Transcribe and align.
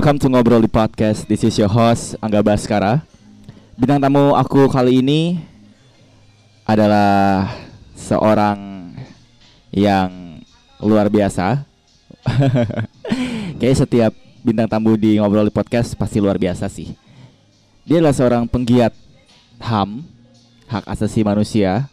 Welcome 0.00 0.16
to 0.24 0.32
Ngobrol 0.32 0.64
di 0.64 0.72
Podcast. 0.72 1.28
This 1.28 1.44
is 1.44 1.60
your 1.60 1.68
host 1.68 2.16
Angga 2.24 2.40
Baskara. 2.40 3.04
Bintang 3.76 4.00
tamu 4.00 4.32
aku 4.32 4.64
kali 4.72 5.04
ini 5.04 5.44
adalah 6.64 7.52
seorang 7.92 8.56
yang 9.68 10.40
luar 10.80 11.12
biasa. 11.12 11.68
Kayak 13.60 13.76
setiap 13.76 14.12
bintang 14.40 14.72
tamu 14.72 14.96
di 14.96 15.20
Ngobrol 15.20 15.44
di 15.44 15.52
Podcast 15.52 15.92
pasti 15.92 16.16
luar 16.16 16.40
biasa 16.40 16.72
sih. 16.72 16.96
Dia 17.84 18.00
adalah 18.00 18.16
seorang 18.16 18.48
penggiat 18.48 18.96
HAM, 19.60 20.00
hak 20.64 20.88
asasi 20.96 21.20
manusia 21.28 21.92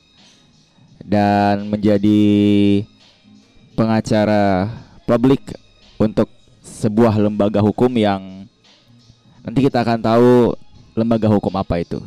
dan 1.03 1.67
menjadi 1.67 2.23
pengacara 3.75 4.71
publik 5.03 5.59
untuk 5.99 6.36
sebuah 6.77 7.17
lembaga 7.17 7.57
hukum 7.57 7.89
yang 7.97 8.45
nanti 9.41 9.65
kita 9.65 9.81
akan 9.81 9.97
tahu 9.97 10.53
lembaga 10.93 11.25
hukum 11.25 11.49
apa 11.57 11.81
itu. 11.81 11.97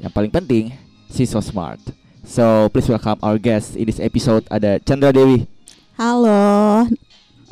Yang 0.00 0.12
paling 0.16 0.32
penting, 0.32 0.64
si 1.12 1.28
so 1.28 1.44
smart. 1.44 1.78
So 2.24 2.72
please 2.72 2.88
welcome 2.88 3.20
our 3.20 3.36
guest 3.36 3.76
in 3.76 3.84
this 3.84 4.00
episode 4.00 4.48
ada 4.48 4.80
Chandra 4.80 5.12
Dewi. 5.12 5.44
Halo. 6.00 6.88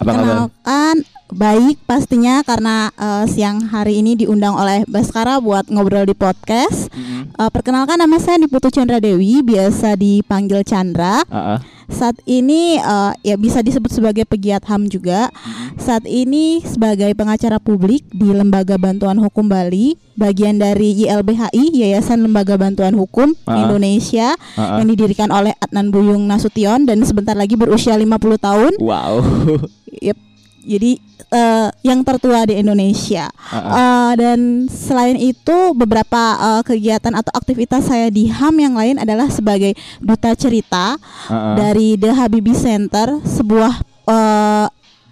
Apa 0.00 0.10
kabar? 0.16 0.24
Kenalkan 0.24 0.96
baik 1.30 1.76
pastinya 1.84 2.40
karena 2.40 2.88
uh, 2.96 3.28
siang 3.28 3.60
hari 3.68 4.00
ini 4.00 4.16
diundang 4.16 4.56
oleh 4.56 4.82
Baskara 4.88 5.36
buat 5.44 5.68
ngobrol 5.68 6.08
di 6.08 6.16
podcast. 6.16 6.88
Mm-hmm. 6.90 7.36
Uh, 7.36 7.50
perkenalkan 7.52 8.00
nama 8.00 8.16
saya 8.16 8.40
Diputu 8.40 8.72
Chandra 8.72 8.96
Dewi, 8.96 9.44
biasa 9.44 9.92
dipanggil 9.94 10.64
Chandra. 10.64 11.20
Uh-uh. 11.28 11.60
Saat 11.90 12.22
ini 12.24 12.78
uh, 12.78 13.12
ya 13.20 13.34
bisa 13.34 13.60
disebut 13.60 13.90
sebagai 13.90 14.24
pegiat 14.24 14.64
HAM 14.64 14.86
juga. 14.88 15.28
Saat 15.76 16.06
ini 16.06 16.62
sebagai 16.62 17.10
pengacara 17.12 17.58
publik 17.58 18.06
di 18.14 18.30
Lembaga 18.30 18.78
Bantuan 18.78 19.18
Hukum 19.18 19.50
Bali, 19.50 19.98
bagian 20.14 20.56
dari 20.56 20.94
YLBHI 21.04 21.74
Yayasan 21.74 22.22
Lembaga 22.22 22.54
Bantuan 22.54 22.94
Hukum 22.94 23.34
Ah. 23.44 23.66
Indonesia 23.66 24.38
ah. 24.54 24.78
yang 24.78 24.88
didirikan 24.88 25.28
oleh 25.34 25.52
Adnan 25.58 25.90
Buyung 25.90 26.24
Nasution 26.24 26.86
dan 26.86 27.02
sebentar 27.02 27.34
lagi 27.34 27.58
berusia 27.58 27.98
50 27.98 28.38
tahun. 28.38 28.72
Wow. 28.78 29.14
Yep. 29.90 30.29
Jadi 30.60 31.00
eh, 31.30 31.68
yang 31.86 32.04
tertua 32.04 32.44
di 32.44 32.58
Indonesia. 32.60 33.30
Uh-uh. 33.32 33.70
Eh, 33.72 34.12
dan 34.20 34.40
selain 34.68 35.16
itu 35.16 35.72
beberapa 35.72 36.22
eh, 36.36 36.62
kegiatan 36.66 37.16
atau 37.16 37.32
aktivitas 37.32 37.88
saya 37.88 38.12
di 38.12 38.28
HAM 38.28 38.56
yang 38.60 38.74
lain 38.76 38.96
adalah 39.00 39.30
sebagai 39.32 39.72
duta 40.02 40.34
cerita 40.36 41.00
Uh-uh. 41.30 41.56
dari 41.56 41.96
The 41.96 42.12
Habibie 42.12 42.56
Center, 42.56 43.22
sebuah 43.24 43.80
eh, 44.10 44.66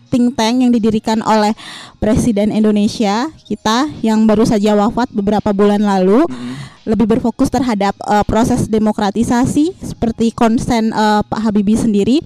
think 0.08 0.34
tank 0.34 0.64
yang 0.64 0.72
didirikan 0.72 1.20
oleh 1.20 1.52
Presiden 2.00 2.48
Indonesia 2.48 3.28
kita 3.44 3.92
yang 4.00 4.24
baru 4.24 4.48
saja 4.48 4.72
wafat 4.72 5.12
beberapa 5.12 5.52
bulan 5.52 5.84
lalu. 5.84 6.24
Lebih 6.88 7.20
berfokus 7.20 7.52
terhadap 7.52 7.92
eh, 8.08 8.24
proses 8.24 8.64
demokratisasi 8.64 9.76
seperti 9.76 10.32
konsen 10.32 10.88
eh, 10.88 11.20
Pak 11.24 11.40
Habibie 11.44 11.76
sendiri. 11.76 12.24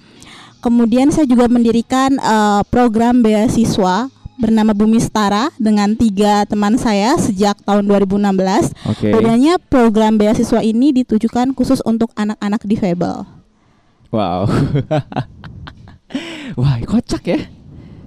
Kemudian 0.63 1.11
saya 1.11 1.27
juga 1.27 1.51
mendirikan 1.51 2.15
eh, 2.15 2.61
program 2.71 3.19
beasiswa 3.19 4.07
bernama 4.39 4.71
Bumi 4.71 4.95
Setara 4.97 5.51
dengan 5.59 5.91
tiga 5.93 6.47
teman 6.47 6.79
saya 6.79 7.19
sejak 7.19 7.59
tahun 7.67 7.83
2016. 7.83 8.71
Oke. 8.87 9.11
Bedanya 9.11 9.59
program 9.59 10.15
beasiswa 10.15 10.63
ini 10.63 10.95
ditujukan 11.03 11.51
khusus 11.51 11.83
untuk 11.83 12.15
anak-anak 12.15 12.63
difabel. 12.63 13.27
Wow. 14.07 14.47
Wah, 16.59 16.75
kocak 16.87 17.23
ya. 17.27 17.39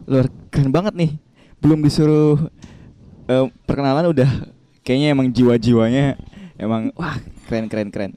Luar 0.09 0.33
keren 0.49 0.73
banget 0.73 0.97
nih. 0.97 1.13
Belum 1.61 1.85
disuruh 1.85 2.41
eh, 3.29 3.47
perkenalan 3.69 4.17
udah 4.17 4.31
kayaknya 4.81 5.13
emang 5.13 5.29
jiwa-jiwanya 5.29 6.17
emang 6.57 6.95
wah, 6.97 7.19
keren 7.51 7.69
keren 7.69 7.91
keren. 7.93 8.13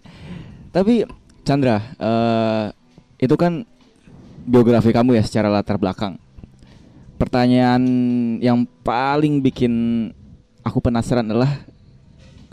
Tapi 0.69 1.03
Chandra, 1.43 1.81
eh 1.97 2.65
itu 3.19 3.35
kan 3.35 3.65
biografi 4.45 4.91
kamu 4.93 5.19
ya 5.19 5.23
secara 5.25 5.51
latar 5.51 5.75
belakang. 5.75 6.15
Pertanyaan 7.19 7.83
yang 8.39 8.63
paling 8.83 9.43
bikin 9.43 9.73
aku 10.63 10.79
penasaran 10.79 11.27
adalah 11.27 11.63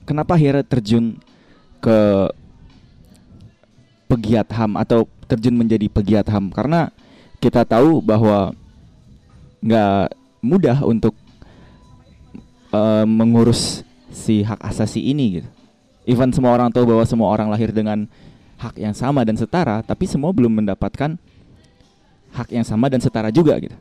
kenapa 0.02 0.34
akhirnya 0.34 0.66
terjun 0.66 1.18
ke 1.78 1.98
pegiat 4.06 4.46
HAM 4.50 4.78
atau 4.78 5.06
terjun 5.26 5.54
menjadi 5.54 5.86
pegiat 5.90 6.26
HAM 6.26 6.50
karena 6.50 6.90
kita 7.38 7.62
tahu 7.66 8.02
bahwa 8.02 8.54
nggak 9.62 10.14
mudah 10.42 10.78
untuk 10.86 11.14
eh, 12.70 13.06
mengurus 13.06 13.82
si 14.10 14.42
hak 14.42 14.62
asasi 14.62 15.02
ini 15.02 15.42
gitu. 15.42 15.48
Even 16.06 16.30
semua 16.30 16.54
orang 16.54 16.70
tahu 16.70 16.86
bahwa 16.86 17.02
semua 17.02 17.28
orang 17.34 17.50
lahir 17.50 17.74
dengan 17.74 18.06
hak 18.56 18.78
yang 18.78 18.94
sama 18.94 19.26
dan 19.26 19.34
setara, 19.34 19.82
tapi 19.82 20.06
semua 20.06 20.30
belum 20.30 20.62
mendapatkan 20.62 21.18
hak 22.36 22.52
yang 22.52 22.66
sama 22.68 22.92
dan 22.92 23.00
setara 23.00 23.32
juga 23.32 23.56
gitu. 23.56 23.74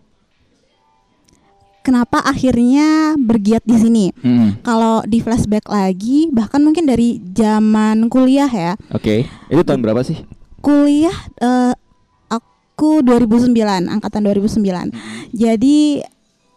Kenapa 1.86 2.18
akhirnya 2.26 3.14
bergiat 3.14 3.62
di 3.62 3.78
sini? 3.78 4.06
Hmm, 4.18 4.58
Kalau 4.66 5.06
di 5.06 5.22
flashback 5.22 5.70
lagi, 5.70 6.34
bahkan 6.34 6.58
mungkin 6.66 6.90
dari 6.90 7.22
zaman 7.22 8.10
kuliah 8.10 8.50
ya. 8.50 8.74
Oke, 8.90 9.30
itu 9.30 9.62
tahun 9.62 9.86
berapa 9.86 10.02
sih? 10.02 10.26
Kuliah 10.66 11.14
eh, 11.38 11.78
aku 12.34 13.06
2009, 13.06 13.86
angkatan 13.86 14.22
2009. 14.26 14.90
Jadi 15.30 16.02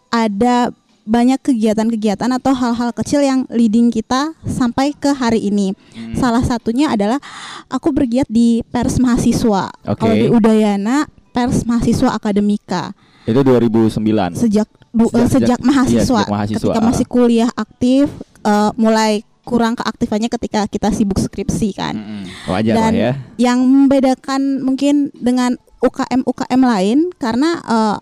ada 0.09 0.73
banyak 1.09 1.37
kegiatan-kegiatan 1.41 2.29
atau 2.37 2.53
hal-hal 2.57 2.89
kecil 2.93 3.21
yang 3.21 3.45
leading 3.53 3.93
kita 3.93 4.33
sampai 4.49 4.97
ke 4.97 5.13
hari 5.13 5.45
ini. 5.45 5.77
Hmm. 5.93 6.17
Salah 6.17 6.41
satunya 6.41 6.89
adalah 6.89 7.21
aku 7.69 7.93
bergiat 7.93 8.25
di 8.25 8.65
pers 8.73 8.97
mahasiswa. 8.97 9.69
Oke. 9.85 9.97
Kalau 10.01 10.13
di 10.17 10.25
Udayana, 10.29 11.05
pers 11.39 11.63
mahasiswa 11.63 12.09
akademika. 12.11 12.91
Itu 13.23 13.39
2009. 13.39 14.35
Sejak 14.35 14.67
du- 14.91 15.07
Sejak- 15.07 15.15
eh, 15.15 15.29
sejak, 15.29 15.31
sejak- 15.31 15.63
mahasiswa, 15.63 15.95
iya, 15.95 16.03
sejak 16.03 16.27
mahasiswa, 16.27 16.59
ketika 16.59 16.79
ah. 16.81 16.87
masih 16.91 17.05
kuliah 17.07 17.49
aktif, 17.55 18.05
eh, 18.43 18.71
mulai 18.75 19.23
kurang 19.41 19.73
keaktifannya 19.73 20.29
ketika 20.29 20.67
kita 20.67 20.91
sibuk 20.91 21.17
skripsi 21.17 21.73
kan. 21.73 21.95
Mm-mm. 21.95 22.23
Wajar 22.45 22.73
lah 22.75 22.81
Dan 22.85 22.93
ya. 22.93 23.11
yang 23.39 23.63
membedakan 23.63 24.61
mungkin 24.61 25.09
dengan 25.15 25.55
UKM 25.79 26.21
UKM 26.21 26.61
lain 26.61 26.97
karena 27.15 27.49
eh, 27.63 27.97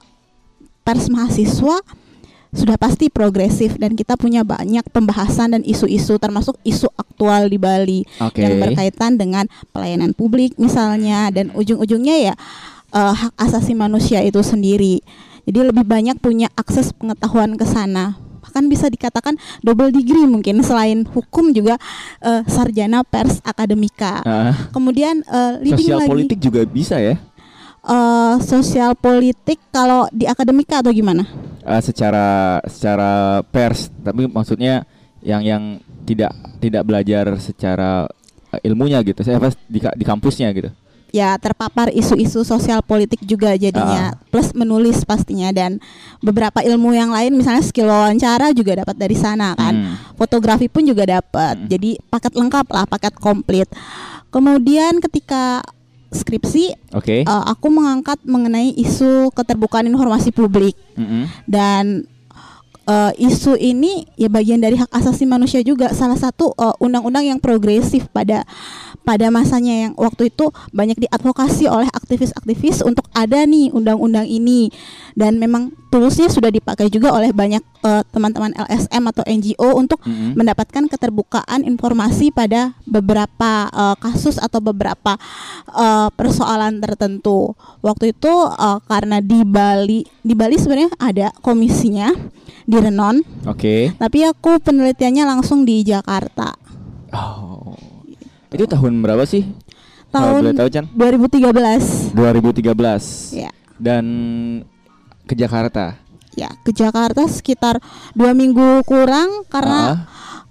pers 0.81 1.07
mahasiswa 1.07 1.77
sudah 2.47 2.79
pasti 2.79 3.11
progresif 3.11 3.75
dan 3.75 3.93
kita 3.93 4.15
punya 4.15 4.41
banyak 4.41 4.81
pembahasan 4.89 5.51
dan 5.51 5.61
isu-isu 5.61 6.15
termasuk 6.15 6.55
isu 6.63 6.87
aktual 6.95 7.51
di 7.51 7.59
Bali 7.59 8.01
Oke. 8.17 8.39
yang 8.39 8.57
berkaitan 8.57 9.19
dengan 9.19 9.45
pelayanan 9.69 10.15
publik 10.15 10.55
misalnya 10.55 11.27
dan 11.29 11.51
ujung-ujungnya 11.51 12.31
ya 12.31 12.33
eh, 12.97 13.13
hak 13.13 13.34
asasi 13.38 13.78
manusia 13.78 14.25
itu 14.25 14.41
sendiri. 14.41 15.06
Jadi 15.46 15.72
lebih 15.72 15.85
banyak 15.85 16.18
punya 16.19 16.50
akses 16.58 16.91
pengetahuan 16.91 17.56
ke 17.56 17.63
sana. 17.63 18.18
Bahkan 18.44 18.68
bisa 18.68 18.88
dikatakan 18.90 19.35
double 19.62 19.91
degree 19.94 20.28
mungkin 20.28 20.59
selain 20.66 21.06
hukum 21.08 21.53
juga 21.53 21.78
eh, 22.19 22.41
sarjana 22.50 23.06
pers 23.06 23.40
akademika. 23.46 24.25
Ah, 24.25 24.53
Kemudian 24.74 25.22
eh, 25.24 25.53
leading 25.63 25.94
sosial 25.94 26.00
lagi 26.03 26.12
politik 26.12 26.40
juga 26.41 26.62
bisa 26.66 26.97
ya. 27.00 27.16
eh, 27.88 28.35
sosial 28.44 28.91
politik 28.97 29.62
kalau 29.72 30.09
di 30.12 30.28
akademika 30.28 30.84
atau 30.84 30.91
gimana? 30.91 31.23
Eh, 31.64 31.82
secara 31.84 32.59
secara 32.67 33.43
pers 33.52 33.91
tapi 34.03 34.28
maksudnya 34.28 34.84
yang 35.23 35.43
yang 35.43 35.64
tidak 36.08 36.32
tidak 36.64 36.84
belajar 36.88 37.35
secara 37.40 38.08
ilmunya 38.64 39.03
gitu 39.03 39.20
saya 39.28 39.43
pas 39.43 39.52
di 39.67 40.05
kampusnya 40.08 40.47
gitu 40.55 40.72
Ya 41.15 41.39
terpapar 41.39 41.87
isu-isu 41.95 42.43
sosial 42.43 42.83
politik 42.83 43.23
juga 43.23 43.55
jadinya 43.55 44.11
plus 44.27 44.51
menulis 44.51 45.07
pastinya 45.07 45.55
dan 45.55 45.79
beberapa 46.19 46.59
ilmu 46.59 46.91
yang 46.91 47.15
lain 47.15 47.31
misalnya 47.31 47.63
skill 47.63 47.87
wawancara 47.87 48.51
juga 48.51 48.83
dapat 48.83 48.95
dari 48.99 49.15
sana 49.15 49.55
kan. 49.55 49.73
Hmm. 49.73 49.95
Fotografi 50.19 50.67
pun 50.67 50.83
juga 50.83 51.07
dapat. 51.07 51.55
Hmm. 51.55 51.67
Jadi 51.71 51.95
paket 52.11 52.33
lengkap 52.35 52.67
lah, 52.67 52.85
paket 52.85 53.13
komplit. 53.15 53.71
Kemudian 54.27 54.99
ketika 54.99 55.63
skripsi 56.11 56.95
oke 56.95 57.23
eh, 57.23 57.43
aku 57.51 57.67
mengangkat 57.67 58.19
mengenai 58.23 58.71
isu 58.79 59.31
keterbukaan 59.35 59.87
informasi 59.91 60.31
publik. 60.31 60.75
Mm-mm. 60.97 61.29
dan 61.45 62.09
eh, 62.87 63.11
isu 63.28 63.59
ini 63.59 64.07
ya 64.16 64.31
bagian 64.31 64.63
dari 64.63 64.79
hak 64.79 64.89
asasi 64.89 65.28
manusia 65.28 65.59
juga 65.61 65.91
salah 65.91 66.17
satu 66.17 66.55
eh, 66.55 66.75
undang-undang 66.79 67.28
yang 67.28 67.39
progresif 67.43 68.07
pada 68.16 68.47
pada 69.07 69.31
masanya 69.31 69.87
yang 69.87 69.93
waktu 69.95 70.28
itu 70.28 70.51
banyak 70.75 70.99
diadvokasi 71.07 71.72
oleh 71.72 71.87
aktivis-aktivis 71.95 72.84
untuk 72.84 73.07
ada 73.16 73.43
nih 73.47 73.72
undang-undang 73.72 74.28
ini 74.28 74.67
dan 75.16 75.39
memang 75.39 75.72
toolsnya 75.87 76.28
sudah 76.28 76.51
dipakai 76.51 76.91
juga 76.91 77.16
oleh 77.16 77.31
banyak 77.31 77.63
eh, 77.87 78.03
teman-teman 78.11 78.51
LSM 78.67 79.03
atau 79.07 79.23
NGO 79.23 79.69
untuk 79.79 80.03
Mm-mm. 80.03 80.35
mendapatkan 80.35 80.91
keterbukaan 80.91 81.63
informasi 81.63 82.35
pada 82.35 82.75
beberapa 82.83 83.72
eh, 83.72 83.95
kasus 84.03 84.35
atau 84.35 84.59
beberapa 84.59 85.16
eh, 85.72 86.09
persoalan 86.11 86.83
tertentu. 86.83 87.55
Waktu 87.79 88.11
itu 88.11 88.33
eh, 88.51 88.79
karena 88.91 89.23
di 89.23 89.47
Bali, 89.47 90.03
di 90.19 90.33
Bali 90.35 90.59
sebenarnya 90.59 90.91
ada 90.99 91.28
komisinya 91.40 92.11
di 92.67 92.78
Renon. 92.78 93.23
Oke. 93.47 93.96
Tapi 93.96 94.28
aku 94.28 94.59
penelitiannya 94.59 95.23
langsung 95.23 95.64
di 95.64 95.81
Jakarta. 95.81 96.52
Oh. 97.16 97.79
Itu 98.52 98.67
tahun 98.67 98.99
berapa 98.99 99.23
sih? 99.23 99.47
Tahun 100.11 100.52
tahu 100.52 100.67
Chan? 100.67 100.85
2013. 100.91 102.11
2013. 102.11 103.31
Ya. 103.34 103.52
Dan 103.79 104.05
ke 105.23 105.34
Jakarta. 105.34 105.96
Ya, 106.37 106.53
ke 106.61 106.69
Jakarta 106.69 107.25
sekitar 107.25 107.81
dua 108.14 108.31
minggu 108.31 108.85
kurang 108.85 109.41
karena 109.49 109.81
Ah, 109.81 109.97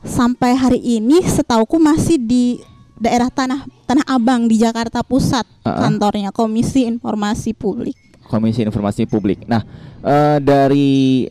sampai 0.02 0.58
hari 0.58 0.80
ini 0.82 1.22
setauku 1.22 1.78
masih 1.78 2.18
di 2.18 2.58
daerah 2.98 3.30
Tanah 3.30 3.62
Tanah 3.86 4.02
Abang 4.08 4.50
di 4.50 4.58
Jakarta 4.58 5.06
Pusat 5.06 5.46
Ah. 5.62 5.86
kantornya 5.86 6.34
Komisi 6.34 6.90
Informasi 6.90 7.54
Publik. 7.54 7.94
Komisi 8.26 8.66
Informasi 8.66 9.06
Publik. 9.06 9.46
Nah, 9.46 9.62
eh, 10.02 10.38
dari 10.42 11.22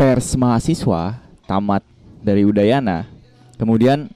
pers 0.00 0.32
mahasiswa 0.32 1.20
tamat 1.44 1.84
dari 2.24 2.40
Udayana, 2.48 3.04
kemudian 3.60 4.08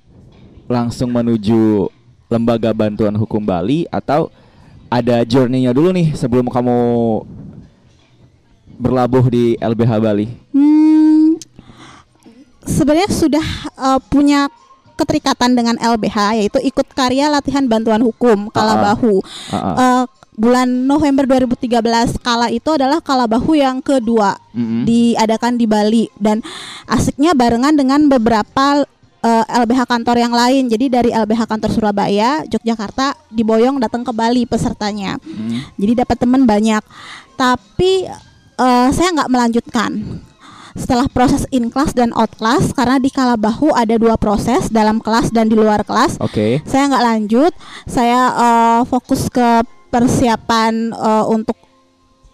langsung 0.65 1.13
menuju 1.13 1.93
Lembaga 2.33 2.73
Bantuan 2.73 3.13
Hukum 3.13 3.45
Bali 3.45 3.85
atau 3.93 4.33
ada 4.89 5.21
journey-nya 5.29 5.77
dulu 5.77 5.93
nih 5.93 6.17
sebelum 6.17 6.49
kamu 6.49 6.81
berlabuh 8.81 9.29
di 9.29 9.61
LBH 9.61 9.93
Bali. 10.01 10.33
Hmm, 10.57 11.37
sebenarnya 12.65 13.13
sudah 13.13 13.47
eh, 13.77 14.01
punya 14.09 14.49
keterikatan 14.95 15.55
dengan 15.59 15.77
LBH 15.79 16.39
yaitu 16.39 16.59
ikut 16.63 16.87
karya 16.95 17.31
latihan 17.31 17.67
bantuan 17.67 18.01
hukum 18.03 18.49
Kalabahu. 18.51 19.21
Ah, 19.51 19.57
ah. 19.57 19.75
Eh, 19.75 20.05
bulan 20.35 20.67
November 20.67 21.27
2013 21.31 22.19
kala 22.19 22.51
itu 22.51 22.67
adalah 22.75 22.99
Kalabahu 22.99 23.55
yang 23.55 23.79
kedua 23.79 24.35
Mm-mm. 24.51 24.83
diadakan 24.83 25.55
di 25.55 25.67
Bali 25.71 26.05
dan 26.19 26.43
asiknya 26.91 27.39
barengan 27.39 27.75
dengan 27.79 28.11
beberapa 28.11 28.83
eh, 29.23 29.45
LBH 29.47 29.87
kantor 29.87 30.17
yang 30.19 30.35
lain. 30.35 30.67
Jadi 30.67 30.87
dari 30.91 31.11
LBH 31.15 31.47
kantor 31.47 31.71
Surabaya, 31.71 32.43
Yogyakarta 32.51 33.15
diboyong 33.31 33.79
datang 33.79 34.03
ke 34.03 34.11
Bali 34.11 34.43
pesertanya. 34.45 35.17
Mm. 35.23 35.79
Jadi 35.79 35.93
dapat 36.03 36.17
teman 36.19 36.43
banyak. 36.43 36.83
Tapi 37.39 38.11
eh, 38.59 38.89
saya 38.91 39.09
nggak 39.15 39.31
melanjutkan. 39.31 39.91
Setelah 40.75 41.07
proses 41.07 41.47
in 41.55 41.71
class 41.71 41.95
dan 41.95 42.11
out 42.19 42.35
class 42.35 42.75
karena 42.75 42.99
di 42.99 43.07
Kalabahu 43.07 43.71
ada 43.71 43.95
dua 43.95 44.19
proses 44.19 44.67
dalam 44.75 44.99
kelas 44.99 45.31
dan 45.31 45.47
di 45.47 45.55
luar 45.55 45.87
kelas. 45.87 46.19
Oke. 46.19 46.61
Saya 46.67 46.91
nggak 46.91 47.05
lanjut. 47.07 47.53
Saya 47.87 48.21
eh, 48.35 48.81
fokus 48.91 49.31
ke 49.31 49.63
persiapan 49.95 50.91
eh, 50.91 51.25
untuk 51.31 51.55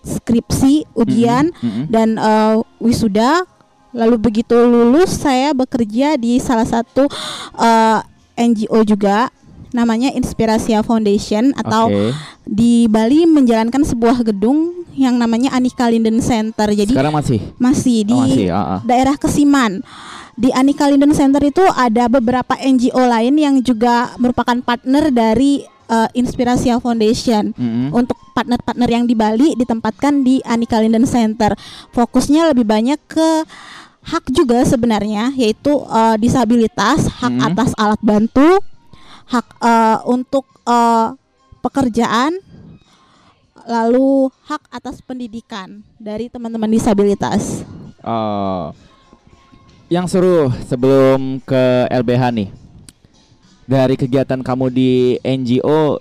skripsi, 0.01 0.89
ujian 0.97 1.53
Mm-mm, 1.53 1.69
mm-mm. 1.69 1.85
dan 1.93 2.17
eh, 2.17 2.57
wisuda. 2.81 3.45
Lalu 3.91 4.17
begitu 4.23 4.55
lulus 4.55 5.21
saya 5.21 5.53
bekerja 5.53 6.17
di 6.17 6.41
salah 6.41 6.65
satu 6.65 7.05
eh, 7.61 7.99
NGO 8.41 8.81
juga 8.89 9.29
namanya 9.71 10.11
Inspirasia 10.11 10.81
Foundation 10.81 11.55
atau 11.55 11.87
Oke. 11.87 12.11
di 12.45 12.87
Bali 12.87 13.25
menjalankan 13.25 13.83
sebuah 13.83 14.23
gedung 14.23 14.75
yang 14.93 15.15
namanya 15.15 15.51
Anika 15.51 15.87
Linden 15.87 16.19
Center. 16.19 16.69
Jadi 16.69 16.91
Sekarang 16.91 17.15
masih. 17.15 17.39
masih 17.57 17.99
di 18.03 18.13
Oh, 18.13 18.23
masih, 18.23 18.49
ah, 18.51 18.59
ah. 18.59 18.81
daerah 18.83 19.15
Kesiman. 19.15 19.81
Di 20.35 20.49
Anika 20.51 20.89
Linden 20.89 21.13
Center 21.13 21.41
itu 21.41 21.61
ada 21.71 22.09
beberapa 22.09 22.57
NGO 22.57 22.99
lain 22.99 23.35
yang 23.35 23.55
juga 23.61 24.13
merupakan 24.17 24.57
partner 24.59 25.09
dari 25.09 25.63
eh, 25.87 26.09
Inspirasia 26.15 26.79
Foundation. 26.79 27.51
Mm-mm. 27.51 27.91
Untuk 27.91 28.15
partner-partner 28.31 28.89
yang 28.89 29.05
di 29.05 29.13
Bali 29.13 29.53
ditempatkan 29.55 30.23
di 30.23 30.39
Anika 30.41 30.79
Linden 30.79 31.03
Center. 31.03 31.53
Fokusnya 31.91 32.47
lebih 32.47 32.63
banyak 32.63 32.95
ke 33.05 33.43
hak 34.01 34.33
juga 34.33 34.63
sebenarnya 34.63 35.35
yaitu 35.35 35.71
eh, 35.85 36.17
disabilitas, 36.17 37.05
hak 37.13 37.33
Mhm. 37.33 37.43
atas 37.45 37.71
alat 37.75 38.01
bantu, 38.01 38.63
hak 39.31 39.47
eh, 39.63 39.99
untuk 40.11 40.45
eh, 40.67 41.09
pekerjaan, 41.63 42.35
lalu 43.65 44.27
hak 44.51 44.67
atas 44.75 44.99
pendidikan 45.01 45.87
dari 45.97 46.27
teman-teman 46.27 46.71
disabilitas. 46.71 47.63
Oh. 48.01 48.73
yang 49.91 50.07
seru 50.09 50.49
sebelum 50.71 51.43
ke 51.43 51.85
LBH 51.91 52.23
nih. 52.33 52.49
Dari 53.67 53.99
kegiatan 53.99 54.41
kamu 54.41 54.71
di 54.71 55.19
NGO 55.21 55.99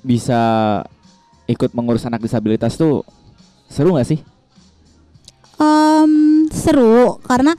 bisa 0.00 0.40
ikut 1.44 1.76
mengurus 1.76 2.08
anak 2.08 2.24
disabilitas 2.24 2.74
tuh 2.80 3.04
seru 3.68 3.94
nggak 3.94 4.08
sih? 4.08 4.20
Em, 5.60 6.48
seru 6.48 7.20
karena 7.20 7.52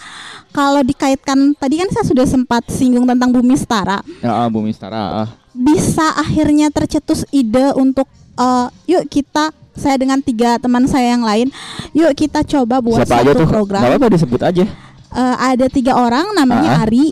kalau 0.52 0.84
dikaitkan 0.84 1.56
tadi 1.56 1.80
kan 1.80 1.90
saya 1.92 2.06
sudah 2.06 2.28
sempat 2.28 2.68
singgung 2.68 3.08
tentang 3.08 3.32
Bumi 3.32 3.56
Setara. 3.56 4.04
Ya, 4.20 4.32
ah, 4.36 4.48
Bumi 4.48 4.72
Setara. 4.72 5.26
ah. 5.26 5.30
bisa 5.52 6.16
akhirnya 6.16 6.72
tercetus 6.72 7.28
ide 7.32 7.76
untuk 7.76 8.08
eh, 8.36 8.68
yuk 8.88 9.04
kita 9.08 9.52
saya 9.76 10.00
dengan 10.00 10.24
tiga 10.24 10.56
teman 10.60 10.88
saya 10.88 11.12
yang 11.12 11.24
lain 11.24 11.52
yuk 11.92 12.12
kita 12.16 12.44
coba 12.44 12.80
buat 12.80 13.04
Siapa 13.04 13.20
aja 13.20 13.32
satu 13.36 13.44
tuh? 13.44 13.48
program 13.52 13.84
Gak 13.84 14.12
disebut 14.16 14.42
aja. 14.44 14.64
Eh, 15.12 15.36
ada 15.40 15.68
tiga 15.68 16.00
orang 16.00 16.32
namanya 16.32 16.80
Ah. 16.80 16.84
Ari 16.88 17.12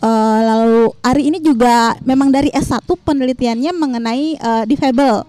Eh, 0.00 0.40
lalu 0.40 0.96
Ari 1.04 1.28
ini 1.28 1.38
juga 1.44 1.92
memang 2.00 2.32
dari 2.32 2.48
S1 2.48 2.88
penelitiannya 2.88 3.68
mengenai 3.76 4.32
eh, 4.32 4.64
difabel 4.64 5.28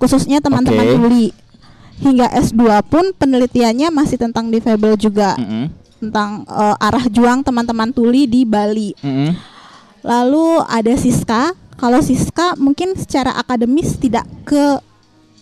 khususnya 0.00 0.40
teman-teman 0.40 0.88
tuli 0.88 1.36
hingga 2.00 2.24
S2 2.32 2.64
pun 2.88 3.12
penelitiannya 3.12 3.92
masih 3.92 4.16
tentang 4.16 4.48
difabel 4.48 4.96
juga 4.96 5.36
Mm-mm. 5.36 5.68
Tentang 5.98 6.44
eh, 6.48 6.76
arah 6.78 7.06
juang 7.08 7.40
teman-teman 7.42 7.90
tuli 7.92 8.28
di 8.28 8.44
Bali 8.44 8.92
Mm-mm. 9.00 9.56
Lalu 10.06 10.62
ada 10.70 10.94
Siska. 10.94 11.50
Kalau 11.76 12.00
Siska 12.00 12.56
mungkin 12.56 12.94
secara 12.96 13.34
akademis 13.36 13.98
tidak 13.98 14.24
ke 14.46 14.78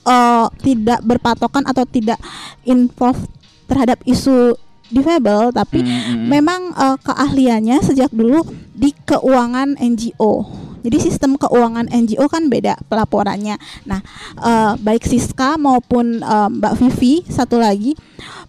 eh, 0.09 0.47
tidak 0.65 1.05
berpatokan 1.05 1.69
atau 1.69 1.85
tidak 1.85 2.17
involve 2.65 3.29
terhadap 3.69 4.01
isu 4.09 4.57
difabel, 4.89 5.53
tapi 5.53 5.85
Mm-mm. 5.85 6.27
memang 6.33 6.73
eh, 6.75 6.97
keahliannya 7.05 7.77
sejak 7.85 8.11
dulu 8.11 8.41
di 8.73 8.97
keuangan 9.05 9.77
NGO. 9.77 10.65
Jadi 10.85 11.01
sistem 11.01 11.41
keuangan 11.41 11.89
NGO 11.89 12.29
kan 12.29 12.53
beda 12.53 12.77
pelaporannya. 12.89 13.57
Nah, 13.85 14.01
eh, 14.41 14.73
baik 14.81 15.05
Siska 15.05 15.61
maupun 15.61 16.25
eh, 16.25 16.49
Mbak 16.51 16.75
Vivi 16.81 17.25
satu 17.29 17.61
lagi 17.61 17.93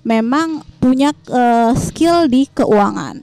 memang 0.06 0.62
punya 0.78 1.12
eh, 1.34 1.74
skill 1.74 2.30
di 2.30 2.46
keuangan, 2.54 3.18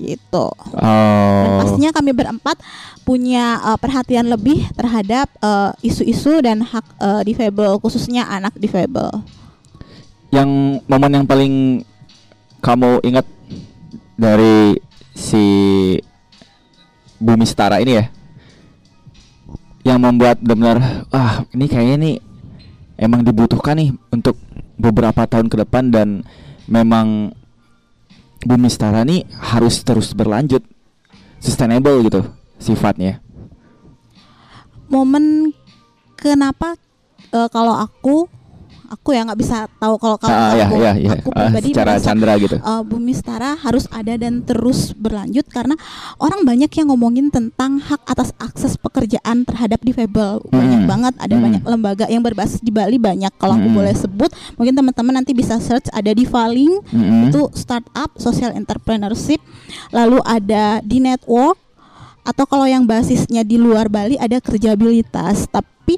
gitu. 0.00 0.48
Dan 0.72 1.50
Oh. 1.52 1.58
pastinya 1.60 1.90
kami 1.92 2.16
berempat 2.16 2.56
punya 3.08 3.56
uh, 3.64 3.78
perhatian 3.80 4.28
lebih 4.28 4.68
terhadap 4.76 5.32
uh, 5.40 5.72
isu-isu 5.80 6.44
dan 6.44 6.60
hak 6.60 6.84
uh, 7.00 7.24
difabel 7.24 7.80
khususnya 7.80 8.28
anak 8.28 8.52
difabel. 8.60 9.24
Yang 10.28 10.84
momen 10.84 11.16
yang 11.16 11.26
paling 11.26 11.84
kamu 12.60 13.00
ingat 13.00 13.24
dari 14.20 14.76
si 15.16 15.44
Bumi 17.16 17.48
Setara 17.48 17.80
ini 17.80 17.96
ya? 17.96 18.04
Yang 19.88 19.98
membuat 20.04 20.36
benar 20.44 21.08
ah 21.08 21.48
ini 21.56 21.64
kayaknya 21.64 21.96
nih 21.96 22.16
emang 23.00 23.24
dibutuhkan 23.24 23.78
nih 23.80 23.90
untuk 24.12 24.36
beberapa 24.78 25.26
tahun 25.26 25.50
ke 25.50 25.66
depan 25.66 25.90
dan 25.90 26.08
memang 26.70 27.34
Bumi 28.46 28.70
Setara 28.70 29.02
nih 29.02 29.26
harus 29.34 29.82
terus 29.82 30.14
berlanjut 30.14 30.62
sustainable 31.42 31.98
gitu 32.06 32.22
sifatnya. 32.62 33.18
Momen 34.86 35.52
kenapa 36.14 36.78
uh, 37.34 37.50
kalau 37.50 37.74
aku 37.76 38.30
aku 38.88 39.12
ya 39.12 39.20
nggak 39.22 39.36
bisa 39.36 39.68
tahu 39.76 39.94
kalau 39.96 40.16
kalau 40.16 40.32
Ah, 40.32 40.52
ya, 40.52 40.64
aku, 40.64 40.76
ya, 40.78 40.92
ya. 40.96 41.10
aku 41.14 41.28
Ah, 41.30 41.46
pribadi 41.46 41.66
secara 41.70 41.90
merasa, 41.92 42.04
Chandra 42.04 42.32
gitu. 42.36 42.56
uh, 42.56 42.80
Bumi 42.80 43.12
Setara 43.12 43.50
harus 43.54 43.84
ada 43.88 44.14
dan 44.14 44.40
terus 44.40 44.90
berlanjut 44.90 45.44
karena 45.46 45.76
orang 46.16 46.40
banyak 46.42 46.72
yang 46.72 46.88
ngomongin 46.88 47.28
tentang 47.28 47.76
hak 47.78 48.00
atas 48.02 48.32
akses 48.38 48.74
pekerjaan 48.74 49.44
terhadap 49.44 49.78
difabel 49.80 50.40
banyak 50.48 50.80
Hmm. 50.82 50.88
banget 50.88 51.14
ada 51.16 51.30
Hmm. 51.30 51.44
banyak 51.44 51.62
lembaga 51.62 52.04
yang 52.06 52.20
berbasis 52.20 52.58
di 52.58 52.68
Bali 52.68 52.96
banyak 52.96 53.30
kalau 53.36 53.54
aku 53.54 53.68
Hmm. 53.68 53.76
boleh 53.76 53.92
sebut 53.92 54.30
mungkin 54.56 54.72
teman-teman 54.72 55.14
nanti 55.16 55.32
bisa 55.32 55.58
search 55.58 55.86
ada 55.90 56.08
di 56.08 56.24
Faling 56.24 56.80
Mm-mm. 56.88 57.28
itu 57.28 57.44
startup 57.52 58.16
social 58.16 58.50
entrepreneurship 58.50 59.38
lalu 59.90 60.16
ada 60.22 60.80
di 60.80 60.98
network 60.98 61.60
atau 62.22 62.44
kalau 62.44 62.64
yang 62.64 62.84
basisnya 62.84 63.40
di 63.40 63.56
luar 63.56 63.88
Bali 63.88 64.16
ada 64.16 64.36
kerjabilitas 64.38 65.44
tapi 65.44 65.96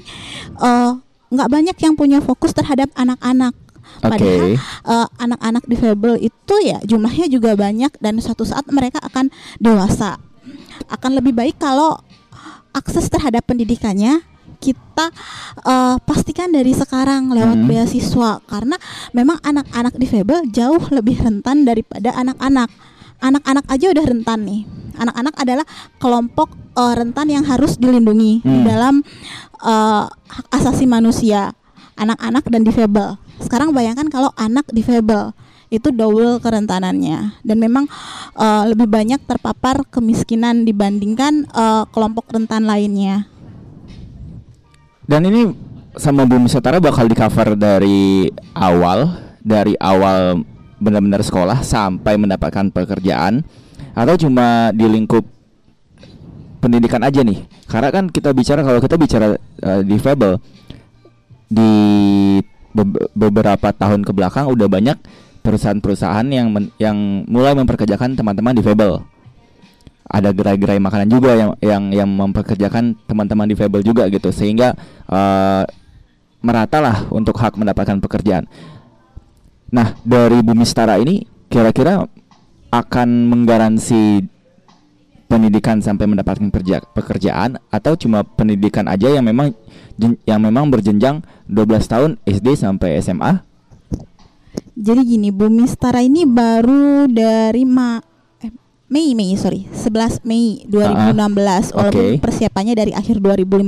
eh, 0.57 0.91
nggak 1.31 1.49
banyak 1.49 1.77
yang 1.79 1.93
punya 1.95 2.19
fokus 2.19 2.51
terhadap 2.51 2.91
anak-anak 2.93 3.55
padahal 4.03 4.55
eh, 4.59 5.07
anak-anak 5.19 5.63
difabel 5.65 6.19
itu 6.19 6.55
ya 6.63 6.79
jumlahnya 6.83 7.27
juga 7.31 7.55
banyak 7.57 7.91
dan 7.97 8.19
suatu 8.19 8.43
saat 8.43 8.67
mereka 8.69 8.99
akan 9.03 9.31
dewasa 9.57 10.19
akan 10.91 11.11
lebih 11.17 11.33
baik 11.35 11.57
kalau 11.57 11.97
akses 12.71 13.11
terhadap 13.11 13.43
pendidikannya 13.47 14.23
kita 14.61 15.09
uh, 15.65 15.97
pastikan 16.05 16.53
dari 16.53 16.71
sekarang 16.77 17.33
lewat 17.33 17.65
Hmm. 17.65 17.67
beasiswa 17.67 18.37
karena 18.45 18.77
memang 19.09 19.41
anak-anak 19.41 19.97
difabel 19.97 20.45
jauh 20.53 20.85
lebih 20.93 21.17
rentan 21.17 21.65
daripada 21.65 22.13
anak-anak. 22.13 22.69
Anak-anak 23.21 23.65
aja 23.69 23.85
udah 23.89 24.05
rentan 24.05 24.45
nih. 24.45 24.61
Anak-anak 25.01 25.33
adalah 25.41 25.65
kelompok 25.97 26.53
uh, 26.75 26.93
rentan 26.95 27.27
yang 27.31 27.43
harus 27.47 27.75
dilindungi 27.77 28.41
di 28.41 28.47
Hmm. 28.47 28.65
dalam 28.65 28.95
uh, 29.63 30.05
hak 30.09 30.47
asasi 30.51 30.87
manusia. 30.87 31.53
Anak-anak 31.99 32.47
dan 32.49 32.65
difabel. 32.65 33.19
Sekarang 33.37 33.75
bayangkan 33.75 34.09
kalau 34.09 34.33
anak 34.33 34.65
difabel 34.73 35.35
itu 35.71 35.87
double 35.93 36.41
kerentanannya 36.43 37.39
dan 37.47 37.57
memang 37.61 37.87
uh, 38.35 38.67
lebih 38.67 38.91
banyak 38.91 39.23
terpapar 39.23 39.87
kemiskinan 39.87 40.67
dibandingkan 40.67 41.47
uh, 41.55 41.87
kelompok 41.93 42.27
rentan 42.33 42.67
lainnya. 42.67 43.29
Dan 45.07 45.27
ini 45.27 45.51
sama 45.95 46.23
Bumi 46.27 46.47
Setara 46.47 46.79
bakal 46.79 47.07
di 47.07 47.15
cover 47.15 47.55
dari 47.55 48.27
awal, 48.55 49.11
dari 49.43 49.75
awal 49.79 50.43
benar-benar 50.81 51.21
sekolah 51.21 51.61
sampai 51.61 52.17
mendapatkan 52.17 52.71
pekerjaan 52.73 53.45
atau 53.93 54.15
cuma 54.17 54.71
di 54.73 54.87
lingkup 54.87 55.23
pendidikan 56.61 57.01
aja 57.01 57.25
nih. 57.25 57.41
Karena 57.65 57.89
kan 57.89 58.07
kita 58.13 58.29
bicara 58.31 58.61
kalau 58.61 58.77
kita 58.77 58.95
bicara 58.95 59.35
uh, 59.65 59.81
difabel 59.81 60.37
di 61.49 61.73
be- 62.71 63.09
beberapa 63.17 63.73
tahun 63.73 64.05
ke 64.05 64.13
belakang 64.13 64.47
udah 64.47 64.69
banyak 64.69 64.97
perusahaan-perusahaan 65.41 66.23
yang 66.29 66.53
yang 66.77 67.25
mulai 67.25 67.57
memperkerjakan 67.57 68.13
teman-teman 68.13 68.53
difabel. 68.53 69.01
Ada 70.11 70.29
gerai-gerai 70.35 70.77
makanan 70.77 71.07
juga 71.09 71.33
yang 71.33 71.51
yang 71.63 71.83
yang 71.91 72.09
memperkerjakan 72.11 72.93
teman-teman 73.09 73.49
difabel 73.49 73.81
juga 73.81 74.05
gitu 74.11 74.29
sehingga 74.29 74.77
uh, 75.09 75.65
meratalah 76.45 77.09
untuk 77.09 77.41
hak 77.41 77.57
mendapatkan 77.57 77.97
pekerjaan. 77.97 78.45
Nah, 79.71 79.95
dari 80.03 80.43
Bumi 80.43 80.67
Setara 80.67 80.99
ini 80.99 81.23
kira-kira 81.47 82.03
akan 82.71 83.09
menggaransi 83.27 84.30
pendidikan 85.31 85.79
sampai 85.79 86.11
mendapatkan 86.11 86.51
kerja 86.51 86.83
pekerjaan 86.91 87.55
atau 87.71 87.95
cuma 87.95 88.27
pendidikan 88.27 88.91
aja 88.91 89.07
yang 89.07 89.23
memang 89.23 89.55
yang 90.27 90.43
memang 90.43 90.67
berjenjang 90.67 91.23
12 91.47 91.87
tahun 91.87 92.11
SD 92.27 92.59
sampai 92.59 92.99
SMA? 92.99 93.39
Jadi 94.75 95.01
gini, 95.07 95.31
Bumi 95.31 95.63
Setara 95.71 96.03
ini 96.03 96.27
baru 96.27 97.07
dari 97.07 97.63
ma 97.63 98.10
Mei 98.91 99.15
Mei 99.15 99.31
sorry. 99.33 99.71
11 99.71 100.19
Mei 100.21 100.67
2016 100.67 101.71
walaupun 101.71 102.05
oke. 102.11 102.19
persiapannya 102.19 102.75
dari 102.75 102.91
akhir 102.91 103.17
2015 103.17 103.63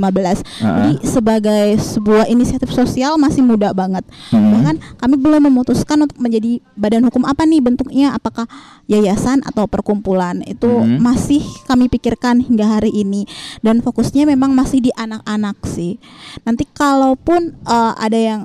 Ah, 0.60 0.84
jadi 0.84 0.92
sebagai 1.00 1.66
sebuah 1.80 2.28
inisiatif 2.28 2.68
sosial 2.68 3.16
masih 3.16 3.40
muda 3.40 3.72
banget. 3.72 4.04
Hmm. 4.28 4.52
bahkan 4.52 4.76
kami 5.00 5.16
belum 5.16 5.48
memutuskan 5.48 5.96
untuk 5.98 6.20
menjadi 6.20 6.60
badan 6.74 7.08
hukum 7.08 7.24
apa 7.24 7.42
nih 7.42 7.58
bentuknya 7.58 8.12
apakah 8.12 8.44
yayasan 8.84 9.40
atau 9.42 9.64
perkumpulan. 9.64 10.44
Itu 10.44 10.68
Hmm. 10.68 11.00
masih 11.00 11.40
kami 11.64 11.88
pikirkan 11.88 12.44
hingga 12.44 12.68
hari 12.70 12.92
ini. 12.92 13.24
Dan 13.58 13.80
fokusnya 13.80 14.28
memang 14.28 14.52
masih 14.52 14.78
di 14.78 14.92
anak-anak 14.92 15.56
sih. 15.64 15.96
Nanti 16.42 16.68
kalaupun 16.68 17.56
eh, 17.58 17.92
ada 17.96 18.18
yang 18.18 18.40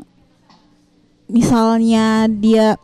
misalnya 1.27 2.25
dia 2.25 2.79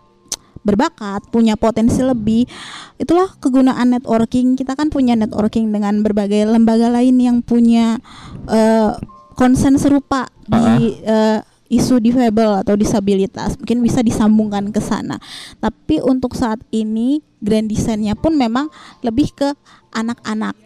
berbakat, 0.66 1.30
punya 1.30 1.54
potensi 1.54 2.02
lebih, 2.02 2.50
itulah 2.98 3.30
kegunaan 3.38 3.94
networking. 3.94 4.58
Kita 4.58 4.74
kan 4.74 4.90
punya 4.90 5.14
networking 5.14 5.70
dengan 5.70 6.02
berbagai 6.02 6.50
lembaga 6.50 6.90
lain 6.90 7.22
yang 7.22 7.38
punya 7.46 8.02
eh, 8.50 8.92
konsen 9.38 9.78
serupa 9.78 10.26
di 10.50 10.98
eh, 11.06 11.40
isu 11.70 12.02
difabel 12.02 12.66
atau 12.66 12.74
disabilitas. 12.74 13.58
Mungkin 13.62 13.86
bisa 13.86 14.02
disambungkan 14.02 14.74
ke 14.74 14.82
sana. 14.82 15.22
Tapi 15.62 16.02
untuk 16.02 16.34
saat 16.34 16.62
ini 16.74 17.22
grand 17.42 17.70
design-nya 17.70 18.18
pun 18.18 18.34
memang 18.34 18.74
lebih 19.06 19.30
ke 19.34 19.54
anak-anak. 19.94 20.58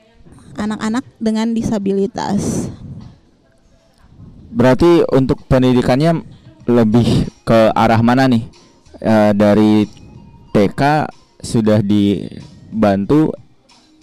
Anak-anak 0.60 1.06
dengan 1.20 1.56
disabilitas. 1.56 2.68
Berarti 4.50 5.08
untuk 5.14 5.46
pendidikannya 5.46 6.26
lebih 6.68 7.32
ke 7.48 7.72
arah 7.72 8.02
mana 8.04 8.28
nih? 8.28 8.59
Eh, 9.00 9.32
dari 9.32 9.88
TK 10.52 11.08
sudah 11.40 11.80
dibantu 11.80 13.32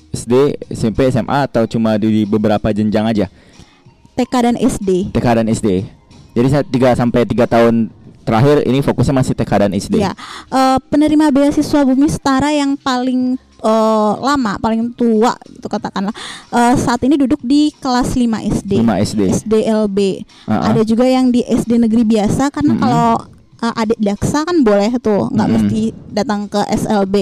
SD, 0.08 0.56
SMP, 0.72 1.12
SMA 1.12 1.44
atau 1.44 1.68
cuma 1.68 2.00
di 2.00 2.24
beberapa 2.24 2.72
jenjang 2.72 3.04
aja? 3.04 3.26
TK 4.16 4.34
dan 4.40 4.56
SD. 4.56 5.12
TK 5.12 5.26
dan 5.36 5.46
SD. 5.52 5.84
Jadi 6.32 6.48
saya 6.48 6.64
3 6.64 6.96
sampai 6.96 7.28
3 7.28 7.44
tahun 7.44 7.92
terakhir 8.24 8.64
ini 8.64 8.80
fokusnya 8.80 9.14
masih 9.20 9.36
TK 9.36 9.52
dan 9.68 9.72
SD. 9.76 10.00
Ya, 10.00 10.16
eh, 10.48 10.78
penerima 10.88 11.28
beasiswa 11.28 11.84
Bumi 11.84 12.08
Setara 12.08 12.48
yang 12.56 12.80
paling 12.80 13.36
eh, 13.60 14.12
lama, 14.24 14.56
paling 14.56 14.96
tua 14.96 15.36
itu 15.44 15.68
katakanlah 15.68 16.16
eh, 16.56 16.74
saat 16.80 17.04
ini 17.04 17.20
duduk 17.20 17.44
di 17.44 17.68
kelas 17.76 18.16
5 18.16 18.24
SD. 18.64 18.72
5 18.80 19.04
SD. 19.04 19.20
SDLB. 19.44 19.98
Ah, 20.48 20.52
ah. 20.56 20.60
Ada 20.72 20.88
juga 20.88 21.04
yang 21.04 21.28
di 21.28 21.44
SD 21.44 21.76
negeri 21.76 22.08
biasa 22.08 22.48
karena 22.48 22.72
Mm-mm. 22.72 22.80
kalau 22.80 23.35
eh, 23.62 23.80
adik 23.80 24.00
daksa 24.00 24.44
kan 24.44 24.60
boleh 24.60 24.92
tuh, 25.00 25.32
nggak 25.32 25.48
Mm-mm. 25.48 25.64
mesti 25.66 25.82
datang 26.12 26.48
ke 26.50 26.60
SLB. 26.72 27.14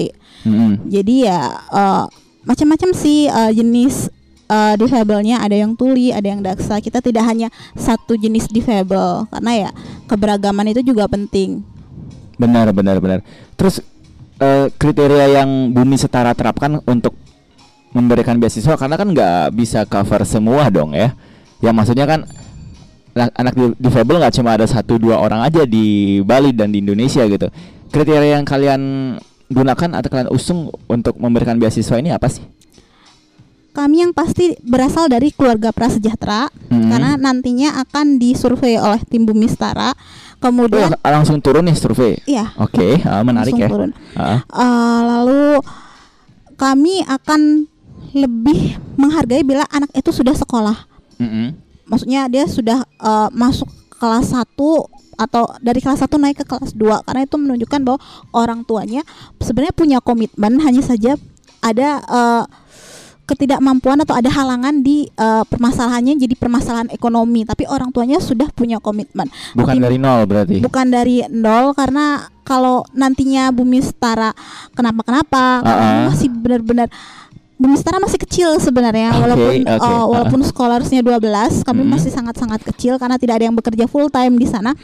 Mm-mm. 0.45 0.71
Jadi 0.91 1.15
ya 1.27 1.39
eh, 1.71 2.03
macam-macam 2.45 2.89
sih 2.93 3.27
eh, 3.27 3.51
jenis 3.55 4.09
eh, 4.49 4.73
difabelnya 4.77 5.41
ada 5.41 5.55
yang 5.57 5.73
tuli, 5.73 6.11
ada 6.13 6.25
yang 6.25 6.41
daksa. 6.43 6.79
Kita 6.79 7.01
tidak 7.01 7.25
hanya 7.25 7.49
satu 7.73 8.15
jenis 8.15 8.49
difabel 8.49 9.29
karena 9.31 9.51
ya 9.67 9.69
keberagaman 10.05 10.71
itu 10.71 10.81
juga 10.85 11.09
penting. 11.09 11.63
Benar, 12.35 12.75
benar, 12.75 12.99
benar. 12.99 13.19
Terus 13.55 13.79
eh, 14.39 14.67
kriteria 14.75 15.41
yang 15.41 15.71
Bumi 15.71 15.95
Setara 15.95 16.35
terapkan 16.35 16.83
untuk 16.83 17.15
memberikan 17.95 18.35
beasiswa 18.35 18.75
karena 18.75 18.99
kan 18.99 19.07
nggak 19.07 19.55
bisa 19.55 19.87
cover 19.87 20.27
semua 20.27 20.67
dong 20.67 20.91
ya. 20.91 21.15
Ya 21.63 21.71
maksudnya 21.71 22.03
kan 22.03 22.27
anak, 23.15 23.31
anak 23.33 23.53
di- 23.55 23.77
difabel 23.79 24.19
nggak 24.19 24.35
cuma 24.35 24.53
ada 24.53 24.65
satu 24.65 24.95
dua 24.95 25.17
orang 25.17 25.39
aja 25.41 25.63
di 25.63 25.85
Bali 26.19 26.51
dan 26.51 26.69
di 26.69 26.79
Indonesia 26.79 27.23
gitu. 27.23 27.47
Kriteria 27.87 28.35
yang 28.35 28.43
kalian 28.43 28.81
gunakan 29.47 29.89
atau 29.93 30.09
kalian 30.09 30.29
usung 30.29 30.67
untuk 30.85 31.15
memberikan 31.15 31.55
beasiswa 31.55 31.95
ini 31.95 32.09
apa 32.09 32.27
sih? 32.27 32.43
Kami 33.71 33.99
yang 33.99 34.11
pasti 34.11 34.55
berasal 34.61 35.07
dari 35.07 35.31
keluarga 35.31 35.69
prasejahtera 35.69 36.47
Hmm. 36.65 36.87
karena 36.87 37.15
nantinya 37.15 37.79
akan 37.81 38.15
disurvei 38.15 38.75
oleh 38.75 39.03
tim 39.03 39.23
Bumi 39.23 39.47
Setara. 39.47 39.91
Oh, 40.35 40.51
Kemudian 40.51 40.93
langsung 40.97 41.39
turun 41.39 41.63
nih 41.63 41.73
survei. 41.73 42.19
iya, 42.23 42.51
Oke, 42.55 43.01
ah, 43.01 43.19
menarik 43.19 43.51
langsung 43.51 43.59
ya. 43.59 43.69
turun. 43.71 43.91
Ah, 44.13 44.39
Eh, 44.45 44.99
lalu 45.01 45.59
kami 46.55 47.01
akan 47.01 47.65
lebih 48.13 48.59
menghargai 48.93 49.41
bila 49.41 49.67
anak 49.67 49.91
itu 49.91 50.07
sudah 50.09 50.31
sekolah. 50.33 50.87
mm-mm. 51.17 51.55
Maksudnya 51.85 52.25
dia 52.25 52.45
sudah 52.45 52.81
eh, 52.83 53.29
masuk 53.31 53.67
kelas 53.91 54.31
1 54.31 54.43
atau 55.15 55.43
dari 55.59 55.79
kelas 55.79 56.01
1 56.01 56.11
naik 56.13 56.37
ke 56.37 56.45
kelas 56.45 56.73
2 56.73 57.01
karena 57.01 57.21
itu 57.23 57.35
menunjukkan 57.35 57.79
bahwa 57.81 57.99
orang 58.33 58.59
tuanya 58.61 59.01
sebenarnya 59.37 59.71
punya 59.71 59.97
komitmen 59.99 60.59
hanya 60.59 60.81
saja 60.81 61.15
ada 61.61 61.89
eh, 62.03 62.43
ketidakmampuan 63.23 63.97
atau 63.97 64.13
ada 64.13 64.27
halangan 64.27 64.79
di 64.79 65.07
eh, 65.07 65.43
permasalahannya 65.43 66.13
jadi 66.15 66.35
permasalahan 66.35 66.91
ekonomi 66.91 67.41
tapi 67.41 67.65
orang 67.65 67.89
tuanya 67.89 68.19
sudah 68.19 68.45
punya 68.49 68.77
komitmen 68.77 69.31
Bukan 69.51 69.65
Mungkin- 69.65 69.81
dari 69.81 69.97
nol 69.97 70.21
berarti. 70.25 70.55
bukan 70.59 70.85
dari 70.87 71.25
nol 71.27 71.73
karena 71.73 72.05
kalau 72.43 72.85
nantinya 72.91 73.49
Bumi 73.49 73.81
Setara 73.81 74.29
kenapa-kenapa 74.71 75.63
karena 75.63 75.81
Ah, 75.81 75.97
ah. 75.97 76.05
masih 76.05 76.29
benar-benar 76.29 76.91
Bumi 77.55 77.75
Setara 77.79 78.03
masih 78.03 78.19
kecil 78.19 78.59
sebenarnya 78.59 79.15
Oke, 79.15 79.21
walaupun 79.23 79.53
oke, 79.63 79.79
uh, 79.79 79.79
ah. 79.79 80.05
walaupun 80.11 80.41
scholarsnya 80.43 80.99
12 80.99 81.63
kami 81.63 81.81
Mm-mm. 81.81 81.93
masih 81.95 82.11
sangat-sangat 82.11 82.61
kecil 82.67 82.99
karena 82.99 83.15
tidak 83.15 83.39
ada 83.39 83.45
yang 83.47 83.55
bekerja 83.55 83.85
full 83.87 84.11
time 84.11 84.35
di 84.35 84.47
sana 84.47 84.75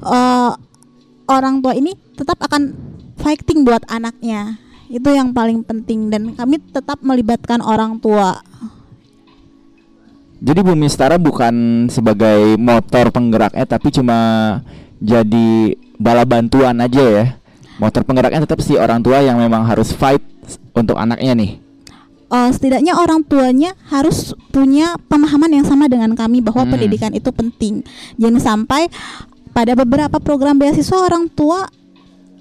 Uh, 0.00 0.56
orang 1.28 1.60
tua 1.60 1.76
ini 1.76 1.92
tetap 2.16 2.40
akan 2.40 2.72
fighting 3.20 3.68
buat 3.68 3.84
anaknya 3.84 4.56
itu 4.88 5.12
yang 5.12 5.36
paling 5.36 5.60
penting 5.60 6.08
dan 6.08 6.32
kami 6.32 6.56
tetap 6.56 7.04
melibatkan 7.04 7.60
orang 7.60 8.00
tua 8.00 8.40
Jadi 10.40 10.64
Bumi 10.64 10.88
Setara 10.88 11.20
bukan 11.20 11.84
sebagai 11.92 12.56
motor 12.56 13.12
penggeraknya 13.12 13.68
tapi 13.68 13.92
cuma 13.92 14.16
jadi 15.04 15.76
bala 16.00 16.24
bantuan 16.24 16.80
aja 16.80 17.04
ya. 17.04 17.24
Motor 17.76 18.08
penggeraknya 18.08 18.48
tetap 18.48 18.64
si 18.64 18.72
orang 18.72 19.04
tua 19.04 19.20
yang 19.20 19.36
memang 19.36 19.68
harus 19.68 19.92
fight 19.92 20.24
untuk 20.72 20.96
anaknya 20.96 21.36
nih. 21.36 21.60
Uh, 22.30 22.50
setidaknya 22.54 22.96
orang 22.96 23.26
tuanya 23.26 23.74
harus 23.90 24.32
punya 24.54 24.96
pemahaman 25.10 25.60
yang 25.60 25.66
sama 25.66 25.90
dengan 25.90 26.14
kami 26.14 26.40
bahwa 26.40 26.64
Hmm. 26.64 26.72
pendidikan 26.78 27.12
itu 27.12 27.28
penting. 27.34 27.82
Jangan 28.16 28.40
sampai 28.40 28.88
pada 29.50 29.74
beberapa 29.74 30.16
program 30.22 30.56
beasiswa 30.56 30.96
orang 30.96 31.26
tua 31.28 31.66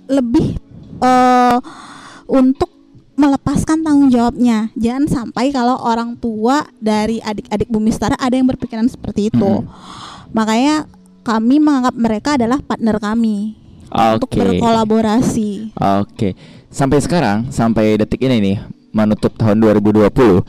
lebih 0.06 0.58
uh, 1.02 1.58
untuk 2.30 2.70
melepaskan 3.20 3.84
tanggung 3.84 4.08
jawabnya. 4.08 4.72
Jangan 4.80 5.06
sampai 5.12 5.52
kalau 5.52 5.76
orang 5.84 6.16
tua 6.16 6.64
dari 6.80 7.20
adik-adik 7.20 7.68
Bumi 7.68 7.92
Setara 7.92 8.16
ada 8.16 8.32
yang 8.32 8.48
berpikiran 8.48 8.88
seperti 8.88 9.28
itu. 9.28 9.52
Mm. 9.60 9.68
Makanya 10.32 10.88
kami 11.28 11.60
menganggap 11.60 11.96
mereka 12.00 12.30
adalah 12.40 12.64
partner 12.64 12.96
kami 12.96 13.60
untuk 13.92 14.30
Oke. 14.32 14.40
berkolaborasi. 14.40 15.76
Oke. 15.76 16.38
Sampai 16.72 17.02
sekarang, 17.02 17.50
sampai 17.52 17.98
detik 17.98 18.24
ini 18.24 18.38
nih, 18.40 18.58
menutup 18.92 19.36
tahun 19.38 19.62
2020, 19.62 20.44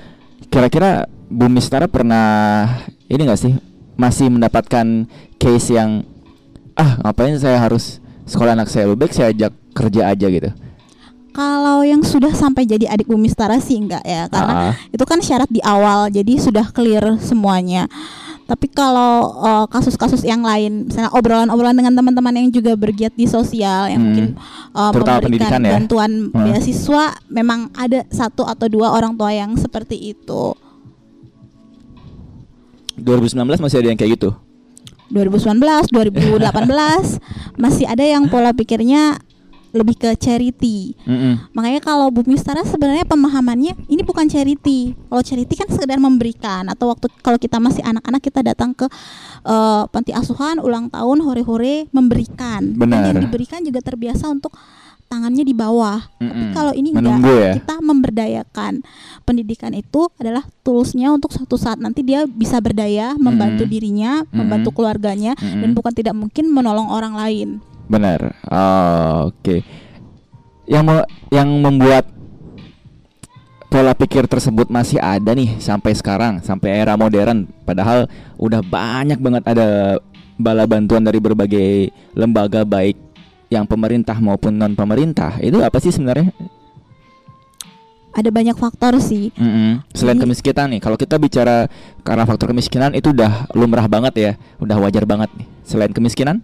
kira-kira 0.48 1.06
Bumi 1.30 1.62
Setara 1.62 1.86
pernah 1.86 2.66
ini 3.06 3.22
enggak 3.22 3.38
sih 3.38 3.54
masih 3.94 4.32
mendapatkan 4.32 5.06
case 5.38 5.76
yang 5.76 6.02
ah 6.74 6.98
ngapain 7.04 7.36
saya 7.38 7.60
harus 7.60 8.00
sekolah 8.24 8.56
anak 8.56 8.66
saya 8.72 8.90
lebih 8.90 9.06
baik 9.06 9.14
saya 9.14 9.30
ajak 9.30 9.52
kerja 9.76 10.10
aja 10.10 10.26
gitu. 10.26 10.50
Kalau 11.30 11.86
yang 11.86 12.02
sudah 12.02 12.34
sampai 12.34 12.66
jadi 12.66 12.90
adik 12.90 13.06
Bumi 13.06 13.30
Setara 13.30 13.62
sih 13.62 13.78
enggak 13.78 14.02
ya, 14.02 14.26
karena 14.26 14.74
Ah. 14.74 14.74
itu 14.90 15.04
kan 15.06 15.22
syarat 15.22 15.46
di 15.46 15.62
awal, 15.62 16.10
jadi 16.10 16.34
sudah 16.42 16.74
clear 16.74 17.22
semuanya. 17.22 17.86
Tapi 18.50 18.66
kalau 18.66 19.38
uh, 19.38 19.66
kasus-kasus 19.70 20.26
yang 20.26 20.42
lain, 20.42 20.90
misalnya 20.90 21.14
obrolan-obrolan 21.14 21.78
dengan 21.78 21.94
teman-teman 21.94 22.34
yang 22.34 22.50
juga 22.50 22.74
bergiat 22.74 23.14
di 23.14 23.30
sosial, 23.30 23.86
yang 23.86 24.02
Hmm. 24.02 24.06
mungkin 24.10 24.26
uh, 24.74 24.90
Terutama 24.90 25.22
memberikan 25.22 25.62
ya? 25.62 25.70
bantuan 25.78 26.10
Hmm. 26.34 26.50
beasiswa, 26.50 27.14
memang 27.30 27.70
ada 27.78 28.02
satu 28.10 28.42
atau 28.42 28.66
dua 28.66 28.90
orang 28.90 29.14
tua 29.14 29.30
yang 29.30 29.54
seperti 29.54 30.18
itu. 30.18 30.58
2019 32.98 33.62
masih 33.62 33.78
ada 33.78 33.88
yang 33.94 33.98
kayak 34.02 34.18
gitu. 34.18 34.34
2019, 35.14 35.90
2018 35.94 37.22
masih 37.54 37.86
ada 37.86 38.02
yang 38.02 38.26
pola 38.26 38.50
pikirnya 38.50 39.18
lebih 39.70 39.96
ke 39.98 40.10
charity. 40.18 40.98
Mm-mm. 41.06 41.54
Makanya 41.54 41.80
kalau 41.82 42.10
Bumi 42.10 42.34
Setara 42.34 42.66
sebenarnya 42.66 43.06
pemahamannya 43.06 43.78
ini 43.86 44.02
bukan 44.02 44.26
charity. 44.26 44.98
Kalau 45.06 45.22
charity 45.22 45.54
kan 45.54 45.68
sekedar 45.70 45.98
memberikan 46.02 46.66
atau 46.70 46.90
waktu 46.90 47.06
kalau 47.22 47.38
kita 47.38 47.62
masih 47.62 47.82
anak-anak 47.86 48.22
kita 48.22 48.40
datang 48.42 48.74
ke 48.74 48.86
eh, 49.46 49.82
panti 49.90 50.10
asuhan 50.10 50.58
ulang 50.58 50.90
tahun 50.90 51.22
hore-hore 51.22 51.86
memberikan. 51.94 52.74
Dan 52.74 52.90
Benar. 52.90 53.14
yang 53.14 53.22
diberikan 53.22 53.62
juga 53.62 53.78
terbiasa 53.82 54.26
untuk 54.26 54.54
tangannya 55.10 55.42
di 55.42 55.50
bawah. 55.50 55.98
Tapi 56.22 56.30
Mm-mm. 56.30 56.54
kalau 56.54 56.70
ini 56.70 56.94
Menunggu 56.94 57.26
enggak, 57.26 57.42
ya? 57.42 57.52
kita 57.58 57.74
memberdayakan. 57.82 58.72
Pendidikan 59.26 59.74
itu 59.74 60.06
adalah 60.14 60.46
toolsnya 60.62 61.10
untuk 61.10 61.34
suatu 61.34 61.58
saat 61.58 61.82
nanti 61.82 62.06
dia 62.06 62.30
bisa 62.30 62.62
berdaya, 62.62 63.18
membantu 63.18 63.66
Mm-mm. 63.66 63.74
dirinya, 63.74 64.22
membantu 64.30 64.70
Mm-mm. 64.70 64.78
keluarganya, 64.78 65.32
Mm-mm. 65.34 65.66
dan 65.66 65.70
bukan 65.74 65.92
tidak 65.98 66.14
mungkin 66.14 66.54
menolong 66.54 66.86
orang 66.86 67.18
lain. 67.18 67.58
Benar. 67.90 68.38
Oh, 68.46 69.34
Oke. 69.34 69.66
Yang 70.70 70.82
mau 70.86 71.00
yang 71.34 71.50
membuat 71.58 72.06
pola 73.66 73.94
pikir 73.94 74.30
tersebut 74.30 74.70
masih 74.70 75.02
ada 75.02 75.34
nih 75.34 75.58
sampai 75.58 75.90
sekarang, 75.98 76.38
sampai 76.46 76.78
era 76.78 76.94
modern. 76.94 77.50
Padahal 77.66 78.06
udah 78.38 78.62
banyak 78.62 79.18
banget 79.18 79.42
ada 79.50 79.98
bala 80.38 80.64
bantuan 80.70 81.02
dari 81.02 81.18
berbagai 81.18 81.90
lembaga 82.14 82.62
baik 82.62 82.94
yang 83.50 83.66
pemerintah 83.66 84.14
maupun 84.22 84.54
non 84.54 84.78
pemerintah. 84.78 85.42
Itu 85.42 85.58
apa 85.58 85.82
sih 85.82 85.90
sebenarnya? 85.90 86.30
Ada 88.10 88.30
banyak 88.34 88.58
faktor 88.58 88.98
sih. 88.98 89.30
Mm-mm. 89.38 89.86
Selain 89.94 90.18
Jadi- 90.18 90.26
kemiskinan 90.26 90.66
nih, 90.74 90.80
kalau 90.82 90.98
kita 90.98 91.14
bicara 91.18 91.70
karena 92.02 92.26
faktor 92.26 92.50
kemiskinan 92.50 92.90
itu 92.94 93.14
udah 93.14 93.46
lumrah 93.54 93.86
banget 93.86 94.14
ya, 94.18 94.32
udah 94.58 94.82
wajar 94.82 95.06
banget 95.06 95.30
nih. 95.38 95.46
Selain 95.62 95.94
kemiskinan? 95.94 96.42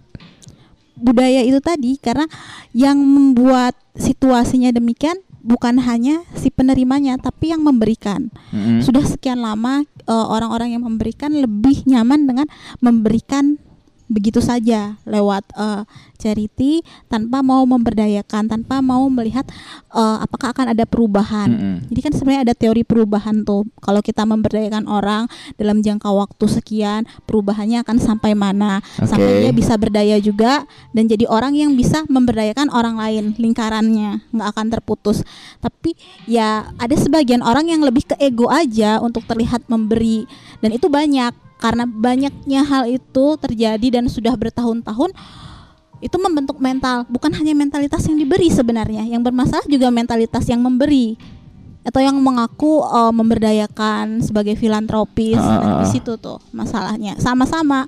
Budaya 0.97 1.45
itu 1.45 1.61
tadi 1.61 2.01
karena 2.01 2.25
yang 2.73 2.97
membuat 2.97 3.77
situasinya 3.97 4.73
demikian 4.73 5.17
bukan 5.47 5.79
hanya 5.79 6.27
si 6.35 6.51
penerimanya 6.51 7.15
tapi 7.15 7.55
yang 7.55 7.63
memberikan. 7.63 8.27
Mm-mm. 8.51 8.83
Sudah 8.83 9.07
sekian 9.07 9.39
lama 9.39 9.87
eh, 9.87 10.27
orang-orang 10.27 10.75
yang 10.75 10.83
memberikan 10.83 11.31
lebih 11.31 11.87
nyaman 11.87 12.27
dengan 12.27 12.47
memberikan 12.83 13.61
begitu 14.07 14.39
saja 14.39 14.95
lewat 15.03 15.43
eh, 15.55 15.83
charity 16.17 16.81
tanpa 17.11 17.45
mau 17.45 17.61
memberdayakan, 17.67 18.49
tanpa 18.49 18.79
mau 18.81 19.05
melihat 19.11 19.45
eh, 19.93 20.17
apakah 20.23 20.51
akan 20.55 20.73
ada 20.73 20.83
perubahan. 20.87 21.49
Mm-mm. 21.51 21.75
Jadi 21.91 21.99
kan 22.01 22.13
sebenarnya 22.15 22.41
ada 22.51 22.55
teori 22.57 22.83
perubahan 22.87 23.43
tuh. 23.43 23.67
Kalau 23.83 23.99
kita 24.01 24.23
memberdayakan 24.23 24.87
orang 24.87 25.29
dalam 25.59 25.83
jangka 25.83 26.09
waktu 26.09 26.45
sekian, 26.47 27.05
perubahannya 27.27 27.83
akan 27.83 27.97
sampai 27.99 28.33
mana? 28.33 28.79
Oke. 28.97 29.07
Sampai 29.11 29.31
dia 29.45 29.53
bisa 29.53 29.75
berdaya 29.75 30.17
juga 30.17 30.65
dan 30.95 31.05
jadi 31.05 31.27
orang 31.29 31.53
yang 31.53 31.75
bisa 31.75 32.07
memberdayakan 32.07 32.71
orang 32.73 32.97
lain, 32.97 33.35
lingkarannya 33.37 34.23
nggak 34.33 34.47
akan 34.55 34.67
terputus. 34.71 35.21
Tapi 35.59 35.93
ya 36.25 36.71
ada 36.79 36.95
sebagian 36.95 37.43
orang 37.43 37.69
yang 37.69 37.83
lebih 37.83 38.07
ke 38.07 38.15
ego 38.17 38.47
aja 38.47 39.03
untuk 39.03 39.27
terlihat 39.27 39.67
memberi 39.67 40.25
dan 40.63 40.73
itu 40.73 40.87
banyak 40.87 41.46
karena 41.57 41.89
banyaknya 41.89 42.61
hal 42.65 42.85
itu 42.85 43.25
terjadi 43.41 44.01
dan 44.01 44.05
sudah 44.09 44.33
bertahun-tahun 44.37 45.11
itu 45.97 46.17
membentuk 46.21 46.61
mental. 46.61 47.09
Bukan 47.09 47.33
hanya 47.33 47.57
mentalitas 47.57 48.05
yang 48.05 48.17
diberi 48.17 48.53
sebenarnya 48.53 49.05
yang 49.09 49.25
bermasalah 49.25 49.65
juga 49.65 49.89
mentalitas 49.89 50.45
yang 50.45 50.61
memberi. 50.61 51.17
Atau 51.87 52.03
yang 52.03 52.19
mengaku 52.19 52.83
eh, 52.83 53.13
memberdayakan 53.15 54.19
sebagai 54.19 54.59
filantropis 54.59 55.39
Ah, 55.39 55.47
ah, 55.47 55.57
nah, 55.63 55.75
di 55.81 55.85
ah. 55.87 55.91
situ 55.91 56.13
tuh 56.19 56.37
masalahnya. 56.51 57.15
Sama-sama. 57.17 57.87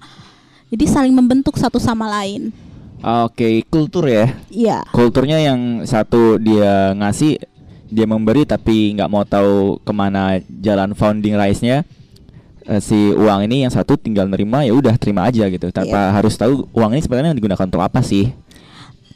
Jadi 0.69 0.85
saling 0.85 1.13
membentuk 1.13 1.57
satu 1.57 1.81
sama 1.81 2.07
lain. 2.07 2.53
Oke, 2.99 3.63
kultur 3.71 4.05
ya. 4.11 4.27
iya. 4.51 4.83
Kulturnya 4.91 5.39
yang 5.39 5.87
satu 5.87 6.35
dia 6.35 6.93
ngasih, 6.93 7.39
dia 7.89 8.05
memberi 8.05 8.43
tapi 8.43 8.93
nggak 8.93 9.09
mau 9.09 9.23
tahu 9.23 9.79
ke 9.81 9.91
mana 9.95 10.37
jalan 10.47 10.93
founding 10.93 11.35
rise-nya. 11.39 11.87
Eh, 12.69 12.77
si 12.85 12.93
uang 13.17 13.49
ini 13.49 13.65
yang 13.65 13.73
satu 13.73 13.97
tinggal 13.97 14.29
nerima 14.29 14.61
ya 14.61 14.77
udah 14.77 14.93
terima 15.01 15.25
aja 15.25 15.49
gitu. 15.49 15.73
Tanpa 15.73 16.13
harus 16.13 16.37
tahu 16.37 16.69
uang 16.69 16.93
ini 16.93 17.01
sebenarnya 17.01 17.33
digunakan 17.33 17.65
untuk 17.65 17.81
apa 17.81 18.05
sih. 18.05 18.29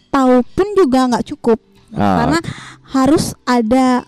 tahu 0.09 0.45
pun 0.53 0.67
juga 0.77 1.09
nggak 1.09 1.25
cukup. 1.33 1.57
Ah, 1.93 2.25
karena 2.25 2.39
harus 2.93 3.33
ada 3.45 4.05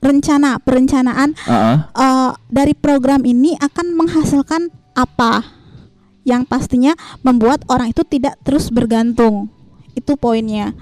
rencana 0.00 0.56
perencanaan 0.60 1.32
Heeh. 1.36 1.76
eh, 1.84 2.30
dari 2.48 2.72
program 2.76 3.24
ini 3.24 3.56
akan 3.56 3.92
menghasilkan 3.96 4.72
apa 4.92 5.44
yang 6.24 6.48
pastinya 6.48 6.96
membuat 7.24 7.64
orang 7.72 7.92
itu 7.92 8.04
tidak 8.04 8.36
terus 8.44 8.68
bergantung. 8.68 9.48
Itu 9.96 10.16
poinnya. 10.20 10.76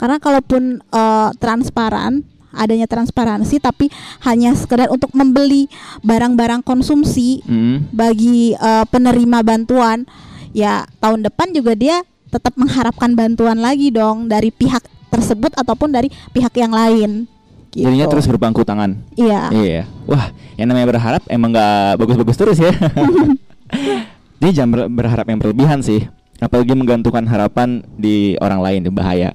Karena 0.00 0.16
kalaupun 0.16 0.80
eh, 0.80 1.30
transparan 1.36 2.24
adanya 2.52 2.84
transparansi 2.84 3.58
tapi 3.58 3.88
hanya 4.22 4.52
sekedar 4.52 4.88
untuk 4.88 5.12
membeli 5.12 5.66
barang-barang 6.00 6.60
konsumsi 6.60 7.42
Mm. 7.42 7.90
bagi 7.90 8.52
eh, 8.52 8.84
penerima 8.86 9.40
bantuan 9.40 10.04
ya 10.50 10.84
tahun 10.98 11.24
depan 11.24 11.50
juga 11.50 11.72
dia 11.72 11.96
tetap 12.28 12.54
mengharapkan 12.54 13.12
bantuan 13.12 13.56
lagi 13.56 13.88
dong 13.88 14.24
dari 14.24 14.48
pihak 14.48 14.80
tersebut 15.08 15.52
ataupun 15.52 15.90
dari 15.90 16.08
pihak 16.32 16.52
yang 16.54 16.72
lain 16.72 17.28
gitu. 17.68 17.84
Jadinya 17.84 18.04
terus 18.06 18.24
berpangku 18.24 18.62
tangan. 18.62 18.96
iya 19.14 19.48
Iya. 19.48 19.82
Wah, 20.04 20.28
yang 20.56 20.68
namanya 20.68 20.88
berharap 20.88 21.22
emang 21.26 21.52
nggak 21.52 21.96
bagus-bagus 21.96 22.36
terus 22.36 22.58
ya. 22.58 22.72
Dia 24.40 24.50
jangan 24.52 24.70
ber- 24.70 24.90
berharap 24.90 25.24
yang 25.24 25.38
berlebihan 25.38 25.80
sih. 25.80 26.04
Apalagi 26.36 26.74
menggantungkan 26.74 27.22
harapan 27.24 27.86
di 27.94 28.34
orang 28.40 28.58
lain 28.58 28.80
itu 28.82 28.90
bahaya. 28.90 29.30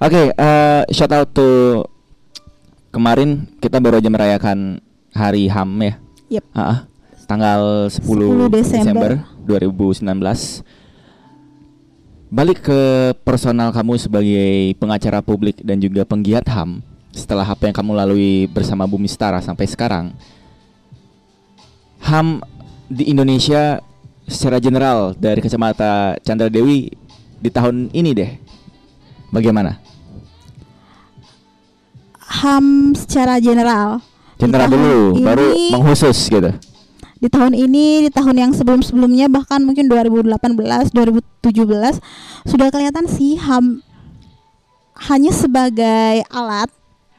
Oke, 0.00 0.32
eh, 0.32 0.82
shout 0.88 1.12
out 1.12 1.28
to 1.30 1.84
kemarin 2.98 3.46
kita 3.62 3.78
baru 3.78 4.02
aja 4.02 4.10
merayakan 4.10 4.82
Hari 5.14 5.46
HAM 5.46 5.70
ya. 5.78 5.94
Yep. 6.28 6.44
Ah. 6.50 6.90
tanggal 7.30 7.86
10, 7.92 8.02
10 8.02 8.50
Desember. 8.50 9.22
2019. 9.46 10.02
Balik 12.28 12.58
ke 12.66 12.80
personal 13.22 13.70
kamu 13.72 14.00
sebagai 14.00 14.74
pengacara 14.76 15.22
publik 15.22 15.60
dan 15.62 15.78
juga 15.78 16.04
penggiat 16.04 16.44
HAM 16.44 16.82
setelah 17.14 17.46
apa 17.46 17.68
yang 17.68 17.76
kamu 17.76 17.92
lalui 17.96 18.48
bersama 18.50 18.84
Bumi 18.84 19.06
Setara 19.08 19.38
sampai 19.40 19.64
sekarang. 19.68 20.12
HAM 22.02 22.42
di 22.88 23.12
Indonesia 23.12 23.80
secara 24.28 24.58
general 24.60 25.12
dari 25.16 25.40
kacamata 25.40 26.16
Chandra 26.24 26.48
Dewi 26.52 26.92
di 27.40 27.48
tahun 27.52 27.92
ini 27.92 28.10
deh. 28.12 28.32
Bagaimana? 29.32 29.76
HAM 32.30 32.66
secara 32.94 33.40
general. 33.40 34.04
Tahun 34.36 34.70
dulu, 34.70 35.18
baru 35.18 35.46
ini- 35.50 35.72
menghusus 35.72 36.14
gitu. 36.24 36.52
Di 37.18 37.26
tahun 37.26 37.50
ini, 37.50 38.06
di 38.06 38.10
tahun 38.12 38.36
yang 38.38 38.52
sebelum-sebelumnya 38.52 39.26
bahkan 39.26 39.58
mungkin 39.58 39.90
2018, 39.90 40.92
2017 40.92 41.98
sudah 42.44 42.70
kelihatan 42.70 43.10
sih 43.10 43.34
HAM 43.34 43.82
hanya 45.00 45.30
sebagai 45.30 46.22
alat 46.28 46.70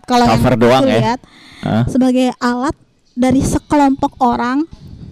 kalau 0.04 0.26
yang 0.26 0.56
doang 0.56 0.84
ya? 0.84 0.96
lihat 0.96 1.20
Hah? 1.62 1.84
sebagai 1.86 2.32
alat 2.40 2.76
dari 3.14 3.40
sekelompok 3.40 4.16
orang 4.20 4.64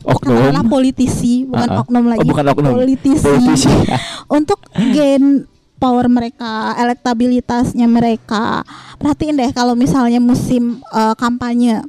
Oknum. 0.01 0.31
katakanlah 0.31 0.65
politisi 0.65 1.43
bukan 1.43 1.67
Ah, 1.67 1.73
ah. 1.73 1.81
oknum 1.83 1.99
Oh, 2.01 2.09
lagi 2.09 2.23
bukan 2.25 2.45
oknum. 2.47 2.73
politisi, 2.77 3.23
Politisi. 3.25 3.67
untuk 4.37 4.59
gain 4.71 5.43
power 5.77 6.09
mereka, 6.09 6.73
elektabilitasnya 6.75 7.85
mereka. 7.85 8.65
Perhatiin 8.97 9.37
deh 9.37 9.51
kalau 9.53 9.77
misalnya 9.77 10.17
musim 10.17 10.81
eh, 10.91 11.15
kampanye, 11.15 11.85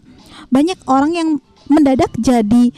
banyak 0.48 0.78
orang 0.88 1.12
yang 1.12 1.28
mendadak 1.68 2.08
jadi 2.16 2.72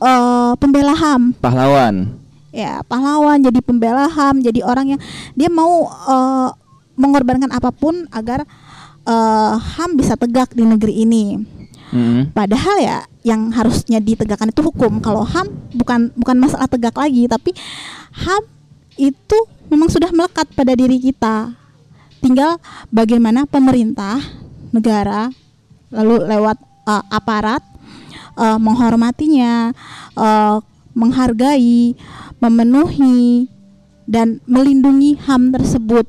eh, 0.00 0.52
pembela 0.60 0.92
HAM 0.92 1.32
Pahlawan. 1.40 2.12
ya 2.52 2.84
pahlawan 2.84 3.40
jadi 3.40 3.60
pembela 3.64 4.08
HAM 4.08 4.44
jadi 4.44 4.60
orang 4.60 4.96
yang 4.96 5.00
dia 5.32 5.48
mau 5.48 5.88
eh, 5.88 6.48
mengorbankan 6.96 7.48
apa 7.48 7.72
pun 7.72 8.04
agar 8.12 8.44
eh, 9.08 9.54
HAM 9.56 9.96
bisa 9.96 10.20
tegak 10.20 10.52
di 10.52 10.68
negeri 10.68 11.04
ini 11.04 11.24
Mm-mm. 11.86 12.34
padahal 12.36 12.76
ya 12.82 12.98
yang 13.24 13.48
harusnya 13.56 14.04
ditegakkan 14.04 14.52
itu 14.52 14.60
hukum 14.60 15.00
kalau 15.00 15.24
HAM 15.24 15.48
bukan 15.72 16.12
bukan 16.12 16.36
masalah 16.36 16.68
tegak 16.68 16.92
lagi 16.92 17.24
tapi 17.24 17.56
HAM 18.12 18.44
itu 19.00 19.38
memang 19.70 19.88
sudah 19.90 20.10
melekat 20.14 20.46
pada 20.54 20.72
diri 20.74 20.98
kita 20.98 21.54
tinggal 22.22 22.58
bagaimana 22.90 23.46
pemerintah 23.46 24.18
negara 24.74 25.30
lalu 25.90 26.26
lewat 26.26 26.58
eh, 26.88 27.04
aparat 27.10 27.62
eh, 28.38 28.58
menghormatinya 28.58 29.70
eh, 30.16 30.56
menghargai 30.96 31.92
memenuhi 32.40 33.48
dan 34.06 34.38
melindungi 34.46 35.18
HAM 35.18 35.50
tersebut 35.52 36.06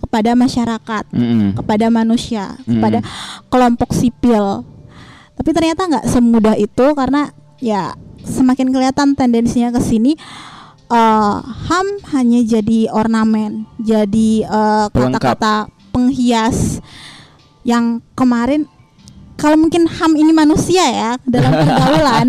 kepada 0.00 0.32
masyarakat 0.38 1.04
Mm-mm. 1.12 1.58
kepada 1.58 1.90
manusia, 1.90 2.56
Hmm. 2.64 2.78
kepada 2.78 2.98
kelompok 3.50 3.90
sipil. 3.92 4.64
Tapi 5.36 5.50
ternyata 5.52 5.84
nggak 5.84 6.06
semudah 6.08 6.54
itu 6.56 6.86
karena 6.96 7.28
ya 7.60 7.92
semakin 8.24 8.72
kelihatan 8.72 9.12
tendensinya 9.18 9.74
ke 9.74 9.80
sini 9.82 10.16
eh, 10.88 11.36
HAM 11.42 11.86
hanya 12.10 12.40
jadi 12.42 12.88
ornamen, 12.88 13.66
jadi 13.78 14.46
Pelengkap. 14.88 15.18
kata-kata 15.38 15.54
penghias 15.90 16.78
yang 17.62 17.98
kemarin 18.12 18.68
kalau 19.34 19.56
mungkin 19.56 19.84
HAM 19.84 20.14
ini 20.14 20.30
manusia 20.30 20.80
ya 20.82 21.10
dalam 21.22 21.52
pergaulan 21.60 22.26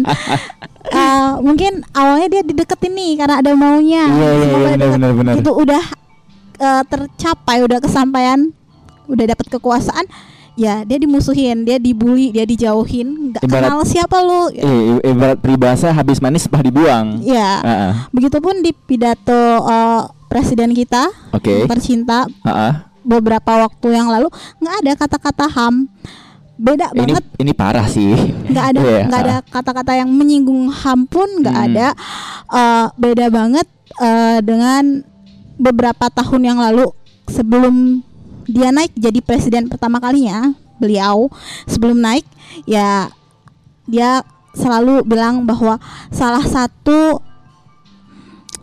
eh, 0.88 1.32
mungkin 1.39 1.86
awalnya 1.91 2.28
dia 2.30 2.43
dideketin 2.43 2.91
nih 2.91 3.12
karena 3.15 3.36
ada 3.38 3.52
maunya 3.54 4.04
Iya, 4.08 4.30
iya, 4.30 4.41
Semoga 4.41 4.58
iya, 4.65 4.76
deket- 4.76 4.93
benar, 4.93 5.12
benar. 5.13 5.34
itu 5.36 5.52
udah 5.54 5.84
eh, 6.58 6.84
tercapai 6.86 7.58
udah 7.62 7.80
kesampaian 7.80 8.39
udah 9.06 9.26
dapat 9.26 9.46
kekuasaan 9.50 10.04
ya 10.58 10.82
dia 10.82 10.98
dimusuhin 10.98 11.62
dia 11.62 11.78
dibully 11.78 12.30
dia 12.30 12.43
dijauhin 12.43 13.32
nggak 13.32 13.46
Ibarat- 13.46 13.70
kenal 13.70 13.82
siapa 13.84 14.17
lu 14.20 14.50
Eh, 14.52 14.82
ibarat 15.06 15.38
peribahasa 15.38 15.88
habis 15.89 16.17
manis 16.17 16.43
sepah 16.43 16.60
dibuang. 16.60 17.22
ya 17.22 17.62
Ah, 17.62 17.70
ah. 17.70 17.91
begitupun 18.10 18.60
di 18.60 18.74
pidato 18.74 19.38
eh, 19.63 20.02
presiden 20.28 20.74
kita 20.74 21.13
yang 21.39 21.70
tercinta 21.70 22.26
Ah, 22.41 22.50
ah. 22.50 22.74
beberapa 23.00 23.63
waktu 23.63 23.88
yang 23.91 24.10
lalu 24.10 24.28
nggak 24.58 24.76
ada 24.78 24.91
kata-kata 24.98 25.46
ham 25.48 25.86
beda 26.56 26.89
Ini 26.89 26.98
banget 27.00 27.24
ini 27.38 27.52
parah 27.54 27.86
sih. 27.86 28.17
nggak 28.43 28.65
ada 28.67 28.80
Iya, 28.82 29.02
nggak 29.06 29.22
ada 29.22 29.36
ah. 29.36 29.41
kata-kata 29.46 29.91
yang 29.96 30.10
menyinggung 30.10 30.67
ham 30.67 31.06
pun 31.06 31.30
nggak 31.38 31.54
Hmm. 31.54 31.67
ada 31.70 31.88
Eh, 32.48 32.86
beda 32.96 33.30
banget 33.30 33.67
eh, 33.96 34.39
dengan 34.41 35.06
beberapa 35.56 36.08
tahun 36.08 36.41
yang 36.43 36.60
lalu 36.60 36.89
sebelum 37.28 38.00
dia 38.47 38.71
naik 38.71 38.95
jadi 38.95 39.19
presiden 39.19 39.67
pertama 39.67 39.99
kalinya 39.99 40.55
beliau 40.79 41.27
sebelum 41.67 41.99
naik 41.99 42.23
ya 42.63 43.12
dia 43.88 44.23
selalu 44.57 45.05
bilang 45.05 45.45
bahwa 45.45 45.77
salah 46.10 46.43
satu 46.43 47.21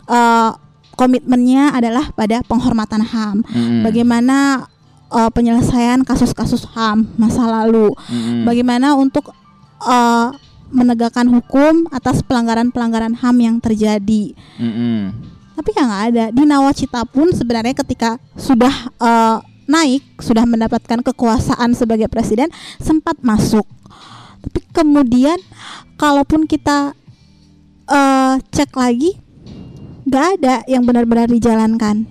eh, 0.09 0.51
komitmennya 0.95 1.75
adalah 1.75 2.11
pada 2.15 2.43
penghormatan 2.43 3.03
ham 3.03 3.43
Mm-mm. 3.47 3.83
bagaimana 3.83 4.67
eh, 5.11 5.29
penyelesaian 5.31 6.03
kasus-kasus 6.03 6.67
ham 6.75 7.07
masa 7.15 7.47
lalu 7.47 7.91
Mm-mm. 8.11 8.43
bagaimana 8.43 8.95
untuk 8.99 9.31
eh, 9.83 10.29
menegakkan 10.75 11.29
hukum 11.29 11.87
atas 11.93 12.25
pelanggaran-pelanggaran 12.25 13.15
HAM 13.21 13.37
yang 13.37 13.55
terjadi. 13.61 14.33
Mm-mm. 14.59 15.13
Tapi 15.55 15.69
ya 15.71 15.83
nggak 15.87 16.03
ada 16.11 16.25
di 16.35 16.43
Nawacita 16.43 17.07
pun 17.07 17.31
sebenarnya 17.31 17.71
ketika 17.77 18.19
sudah 18.35 18.73
eh, 18.99 19.37
naik, 19.65 20.01
sudah 20.21 20.45
mendapatkan 20.45 21.01
kekuasaan 21.01 21.73
sebagai 21.73 22.09
presiden 22.09 22.49
sempat 22.77 23.17
masuk. 23.21 23.65
Tapi 24.45 24.59
kemudian 24.73 25.37
kalaupun 25.97 26.45
kita 26.45 26.93
eh, 27.89 28.35
cek 28.39 28.71
lagi, 28.77 29.17
nggak 30.05 30.25
ada 30.39 30.55
yang 30.69 30.85
benar-benar 30.85 31.29
dijalankan. 31.29 32.05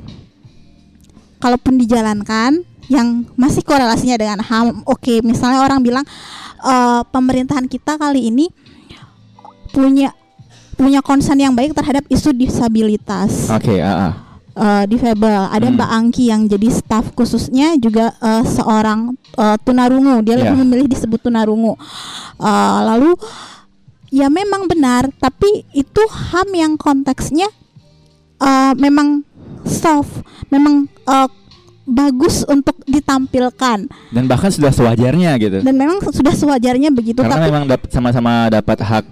Kalaupun 1.38 1.76
dijalankan, 1.76 2.64
yang 2.88 3.24
masih 3.36 3.64
korelasinya 3.64 4.16
dengan 4.20 4.40
HAM, 4.44 4.84
oke, 4.84 5.24
misalnya 5.24 5.64
orang 5.64 5.80
bilang 5.80 6.04
eh, 6.60 7.02
pemerintahan 7.08 7.64
kita 7.68 7.96
kali 7.96 8.28
ini 8.28 8.48
punya 9.74 10.14
punya 10.74 11.00
concern 11.02 11.38
yang 11.38 11.54
baik 11.54 11.70
terhadap 11.70 12.02
isu 12.10 12.34
disabilitas 12.34 13.46
Oke, 13.50 13.78
ah, 13.78 14.10
ah. 14.10 14.12
Eh, 14.54 14.84
difabel. 14.86 15.48
Ada 15.48 15.66
Hmm. 15.66 15.74
Mbak 15.74 15.90
Angki 15.92 16.24
yang 16.26 16.46
jadi 16.46 16.68
staf 16.68 17.10
khususnya 17.12 17.74
juga 17.76 18.14
eh, 18.14 18.44
seorang 18.44 19.12
eh, 19.34 19.56
tunarungu. 19.60 20.22
Dia 20.22 20.34
Ya. 20.34 20.40
lebih 20.46 20.62
memilih 20.62 20.86
disebut 20.88 21.20
tunarungu. 21.20 21.74
Eh, 22.36 22.78
lalu 22.84 23.14
ya 24.08 24.26
memang 24.28 24.64
benar, 24.64 25.10
tapi 25.14 25.66
itu 25.70 26.02
HAM 26.06 26.48
yang 26.50 26.72
konteksnya 26.74 27.50
eh, 28.36 28.72
memang 28.76 29.22
soft, 29.64 30.22
memang 30.48 30.86
eh, 30.86 31.28
bagus 31.84 32.48
untuk 32.48 32.80
ditampilkan 32.84 33.92
Dan 34.08 34.24
bahkan 34.24 34.48
sudah 34.48 34.72
sewajarnya 34.72 35.36
gitu. 35.36 35.60
dan 35.60 35.74
memang 35.74 36.00
sudah 36.00 36.32
sewajarnya 36.32 36.88
begitu. 36.88 37.20
Karena 37.20 37.36
tapi 37.36 37.44
memang 37.46 37.62
sama-sama 37.88 38.48
dapat 38.48 38.80
hak 38.80 39.04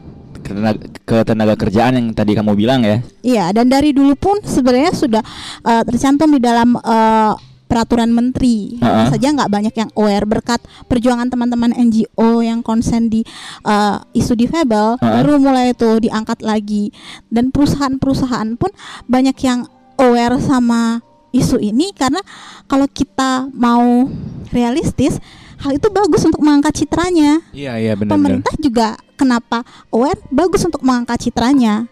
ketenaga, 0.42 0.78
ketenaga 1.02 1.54
kerjaan 1.56 1.92
yang 1.94 2.06
tadi 2.10 2.34
kamu 2.34 2.52
bilang 2.52 2.82
ya. 2.82 2.98
Iya, 3.22 3.44
dan 3.52 3.66
dari 3.66 3.90
dulu 3.90 4.12
pun 4.14 4.36
sebenarnya 4.38 4.92
sudah 4.92 5.22
eh, 5.62 5.82
tercantum 5.82 6.28
di 6.28 6.38
dalam 6.38 6.74
eh, 6.74 7.32
peraturan 7.64 8.12
menteri. 8.12 8.76
Ha-ha. 8.78 8.84
Hanya 8.84 9.04
saja 9.08 9.26
nggak 9.32 9.48
banyak 9.48 9.74
yang 9.74 9.90
aware 9.94 10.28
berkat 10.28 10.60
perjuangan 10.84 11.26
teman-teman 11.26 11.72
NGO 11.72 12.42
yang 12.42 12.60
konsen 12.60 13.08
di 13.08 13.24
eh, 13.62 13.96
isu 14.12 14.34
difabel 14.34 14.98
Ha-ha. 14.98 15.08
baru 15.18 15.38
mulai 15.38 15.72
itu 15.72 15.88
diangkat 15.98 16.42
lagi. 16.42 16.92
Dan 17.26 17.48
perusahaan-perusahaan 17.48 18.54
pun 18.54 18.68
banyak 19.06 19.36
yang 19.40 19.64
aware 19.96 20.36
sama 20.36 21.00
isu 21.30 21.56
ini 21.56 21.96
karena 21.96 22.20
kalau 22.66 22.84
kita 22.84 23.48
mau 23.50 24.04
realistis 24.52 25.16
hal 25.56 25.72
itu 25.72 25.88
bagus 25.88 26.20
untuk 26.22 26.42
mengangkat 26.42 26.74
citranya 26.76 27.40
Iya, 27.52 27.72
iya 27.78 27.92
benar-benar. 27.94 28.12
pemerintah 28.12 28.54
juga 28.58 28.88
kenapa 29.22 29.62
aware 29.88 30.18
bagus 30.28 30.66
untuk 30.66 30.82
mengangkat 30.82 31.22
citranya 31.22 31.86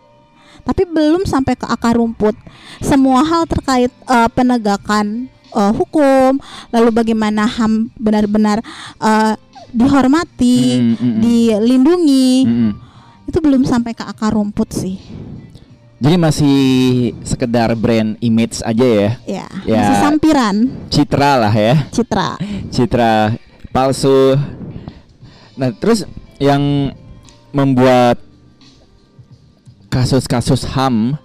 tapi 0.60 0.84
belum 0.84 1.24
sampai 1.24 1.54
ke 1.54 1.64
akar 1.64 1.96
rumput 1.96 2.34
semua 2.78 3.22
hal 3.22 3.46
terkait 3.46 3.88
eh, 3.88 4.28
penegakan 4.30 5.24
eh, 5.50 5.72
hukum 5.72 6.36
lalu 6.68 6.90
bagaimana 6.90 7.46
ham 7.46 7.88
benar-benar 7.94 8.58
eh, 8.98 9.34
dihormati 9.70 10.58
Mm, 10.76 10.86
mm, 10.90 10.98
mm. 10.98 11.18
dilindungi 11.22 12.30
Mm-mm. 12.42 12.70
itu 13.24 13.38
belum 13.38 13.62
sampai 13.62 13.94
ke 13.94 14.02
akar 14.02 14.34
rumput 14.34 14.74
sih 14.74 14.98
Jadi 16.00 16.16
masih 16.16 16.56
sekedar 17.22 17.76
brand 17.76 18.16
image 18.18 18.64
aja 18.64 18.82
ya. 18.82 19.10
ya, 19.28 19.46
Ya. 19.62 19.78
masih 19.84 19.98
sampiran 20.00 20.56
Citra 20.88 21.36
lah 21.36 21.52
ya. 21.52 21.76
citra 21.92 22.40
Citra 22.72 23.36
palsu. 23.68 24.32
Nah, 25.54 25.70
terus 25.76 26.08
yang 26.40 26.88
membuat 27.50 28.18
kasus-kasus 29.90 30.66
HAM 30.70 31.18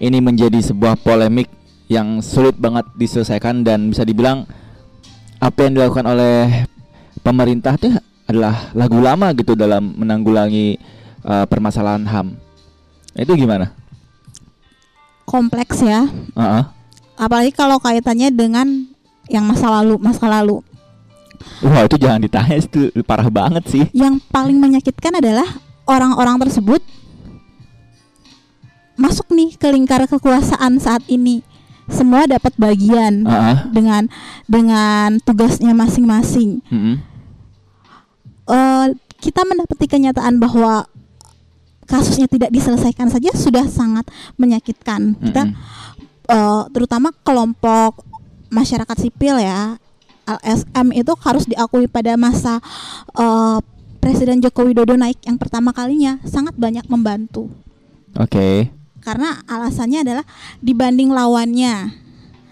ini 0.00 0.18
menjadi 0.20 0.60
sebuah 0.60 0.96
polemik 1.00 1.48
yang 1.86 2.20
sulit 2.24 2.56
banget 2.56 2.84
diselesaikan 2.96 3.62
dan 3.62 3.92
bisa 3.92 4.02
dibilang 4.02 4.48
apa 5.38 5.58
yang 5.68 5.76
dilakukan 5.76 6.06
oleh 6.08 6.64
pemerintah 7.20 7.76
itu 7.76 7.92
adalah 8.26 8.72
lagu 8.74 8.98
lama 8.98 9.30
gitu 9.36 9.54
dalam 9.54 9.94
menanggulangi 9.94 10.80
uh, 11.22 11.44
permasalahan 11.46 12.04
HAM. 12.08 12.26
Itu 13.14 13.36
gimana? 13.36 13.86
kompleks 15.26 15.82
ya 15.82 16.06
Heeh. 16.38 16.62
apalagi 17.18 17.50
kalau 17.50 17.82
kaitannya 17.82 18.30
dengan 18.30 18.86
yang 19.26 19.42
masa 19.42 19.68
lalu 19.82 19.98
masa 19.98 20.30
lalu 20.30 20.62
Wah 21.60 21.84
itu 21.84 22.00
jangan 22.00 22.22
ditanya 22.22 22.56
itu 22.56 22.88
parah 23.04 23.28
banget 23.28 23.64
sih. 23.68 23.84
yang 23.92 24.16
paling 24.32 24.56
menyakitkan 24.56 25.20
adalah 25.20 25.44
orang-orang 25.86 26.36
tersebut 26.42 26.82
masuk 28.96 29.28
nih 29.30 29.54
ke 29.54 29.68
lingkar 29.70 30.02
kekuasaan 30.08 30.80
saat 30.82 31.04
ini 31.06 31.44
semua 31.86 32.26
dapat 32.26 32.50
bagian 32.58 33.22
Heeh. 33.22 33.56
dengan 33.70 34.10
dengan 34.50 35.22
tugasnya 35.22 35.70
masing-masing 35.72 36.60
Mm-mm. 36.66 36.96
Eh, 38.46 38.86
kita 39.18 39.42
mendapati 39.42 39.90
kenyataan 39.90 40.38
bahwa 40.38 40.86
kasusnya 41.90 42.30
tidak 42.30 42.54
diselesaikan 42.54 43.10
saja 43.10 43.34
sudah 43.34 43.66
sangat 43.66 44.06
menyakitkan 44.38 45.18
kita 45.18 45.50
Mm-mm. 45.50 46.30
eh, 46.30 46.62
terutama 46.70 47.10
kelompok 47.26 48.06
masyarakat 48.50 48.96
sipil 49.02 49.38
ya 49.38 49.78
LSM 50.26 50.90
itu 50.94 51.12
harus 51.22 51.46
diakui 51.46 51.86
pada 51.86 52.18
masa 52.18 52.58
eh, 53.14 53.58
Presiden 53.98 54.38
Joko 54.38 54.62
Widodo 54.62 54.94
naik 54.94 55.18
yang 55.22 55.36
pertama 55.36 55.70
kalinya 55.70 56.20
sangat 56.22 56.54
banyak 56.54 56.86
membantu 56.86 57.50
Oke. 58.14 58.70
karena 59.00 59.40
alasannya 59.44 60.02
adalah 60.02 60.24
dibanding 60.58 61.10
lawannya. 61.10 61.92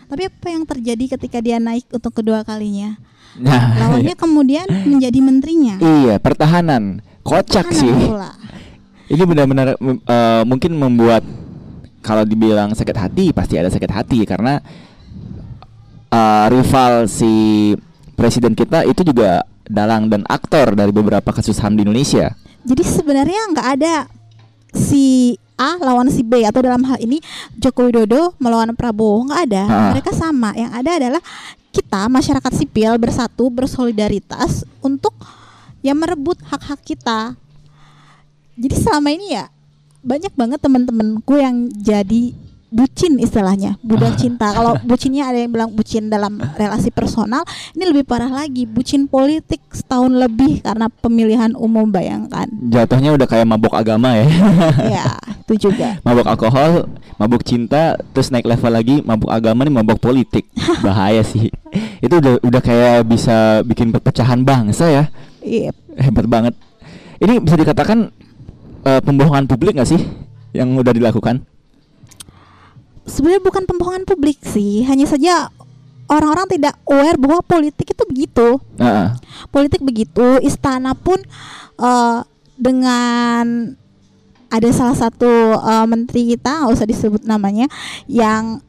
Tapi 0.04 0.22
apa 0.28 0.46
yang 0.46 0.62
terjadi 0.62 1.16
ketika 1.16 1.40
dia 1.40 1.58
naik 1.58 1.88
untuk 1.90 2.12
kedua 2.12 2.44
kalinya? 2.44 2.94
Nah, 3.34 3.74
Lawannya 3.82 4.14
kemudian 4.14 4.68
menjadi 4.86 5.18
menterinya. 5.18 5.76
iya 5.80 6.20
pertahanan. 6.20 7.02
Kocak 7.24 7.66
Kanan 7.66 7.80
sih. 7.80 7.90
pula. 7.90 8.30
Ini 9.08 9.22
benar-benar 9.24 9.74
eh, 9.80 10.42
mungkin 10.44 10.76
membuat 10.76 11.24
kalau 12.04 12.22
dibilang 12.22 12.76
sakit 12.76 12.94
hati 12.94 13.24
pasti 13.32 13.56
ada 13.56 13.72
sakit 13.72 13.90
hati 13.90 14.22
karena 14.22 14.60
eh, 16.08 16.44
rival 16.52 17.08
si 17.08 17.72
presiden 18.14 18.54
kita 18.54 18.84
itu 18.86 19.02
juga 19.02 19.42
dalang 19.68 20.12
dan 20.12 20.22
aktor 20.28 20.76
dari 20.76 20.92
beberapa 20.92 21.32
kasus 21.32 21.56
HAM 21.60 21.76
di 21.76 21.82
Indonesia. 21.88 22.32
Jadi 22.64 22.82
sebenarnya 22.84 23.40
nggak 23.52 23.68
ada 23.80 23.94
si 24.72 25.36
A 25.54 25.78
lawan 25.78 26.10
si 26.10 26.26
B 26.26 26.42
atau 26.42 26.66
dalam 26.66 26.82
hal 26.82 26.98
ini 26.98 27.22
Joko 27.54 27.86
Widodo 27.86 28.34
melawan 28.42 28.74
Prabowo 28.74 29.30
nggak 29.30 29.40
ada. 29.50 29.62
Ah. 29.70 29.90
Mereka 29.94 30.10
sama. 30.10 30.50
Yang 30.58 30.72
ada 30.74 30.90
adalah 30.98 31.22
kita 31.70 32.00
masyarakat 32.10 32.52
sipil 32.54 32.92
bersatu 32.98 33.50
bersolidaritas 33.50 34.66
untuk 34.82 35.14
yang 35.82 35.98
merebut 35.98 36.38
hak-hak 36.46 36.80
kita. 36.82 37.38
Jadi 38.54 38.74
selama 38.78 39.10
ini 39.10 39.34
ya 39.34 39.50
banyak 40.04 40.32
banget 40.36 40.60
teman-temanku 40.62 41.34
yang 41.40 41.66
jadi 41.74 42.36
bucin 42.74 43.22
istilahnya 43.22 43.78
budak 43.86 44.18
cinta 44.18 44.50
kalau 44.50 44.74
bucinnya 44.88 45.30
ada 45.30 45.38
yang 45.46 45.54
bilang 45.54 45.70
bucin 45.70 46.10
dalam 46.10 46.42
relasi 46.58 46.90
personal 46.90 47.46
ini 47.78 47.86
lebih 47.86 48.02
parah 48.02 48.28
lagi 48.28 48.66
bucin 48.66 49.06
politik 49.06 49.62
setahun 49.70 50.10
lebih 50.10 50.66
karena 50.66 50.90
pemilihan 50.90 51.54
umum 51.54 51.86
bayangkan 51.86 52.50
Jatuhnya 52.64 53.14
udah 53.14 53.28
kayak 53.28 53.46
mabok 53.46 53.76
agama 53.76 54.16
ya. 54.16 54.26
ya 54.98 55.06
itu 55.44 55.70
juga 55.70 55.98
mabok 56.06 56.26
alkohol, 56.32 56.88
mabok 57.20 57.44
cinta, 57.44 57.94
terus 58.16 58.32
naik 58.32 58.48
level 58.48 58.72
lagi 58.72 58.96
mabok 59.04 59.30
agama 59.30 59.62
nih 59.62 59.74
mabok 59.74 60.00
politik. 60.00 60.48
Bahaya 60.80 61.20
sih. 61.20 61.52
Itu 62.00 62.18
udah 62.18 62.40
udah 62.40 62.60
kayak 62.64 63.06
bisa 63.06 63.60
bikin 63.62 63.92
perpecahan 63.92 64.40
bangsa 64.42 64.88
ya. 64.88 65.04
Iya, 65.44 65.70
Hebat 66.00 66.26
banget. 66.26 66.56
Ini 67.20 67.38
bisa 67.38 67.54
dikatakan 67.60 68.10
eh, 68.88 69.00
pembohongan 69.04 69.46
publik 69.46 69.76
nggak 69.76 69.90
sih 69.92 70.00
yang 70.56 70.74
udah 70.80 70.90
dilakukan? 70.96 71.44
Sebenarnya 73.04 73.42
bukan 73.42 73.64
pembohongan 73.64 74.04
publik 74.04 74.40
sih 74.42 74.82
hanya 74.82 75.04
saja 75.04 75.48
orang-orang 76.04 76.48
tidak 76.50 76.74
aware 76.84 77.16
bahwa 77.16 77.40
politik 77.40 77.88
itu 77.88 78.02
begitu 78.04 78.48
Heeh. 78.76 79.08
politik 79.48 79.80
begitu 79.80 80.40
istana 80.40 80.92
pun 80.92 81.20
eh, 81.76 82.18
dengan 82.54 83.74
ada 84.48 84.68
salah 84.70 84.94
satu 84.94 85.28
eh, 85.54 85.86
menteri 85.86 86.32
kita 86.32 86.62
nggak 86.62 86.72
usah 86.72 86.86
disebut 86.86 87.22
namanya 87.24 87.66
yang 88.04 88.60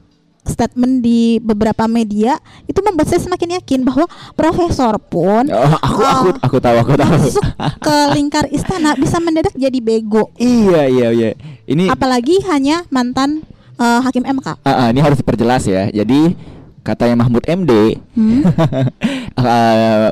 statement 0.45 1.01
di 1.01 1.41
beberapa 1.41 1.89
media 1.89 2.37
itu 2.65 2.77
membuat 2.77 3.09
saya 3.09 3.17
semakin 3.19 3.57
yakin 3.57 3.81
bahwa 3.81 4.05
profesor 4.33 4.93
pun 5.01 5.49
Oh, 5.49 5.73
aku 5.75 6.01
aku 6.01 6.27
eh, 6.29 6.35
aku 6.39 6.57
tahu 6.59 6.75
aku 6.77 6.93
tahu. 6.93 7.11
masuk 7.17 7.45
ke 7.81 7.95
lingkar 8.13 8.45
istana 8.49 8.93
bisa 8.93 9.17
mendadak 9.17 9.53
jadi 9.53 9.79
bego 9.79 10.29
iya 10.37 10.85
iya 10.85 11.07
iya. 11.09 11.29
Ini 11.65 11.89
apalagi 11.89 12.45
hanya 12.45 12.85
mantan 12.87 13.41
eh, 13.75 13.99
hakim 14.01 14.23
MK 14.23 14.47
Ah, 14.61 14.69
ah, 14.69 14.87
ini 14.89 14.99
harus 14.99 15.19
diperjelas 15.19 15.63
ya. 15.65 15.87
Jadi 15.89 16.35
katanya 16.81 17.25
Mahmud 17.25 17.43
MD 17.45 17.97
Hmm? 18.13 18.41
eh, 19.41 20.09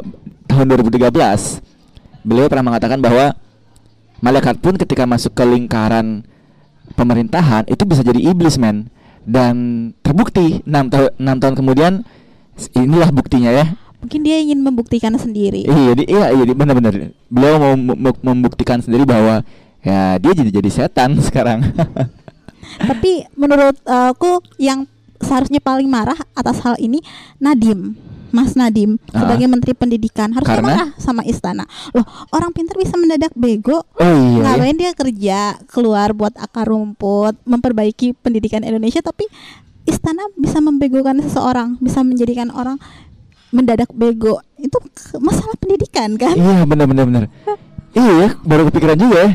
tahun 0.48 0.66
2013 0.70 1.10
beliau 2.24 2.48
pernah 2.48 2.72
mengatakan 2.72 3.00
bahwa 3.00 3.36
malaikat 4.20 4.60
pun 4.64 4.80
ketika 4.80 5.04
masuk 5.04 5.36
ke 5.36 5.44
lingkaran 5.44 6.24
pemerintahan 6.96 7.68
itu 7.68 7.84
bisa 7.84 8.04
jadi 8.04 8.20
iblis 8.20 8.56
men. 8.56 8.88
Dan 9.24 9.56
terbukti 10.04 10.60
enam 10.68 10.92
tahun 10.92 11.12
enam 11.16 11.38
tahun 11.40 11.56
kemudian 11.56 11.94
inilah 12.76 13.08
buktinya 13.10 13.50
ya. 13.50 13.66
Mungkin 14.04 14.20
dia 14.20 14.36
ingin 14.36 14.60
membuktikan 14.60 15.16
sendiri. 15.16 15.64
Iya 15.64 15.92
di, 15.96 16.04
iya 16.12 16.28
iya 16.36 16.44
benar-benar. 16.52 17.16
Beliau 17.32 17.56
mau 17.56 17.74
mem- 17.80 18.00
mem- 18.04 18.20
membuktikan 18.20 18.84
sendiri 18.84 19.08
bahwa 19.08 19.40
ya 19.80 20.20
dia 20.20 20.32
jadi 20.36 20.52
jadi 20.60 20.70
setan 20.72 21.16
sekarang 21.28 21.64
tapi 22.80 23.24
menurut 23.34 23.76
eh, 23.84 24.08
aku 24.12 24.40
yang 24.58 24.86
seharusnya 25.18 25.58
paling 25.58 25.88
marah 25.88 26.18
atas 26.34 26.60
hal 26.62 26.76
ini 26.78 27.00
Nadim. 27.38 27.96
Mas 28.34 28.58
Nadim 28.58 28.98
Ah. 29.14 29.22
sebagai 29.22 29.46
Menteri 29.46 29.78
Pendidikan. 29.78 30.34
Harusnya 30.34 30.58
Karena? 30.58 30.74
marah 30.74 30.90
sama 30.98 31.22
istana. 31.22 31.70
Loh 31.94 32.02
orang 32.34 32.50
pintar 32.50 32.74
bisa 32.76 32.98
mendadak 32.98 33.30
bego. 33.38 33.86
Oh 33.94 34.02
iya, 34.02 34.10
iya. 34.10 34.42
ngapain 34.42 34.74
dia 34.74 34.92
kerja 34.92 35.40
keluar 35.70 36.18
buat 36.18 36.34
akar 36.36 36.66
rumput 36.66 37.38
memperbaiki 37.46 38.18
pendidikan 38.18 38.66
Indonesia 38.66 39.06
tapi 39.06 39.30
istana 39.86 40.26
bisa 40.34 40.58
membegokan 40.60 41.22
seseorang 41.22 41.78
bisa 41.78 42.02
menjadikan 42.02 42.50
orang 42.50 42.82
mendadak 43.54 43.94
bego. 43.94 44.42
Itu 44.58 44.82
masalah 45.22 45.54
pendidikan 45.54 46.18
kan? 46.18 46.34
Iya 46.34 46.66
benar 46.66 46.90
benar 46.90 47.06
benar. 47.06 47.24
Iya 47.94 48.12
ya, 48.18 48.30
baru 48.42 48.66
kepikiran 48.68 48.98
juga 48.98 49.18
ya 49.22 49.32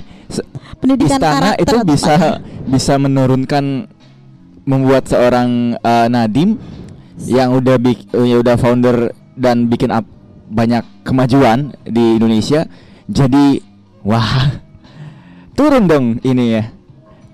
pendidikan 0.78 1.18
istana 1.18 1.34
karakter 1.54 1.64
itu 1.64 1.76
bisa 1.88 2.12
apa. 2.14 2.30
bisa 2.68 2.94
menurunkan 3.00 3.64
membuat 4.68 5.04
seorang 5.08 5.80
eh, 5.80 6.06
Nadim 6.12 6.60
yang 7.26 7.56
udah 7.56 7.76
bik, 7.80 8.14
ya 8.14 8.36
udah 8.38 8.56
founder 8.60 9.10
dan 9.34 9.66
bikin 9.66 9.90
up 9.90 10.06
banyak 10.48 10.84
kemajuan 11.02 11.74
di 11.84 12.16
Indonesia 12.16 12.64
jadi 13.10 13.60
wah 14.06 14.60
turun 15.56 15.90
dong 15.90 16.06
ini 16.22 16.44
ya 16.60 16.78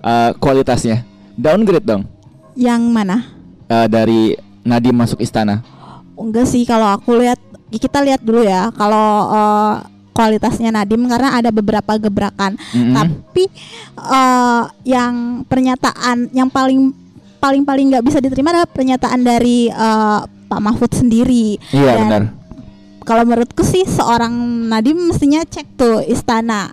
eh, 0.05 0.31
kualitasnya. 0.37 1.03
Downgrade 1.35 1.87
dong. 1.89 2.03
Yang 2.55 2.83
mana? 2.93 3.17
Eh, 3.67 3.87
dari 3.89 4.37
Nadim 4.63 4.95
masuk 4.95 5.19
istana. 5.25 5.65
Enggak 6.15 6.47
sih 6.47 6.63
kalau 6.63 6.95
aku 6.95 7.19
lihat 7.19 7.41
kita 7.75 8.05
lihat 8.05 8.21
dulu 8.23 8.45
ya. 8.45 8.71
Kalau 8.77 9.09
eh, 9.33 9.75
kualitasnya 10.15 10.71
Nadim 10.71 11.11
karena 11.11 11.35
ada 11.35 11.51
beberapa 11.51 11.99
gebrakan. 11.99 12.55
Mm-mm. 12.73 12.95
Tapi 12.95 13.45
eh, 13.99 14.63
yang 14.87 15.43
pernyataan 15.45 16.31
yang 16.31 16.47
paling 16.49 16.95
paling 17.43 17.67
paling 17.67 17.93
nggak 17.93 18.05
bisa 18.07 18.23
diterima 18.23 18.55
adalah 18.55 18.71
pernyataan 18.71 19.21
dari 19.21 19.69
eh, 19.69 20.21
Pak 20.49 20.61
Mahfud 20.63 20.95
sendiri. 20.95 21.59
iya 21.75 21.99
Dan 21.99 22.01
benar 22.07 22.23
Kalau 23.05 23.21
menurutku 23.29 23.61
sih 23.61 23.85
seorang 23.85 24.33
Nadim 24.73 24.97
mestinya 25.13 25.45
cek 25.45 25.77
tuh 25.77 26.01
istana. 26.09 26.73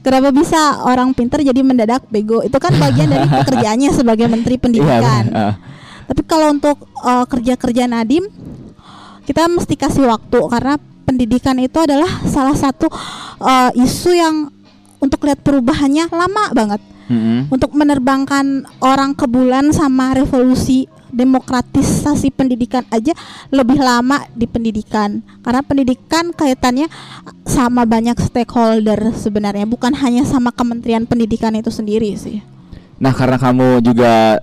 Kenapa 0.00 0.32
bisa 0.32 0.84
orang 0.84 1.12
pinter 1.12 1.44
jadi 1.44 1.60
mendadak 1.60 2.04
bego? 2.08 2.40
Itu 2.40 2.56
kan 2.56 2.72
bagian 2.80 3.12
dari 3.12 3.28
pekerjaannya 3.44 3.90
sebagai 3.92 4.24
Menteri 4.24 4.56
iya 4.56 4.62
Pendidikan. 4.64 5.02
benar. 5.04 5.24
Ah. 5.36 5.54
Tapi 6.08 6.22
kalau 6.24 6.48
untuk 6.52 6.88
uh, 7.04 7.24
kerja-kerja 7.28 7.84
Nadim 7.88 8.24
kita 9.24 9.48
mesti 9.48 9.74
kasih 9.76 10.04
waktu 10.08 10.38
karena 10.48 10.76
pendidikan 11.04 11.60
itu 11.60 11.76
adalah 11.78 12.08
salah 12.26 12.56
satu 12.56 12.88
uh, 13.38 13.70
isu 13.76 14.10
yang 14.16 14.48
untuk 14.98 15.22
lihat 15.28 15.44
perubahannya 15.44 16.08
lama 16.08 16.44
banget. 16.56 16.80
Mm-mm. 17.04 17.52
Untuk 17.52 17.76
menerbangkan 17.76 18.64
orang 18.80 19.12
ke 19.12 19.28
bulan 19.28 19.68
sama 19.76 20.16
revolusi 20.16 20.88
demokratisasi 21.14 22.34
pendidikan 22.34 22.82
aja 22.90 23.14
lebih 23.54 23.78
lama 23.78 24.26
di 24.34 24.50
pendidikan 24.50 25.22
karena 25.46 25.62
pendidikan 25.62 26.34
kaitannya 26.34 26.90
sama 27.46 27.86
banyak 27.86 28.18
stakeholder 28.18 29.14
sebenarnya 29.14 29.62
bukan 29.62 29.94
hanya 29.94 30.26
sama 30.26 30.50
Kementerian 30.50 31.06
Pendidikan 31.06 31.54
itu 31.54 31.70
sendiri 31.70 32.10
sih. 32.18 32.42
Nah 32.98 33.14
karena 33.14 33.38
kamu 33.38 33.84
juga 33.84 34.42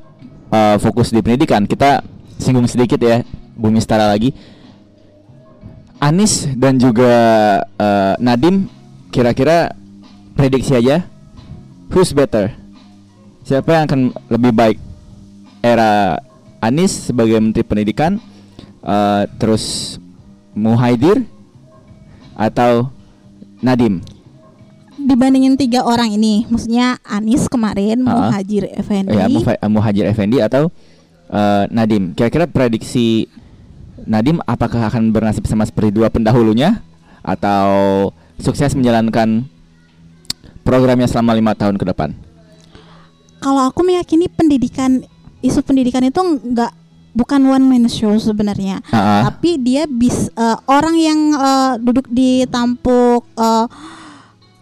uh, 0.52 0.78
fokus 0.80 1.12
di 1.12 1.20
pendidikan, 1.20 1.68
kita 1.68 2.06
singgung 2.40 2.68
sedikit 2.70 3.00
ya, 3.02 3.26
Bumi 3.56 3.80
Stara 3.84 4.08
lagi. 4.08 4.32
Anis 6.02 6.50
dan 6.58 6.82
juga 6.82 7.14
uh, 7.78 8.18
Nadim, 8.18 8.66
kira-kira 9.14 9.70
prediksi 10.34 10.74
aja, 10.74 11.06
who's 11.94 12.10
better? 12.10 12.50
Siapa 13.46 13.70
yang 13.70 13.84
akan 13.86 14.02
lebih 14.34 14.50
baik? 14.50 14.78
Era 15.62 16.18
Anis 16.58 17.14
sebagai 17.14 17.38
Menteri 17.38 17.62
Pendidikan, 17.62 18.18
uh, 18.82 19.30
terus 19.38 19.98
Muhaidir 20.58 21.22
atau 22.34 22.90
Nadim? 23.62 24.02
dibandingin 25.02 25.58
tiga 25.58 25.82
orang 25.82 26.14
ini, 26.14 26.46
maksudnya 26.46 27.02
Anis 27.02 27.50
kemarin, 27.50 28.06
Ah. 28.06 28.30
Muhajir 28.30 28.70
Effendi, 28.70 29.18
Ya, 29.18 29.26
Muhajir 29.66 30.06
Effendi 30.06 30.38
atau 30.38 30.70
eh, 31.26 31.66
Nadim. 31.74 32.14
Kira-kira 32.14 32.46
prediksi 32.46 33.26
Nadim 34.06 34.42
apakah 34.46 34.90
akan 34.90 35.14
bernasib 35.14 35.46
sama 35.46 35.66
seperti 35.68 35.94
dua 35.94 36.10
pendahulunya 36.10 36.82
atau 37.22 38.10
sukses 38.42 38.74
menjalankan 38.74 39.46
programnya 40.66 41.06
selama 41.06 41.38
lima 41.38 41.54
tahun 41.54 41.78
ke 41.78 41.86
depan? 41.94 42.32
kalau 43.42 43.68
aku 43.68 43.82
meyakini 43.82 44.30
pendidikan 44.30 45.02
isu 45.42 45.66
pendidikan 45.66 46.06
itu 46.06 46.22
nggak 46.22 46.72
bukan 47.12 47.42
one 47.50 47.66
man 47.66 47.90
show 47.90 48.14
sebenarnya 48.16 48.80
ah. 48.94 49.28
tapi 49.28 49.58
dia 49.58 49.90
bis 49.90 50.30
eh, 50.32 50.58
orang 50.70 50.96
yang 50.96 51.20
eh, 51.34 51.74
duduk 51.82 52.06
di 52.08 52.46
tampuk 52.48 53.26
eh, 53.36 53.66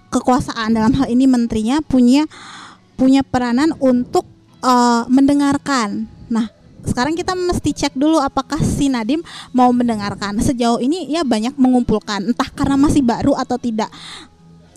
kekuasaan 0.09 0.73
dalam 0.73 0.95
hal 0.95 1.11
ini 1.11 1.27
menterinya 1.27 1.83
punya 1.83 2.25
punya 2.95 3.21
peranan 3.21 3.75
untuk 3.77 4.25
eh, 4.63 5.03
mendengarkan. 5.11 6.09
Nah, 6.31 6.49
sekarang 6.87 7.13
kita 7.15 7.35
mesti 7.35 7.75
cek 7.75 7.93
dulu 7.95 8.23
apakah 8.23 8.59
si 8.63 8.87
Nadim 8.87 9.19
mau 9.51 9.69
mendengarkan. 9.75 10.39
Sejauh 10.39 10.79
ini 10.79 11.11
ya 11.11 11.27
banyak 11.27 11.55
mengumpulkan, 11.59 12.31
entah 12.31 12.47
karena 12.51 12.79
masih 12.79 13.03
baru 13.03 13.35
atau 13.35 13.59
tidak. 13.59 13.91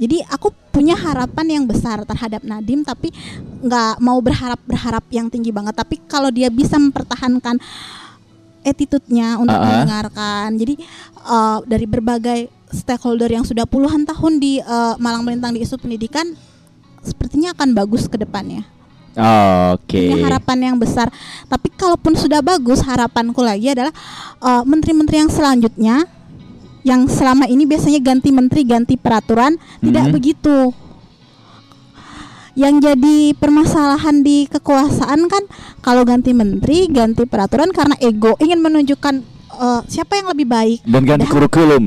Jadi 0.02 0.18
aku 0.26 0.50
punya 0.74 0.98
harapan 0.98 1.62
yang 1.62 1.64
besar 1.68 2.02
terhadap 2.02 2.42
Nadim, 2.42 2.82
tapi 2.82 3.14
nggak 3.62 4.02
mau 4.02 4.18
berharap 4.18 4.58
berharap 4.66 5.04
yang 5.14 5.30
tinggi 5.30 5.54
banget. 5.54 5.78
Tapi 5.78 6.02
kalau 6.10 6.32
dia 6.34 6.50
bisa 6.50 6.74
mempertahankan 6.74 7.62
attitude-nya 8.66 9.38
untuk 9.38 9.54
Ah, 9.54 9.62
ah. 9.62 9.68
mendengarkan. 9.70 10.48
Jadi 10.58 10.74
eh, 11.22 11.58
dari 11.70 11.86
berbagai 11.86 12.50
stakeholder 12.72 13.30
yang 13.30 13.46
sudah 13.46 13.62
puluhan 13.68 14.02
tahun 14.02 14.42
di 14.42 14.58
eh, 14.58 14.94
Malang 14.98 15.22
melintang 15.22 15.54
di 15.54 15.62
isu 15.62 15.78
pendidikan, 15.78 16.34
sepertinya 17.04 17.54
akan 17.54 17.70
bagus 17.76 18.10
ke 18.10 18.18
depannya. 18.18 18.71
Oke. 19.12 20.08
Punya 20.08 20.24
harapan 20.26 20.58
yang 20.72 20.76
besar. 20.80 21.12
Tapi 21.44 21.68
kalaupun 21.70 22.16
sudah 22.16 22.40
bagus, 22.40 22.80
harapanku 22.80 23.40
lagi 23.40 23.68
adalah 23.68 23.92
eh, 24.40 24.62
menteri-menteri 24.64 25.20
yang 25.20 25.30
selanjutnya 25.30 25.96
yang 26.82 27.06
selama 27.06 27.46
ini 27.46 27.62
biasanya 27.62 28.02
ganti 28.02 28.34
menteri, 28.34 28.66
ganti 28.66 28.98
peraturan, 28.98 29.54
tidak 29.78 30.04
Mhm. 30.08 30.12
begitu. 30.12 30.56
Yang 32.52 32.74
jadi 32.84 33.16
permasalahan 33.32 34.20
di 34.20 34.44
kekuasaan 34.44 35.24
kan 35.24 35.44
kalau 35.80 36.04
ganti 36.04 36.36
menteri, 36.36 36.84
ganti 36.90 37.24
peraturan 37.24 37.72
karena 37.72 37.96
ego 37.98 38.36
ingin 38.38 38.60
menunjukkan 38.60 39.14
eh, 39.52 39.80
siapa 39.86 40.16
yang 40.16 40.32
lebih 40.32 40.48
baik. 40.48 40.80
Dan 40.82 41.04
ganti 41.04 41.22
Padahal- 41.22 41.34
kurikulum. 41.44 41.84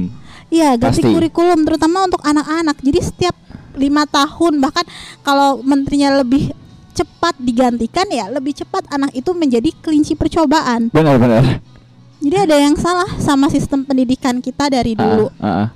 Iya, 0.47 0.77
ganti 0.77 1.01
Pasti. 1.01 1.11
kurikulum 1.11 1.65
terutama 1.65 2.05
untuk 2.05 2.21
anak-anak. 2.21 2.77
Jadi 2.79 2.99
setiap 3.01 3.35
lima 3.75 4.05
tahun 4.05 4.61
bahkan 4.61 4.85
kalau 5.19 5.59
menterinya 5.59 6.21
lebih 6.21 6.53
cepat 6.95 7.35
digantikan 7.37 8.07
ya 8.07 8.31
lebih 8.31 8.55
cepat 8.55 8.87
anak 8.87 9.11
itu 9.11 9.35
menjadi 9.35 9.75
kelinci 9.83 10.15
percobaan. 10.15 10.87
Benar-benar. 10.95 11.59
Jadi 12.23 12.35
ada 12.39 12.55
yang 12.55 12.79
salah 12.79 13.11
sama 13.19 13.51
sistem 13.51 13.83
pendidikan 13.83 14.39
kita 14.39 14.71
dari 14.71 14.95
dulu. 14.95 15.27
Ah, 15.37 15.45
ah, 15.45 15.59
ah. 15.67 15.69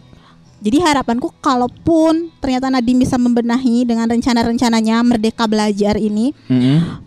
Jadi 0.60 0.80
harapanku 0.84 1.32
kalaupun 1.40 2.32
ternyata 2.44 2.68
Nadiem 2.68 3.00
bisa 3.00 3.16
membenahi 3.16 3.88
dengan 3.88 4.12
rencana-rencananya 4.12 5.00
Merdeka 5.08 5.48
Belajar 5.48 5.96
ini, 5.96 6.36
Mm-mm. 6.52 7.00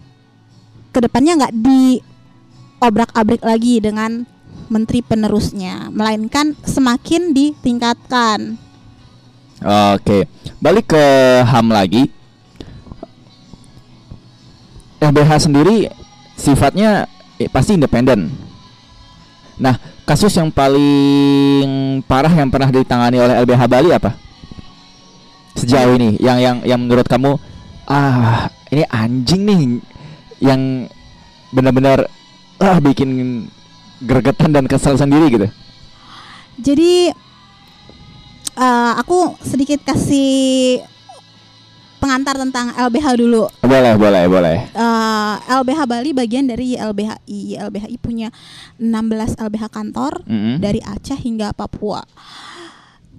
ke 0.88 0.98
depannya 1.04 1.36
nggak 1.36 1.54
diobrak-abrik 1.60 3.44
lagi 3.44 3.76
dengan 3.84 4.24
menteri 4.72 5.04
penerusnya, 5.04 5.92
melainkan 5.92 6.56
semakin 6.64 7.36
ditingkatkan. 7.36 8.56
Oke, 9.60 10.24
balik 10.58 10.96
ke 10.96 11.04
HAM 11.44 11.68
lagi. 11.68 12.21
LBH 15.02 15.50
sendiri 15.50 15.90
sifatnya 16.38 17.10
eh, 17.42 17.50
pasti 17.50 17.74
independen. 17.74 18.30
Nah, 19.58 19.74
kasus 20.06 20.30
yang 20.38 20.54
paling 20.54 22.00
parah 22.06 22.30
yang 22.30 22.48
pernah 22.48 22.70
ditangani 22.70 23.18
oleh 23.18 23.34
LBH 23.42 23.62
Bali 23.66 23.90
apa? 23.90 24.14
Sejauh 25.58 25.98
ini, 25.98 26.16
yang 26.22 26.38
yang 26.38 26.56
yang 26.62 26.80
menurut 26.80 27.04
kamu 27.10 27.36
ah 27.90 28.48
ini 28.70 28.86
anjing 28.88 29.42
nih 29.42 29.60
yang 30.40 30.88
benar-benar 31.52 32.08
ah 32.62 32.78
bikin 32.78 33.44
gregetan 34.00 34.54
dan 34.54 34.70
kesel 34.70 34.94
sendiri 34.94 35.26
gitu. 35.34 35.48
Jadi 36.62 37.10
eh, 38.56 38.92
aku 38.96 39.34
sedikit 39.42 39.82
kasih 39.82 40.80
pengantar 42.02 42.34
tentang 42.34 42.74
LBH 42.74 43.06
dulu. 43.14 43.46
Boleh, 43.62 43.94
boleh, 43.94 44.24
boleh. 44.26 44.56
Eh, 44.74 45.34
LBH 45.46 45.80
Bali 45.86 46.10
bagian 46.10 46.50
dari 46.50 46.74
YLBHI. 46.74 47.62
YLBHI 47.62 47.96
punya 48.02 48.34
16 48.82 49.38
LBH 49.38 49.70
kantor 49.70 50.26
Mm-mm. 50.26 50.58
dari 50.58 50.82
Aceh 50.82 51.14
hingga 51.14 51.54
Papua. 51.54 52.02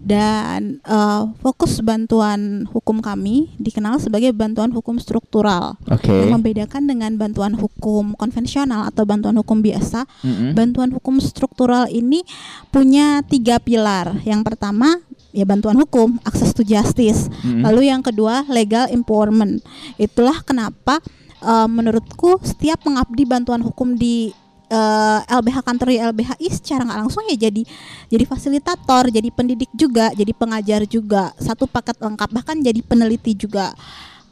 Dan 0.03 0.83
eh, 0.83 1.23
fokus 1.39 1.79
bantuan 1.79 2.67
hukum 2.67 2.99
kami 2.99 3.55
dikenal 3.55 4.03
sebagai 4.03 4.35
bantuan 4.35 4.75
hukum 4.75 4.99
struktural. 4.99 5.79
Oke. 5.87 6.11
Yang 6.11 6.35
membedakan 6.35 6.83
dengan 6.91 7.15
bantuan 7.15 7.55
hukum 7.55 8.11
konvensional 8.19 8.83
atau 8.91 9.07
bantuan 9.07 9.39
hukum 9.39 9.63
biasa, 9.63 10.03
Mm-mm. 10.27 10.51
bantuan 10.59 10.91
hukum 10.91 11.23
struktural 11.23 11.87
ini 11.87 12.19
punya 12.67 13.23
tiga 13.23 13.63
pilar. 13.63 14.19
Yang 14.27 14.43
pertama 14.43 14.99
ya 15.33 15.43
bantuan 15.43 15.75
hukum, 15.81 16.21
access 16.23 16.53
to 16.53 16.61
justice. 16.61 17.27
Mm-mm. 17.41 17.65
Lalu 17.65 17.89
yang 17.89 18.05
kedua 18.05 18.45
legal 18.47 18.87
empowerment. 18.93 19.59
Itulah 19.97 20.45
kenapa 20.45 21.01
eh, 21.41 21.67
menurutku 21.67 22.37
setiap 22.45 22.85
mengabdi 22.85 23.25
bantuan 23.25 23.65
hukum 23.65 23.97
di 23.97 24.31
eh, 24.69 25.19
LBH 25.25 25.57
kantor 25.65 25.89
LBHI 26.13 26.47
secara 26.53 26.85
nggak 26.85 26.99
langsung 27.09 27.25
ya 27.27 27.35
jadi 27.35 27.65
jadi 28.07 28.23
fasilitator, 28.29 29.09
jadi 29.09 29.29
pendidik 29.33 29.73
juga, 29.73 30.13
jadi 30.13 30.31
pengajar 30.31 30.85
juga, 30.85 31.33
satu 31.41 31.65
paket 31.65 31.97
lengkap 31.97 32.29
bahkan 32.29 32.61
jadi 32.61 32.79
peneliti 32.85 33.33
juga. 33.33 33.73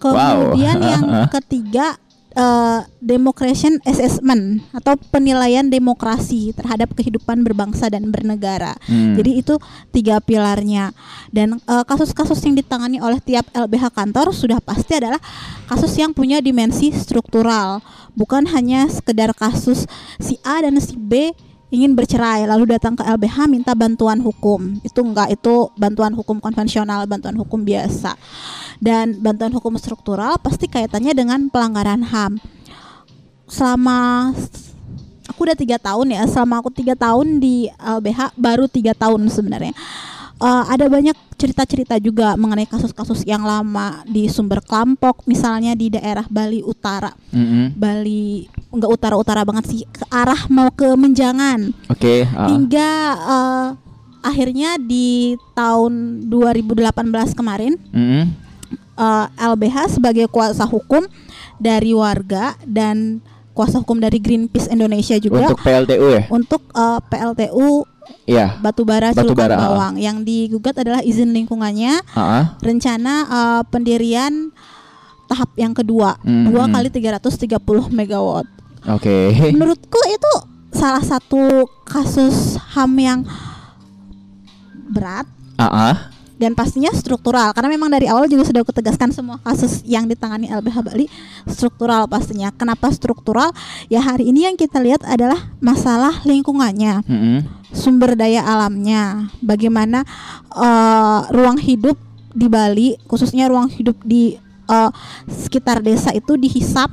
Wow. 0.01 0.53
Kemudian 0.53 0.77
yang 0.81 1.03
ketiga 1.41 1.97
eh, 2.35 2.79
democration 3.01 3.81
assessment 3.83 4.61
atau 4.71 4.95
penilaian 5.09 5.65
demokrasi 5.67 6.55
terhadap 6.55 6.93
kehidupan 6.95 7.43
berbangsa 7.43 7.91
dan 7.91 8.07
bernegara. 8.09 8.77
Hmm. 8.87 9.17
Jadi 9.17 9.31
itu 9.41 9.55
tiga 9.91 10.19
pilarnya. 10.23 10.95
Dan 11.33 11.59
eh, 11.59 11.83
kasus-kasus 11.85 12.39
yang 12.45 12.55
ditangani 12.55 13.03
oleh 13.03 13.19
tiap 13.19 13.47
LBH 13.51 13.91
kantor 13.91 14.31
sudah 14.31 14.59
pasti 14.63 14.99
adalah 14.99 15.19
kasus 15.67 15.95
yang 15.99 16.11
punya 16.15 16.39
dimensi 16.39 16.91
struktural, 16.91 17.79
bukan 18.15 18.47
hanya 18.51 18.87
sekedar 18.87 19.31
kasus 19.35 19.87
si 20.19 20.39
A 20.43 20.63
dan 20.63 20.77
si 20.79 20.95
B 20.95 21.31
ingin 21.71 21.95
bercerai 21.95 22.43
lalu 22.45 22.75
datang 22.75 22.99
ke 22.99 23.01
LBH 23.01 23.47
minta 23.47 23.71
bantuan 23.71 24.19
hukum. 24.19 24.77
Itu 24.83 25.01
enggak, 25.01 25.31
itu 25.31 25.71
bantuan 25.79 26.11
hukum 26.11 26.43
konvensional, 26.43 27.07
bantuan 27.07 27.39
hukum 27.39 27.63
biasa. 27.63 28.19
Dan 28.77 29.23
bantuan 29.23 29.55
hukum 29.55 29.79
struktural 29.79 30.35
pasti 30.37 30.67
kaitannya 30.67 31.15
dengan 31.15 31.47
pelanggaran 31.47 32.03
HAM. 32.03 32.43
Selama 33.47 34.31
aku 35.31 35.47
udah 35.47 35.57
tiga 35.57 35.79
tahun 35.79 36.11
ya 36.11 36.27
selama 36.27 36.59
aku 36.59 36.69
tiga 36.75 36.93
tahun 36.93 37.39
di 37.39 37.71
LBH 37.79 38.35
baru 38.35 38.67
tiga 38.67 38.91
tahun 38.91 39.31
sebenarnya 39.31 39.71
Eh, 40.41 40.63
ada 40.73 40.89
banyak 40.89 41.13
cerita-cerita 41.37 42.01
juga 42.01 42.33
mengenai 42.33 42.65
kasus-kasus 42.65 43.29
yang 43.29 43.45
lama 43.45 44.01
di 44.09 44.25
sumber 44.25 44.57
Klampok 44.65 45.21
misalnya 45.29 45.77
di 45.77 45.93
daerah 45.93 46.25
Bali 46.25 46.65
Utara 46.65 47.13
Mm-mm. 47.29 47.77
Bali 47.77 48.49
enggak 48.73 48.89
utara-utara 48.89 49.45
banget 49.45 49.69
sih 49.69 49.81
ke 49.85 50.01
arah 50.09 50.49
mau 50.49 50.73
ke 50.73 50.97
Menjangan 50.97 51.69
Oke. 51.93 52.25
ah. 52.25 52.49
hingga 52.49 52.89
eh, 53.21 53.67
akhirnya 54.25 54.81
di 54.81 55.37
tahun 55.53 56.25
2018 56.25 56.89
kemarin 57.37 57.77
Mm-mm. 57.93 58.25
eh, 58.97 59.25
LBH 59.45 60.01
sebagai 60.01 60.25
kuasa 60.25 60.65
hukum 60.65 61.05
dari 61.61 61.93
warga 61.93 62.57
dan 62.65 63.21
kuasa 63.53 63.77
hukum 63.77 64.01
dari 64.01 64.17
Greenpeace 64.17 64.73
Indonesia 64.73 65.21
juga 65.21 65.53
Untuk 65.53 65.61
PLTU 65.61 66.07
ya? 66.17 66.23
untuk 66.33 66.65
eh, 66.73 66.99
PLTU 67.13 67.85
Iya. 68.25 68.57
Batubara 68.59 69.11
Cilukan 69.11 69.33
Batubara, 69.33 69.55
ah. 69.55 69.61
Bawang 69.71 69.95
yang 69.97 70.21
digugat 70.21 70.77
adalah 70.77 71.01
izin 71.01 71.33
lingkungannya 71.33 71.99
ah. 72.13 72.55
rencana 72.59 73.13
eh, 73.25 73.61
pendirian 73.69 74.51
tahap 75.27 75.51
yang 75.55 75.71
kedua 75.71 76.19
Hmm, 76.21 76.51
dua 76.51 76.67
hmm. 76.67 76.73
kali 76.75 76.87
330 76.91 77.95
megawatt 77.95 78.47
Oke. 78.91 79.49
menurutku 79.55 79.99
itu 80.11 80.33
salah 80.71 81.03
satu 81.03 81.67
kasus 81.87 82.59
HAM 82.75 82.91
yang 82.99 83.19
berat 84.91 85.27
Ah, 85.55 85.93
ah. 85.93 85.95
Dan 86.41 86.57
pastinya 86.57 86.89
struktural 86.89 87.53
karena 87.53 87.69
memang 87.69 87.93
dari 87.93 88.09
awal 88.09 88.25
juga 88.25 88.49
sudah 88.49 88.65
kutegaskan 88.65 89.13
semua 89.13 89.37
kasus 89.45 89.85
yang 89.85 90.09
ditangani 90.09 90.49
LBH 90.49 90.77
Bali 90.81 91.05
struktural 91.45 92.09
pastinya. 92.09 92.49
Kenapa 92.49 92.89
struktural? 92.89 93.53
Ya 93.93 94.01
hari 94.01 94.33
ini 94.33 94.49
yang 94.49 94.57
kita 94.57 94.81
lihat 94.81 95.05
adalah 95.05 95.53
masalah 95.61 96.25
lingkungannya, 96.25 97.05
Mm-mm. 97.05 97.45
sumber 97.69 98.17
daya 98.17 98.41
alamnya, 98.41 99.29
bagaimana 99.45 100.01
eh, 100.57 101.19
ruang 101.29 101.61
hidup 101.61 102.01
di 102.33 102.49
Bali, 102.49 102.97
khususnya 103.05 103.45
ruang 103.45 103.69
hidup 103.69 104.01
di 104.01 104.33
eh, 104.65 104.91
sekitar 105.29 105.85
desa 105.85 106.09
itu 106.09 106.41
dihisap. 106.41 106.89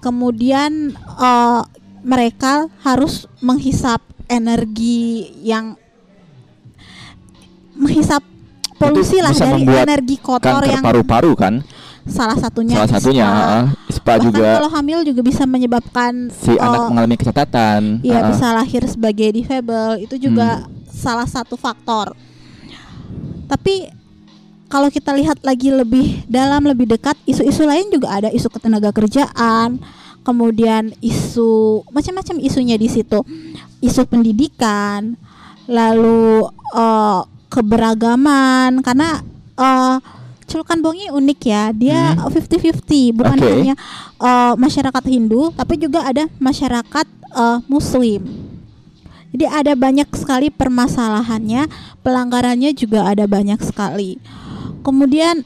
Kemudian 0.00 0.96
eh, 0.96 1.62
mereka 2.00 2.72
harus 2.80 3.28
menghisap 3.44 4.00
energi 4.32 5.28
yang 5.44 5.76
menghisap 7.76 8.22
polusi 8.76 9.20
lah 9.20 9.32
dari 9.32 9.64
energi 9.64 10.16
kotor 10.16 10.60
yang 10.62 10.82
paru-paru 10.82 11.32
kan? 11.32 11.54
salah 12.06 12.38
satunya 12.38 12.78
Salah 12.78 12.90
satunya 12.92 13.26
ISPA. 13.90 14.22
juga 14.22 14.62
kalau 14.62 14.70
hamil 14.70 15.02
juga 15.02 15.26
bisa 15.26 15.42
menyebabkan 15.42 16.30
si 16.30 16.54
anak 16.54 16.78
eh, 16.78 16.88
mengalami 16.88 17.16
kecacatan. 17.16 17.98
Iya 17.98 18.22
Heeh. 18.22 18.28
bisa 18.30 18.46
lahir 18.54 18.82
sebagai 18.86 19.28
difabel 19.32 20.06
itu 20.06 20.14
juga 20.20 20.62
Hmm. 20.62 20.70
salah 20.86 21.26
satu 21.26 21.58
faktor. 21.58 22.14
Tapi 23.46 23.90
kalau 24.66 24.86
kita 24.86 25.14
lihat 25.14 25.42
lagi 25.42 25.70
lebih 25.70 26.22
dalam 26.26 26.62
lebih 26.62 26.86
dekat 26.88 27.18
isu-isu 27.22 27.62
lain 27.62 27.86
juga 27.88 28.10
ada 28.12 28.30
isu 28.30 28.50
ketenaga 28.50 28.90
kerjaan, 28.90 29.78
kemudian 30.22 30.94
isu 31.00 31.82
macam-macam 31.90 32.38
isunya 32.38 32.74
di 32.74 32.86
situ, 32.86 33.22
isu 33.80 34.02
pendidikan, 34.04 35.14
lalu 35.66 36.46
eh, 36.72 37.20
keberagaman 37.56 38.84
karena 38.84 39.24
eh, 39.56 39.96
Culukan 40.46 40.78
Bongi 40.78 41.10
unik 41.10 41.40
ya, 41.42 41.74
dia 41.74 42.14
Hmm. 42.14 42.30
50-50 42.30 43.10
bukan 43.18 43.38
Oke. 43.42 43.50
hanya 43.50 43.74
eh, 44.22 44.54
masyarakat 44.54 45.04
Hindu 45.10 45.50
tapi 45.56 45.74
juga 45.80 46.06
ada 46.06 46.30
masyarakat 46.38 47.06
eh, 47.34 47.58
Muslim. 47.66 48.22
Jadi 49.34 49.44
ada 49.44 49.72
banyak 49.74 50.08
sekali 50.16 50.48
permasalahannya, 50.48 51.66
pelanggarannya 52.00 52.70
juga 52.72 53.10
ada 53.10 53.26
banyak 53.26 53.58
sekali. 53.60 54.22
Kemudian 54.86 55.42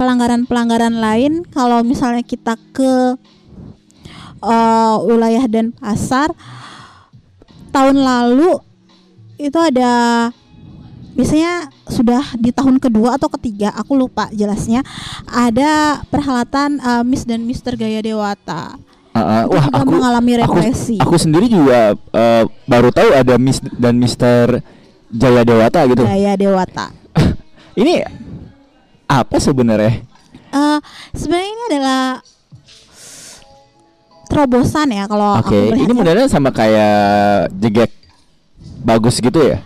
pelanggaran-pelanggaran 0.00 0.96
lain 0.96 1.44
kalau 1.52 1.84
misalnya 1.84 2.24
kita 2.24 2.56
ke 2.72 3.20
eh, 4.40 4.96
wilayah 5.04 5.44
Denpasar 5.44 6.32
tahun 7.68 8.00
lalu 8.00 8.64
itu 9.36 9.60
ada 9.60 9.92
biasanya 11.16 11.72
sudah 11.88 12.22
di 12.36 12.52
tahun 12.52 12.76
kedua 12.76 13.16
atau 13.16 13.32
ketiga 13.32 13.72
aku 13.72 13.96
lupa 13.96 14.28
jelasnya 14.36 14.84
ada 15.26 16.04
perhelatan 16.12 16.76
eh, 16.78 17.02
Miss 17.08 17.24
dan 17.24 17.42
Mister 17.48 17.72
Gaya 17.74 18.04
Dewata 18.04 18.76
Heeh. 19.16 19.42
itu 19.48 19.56
Wah, 19.56 19.66
aku 19.72 19.90
mengalami 19.96 20.32
aku, 20.36 20.60
represi 20.60 20.96
aku 21.00 21.16
sendiri 21.16 21.48
juga 21.48 21.96
eh, 21.96 22.44
baru 22.68 22.92
tahu 22.92 23.08
ada 23.16 23.40
Miss 23.40 23.64
dan 23.80 23.96
Mister 23.96 24.60
Jaya 25.06 25.46
Dewata 25.46 25.86
gitu. 25.88 26.02
Gaya 26.04 26.34
Dewata 26.36 26.92
Ini 27.80 28.04
apa 29.06 29.36
sebenarnya? 29.38 30.02
Eh, 30.52 30.78
sebenarnya 31.14 31.48
ini 31.48 31.62
adalah 31.72 32.02
terobosan 34.26 34.90
ya 34.90 35.04
kalau 35.06 35.38
Oke, 35.38 35.70
aku 35.70 35.78
ini 35.78 35.92
modelnya 35.94 36.26
sama 36.26 36.50
kayak 36.50 37.52
jegek 37.56 37.92
bagus 38.82 39.22
gitu 39.22 39.38
ya? 39.42 39.62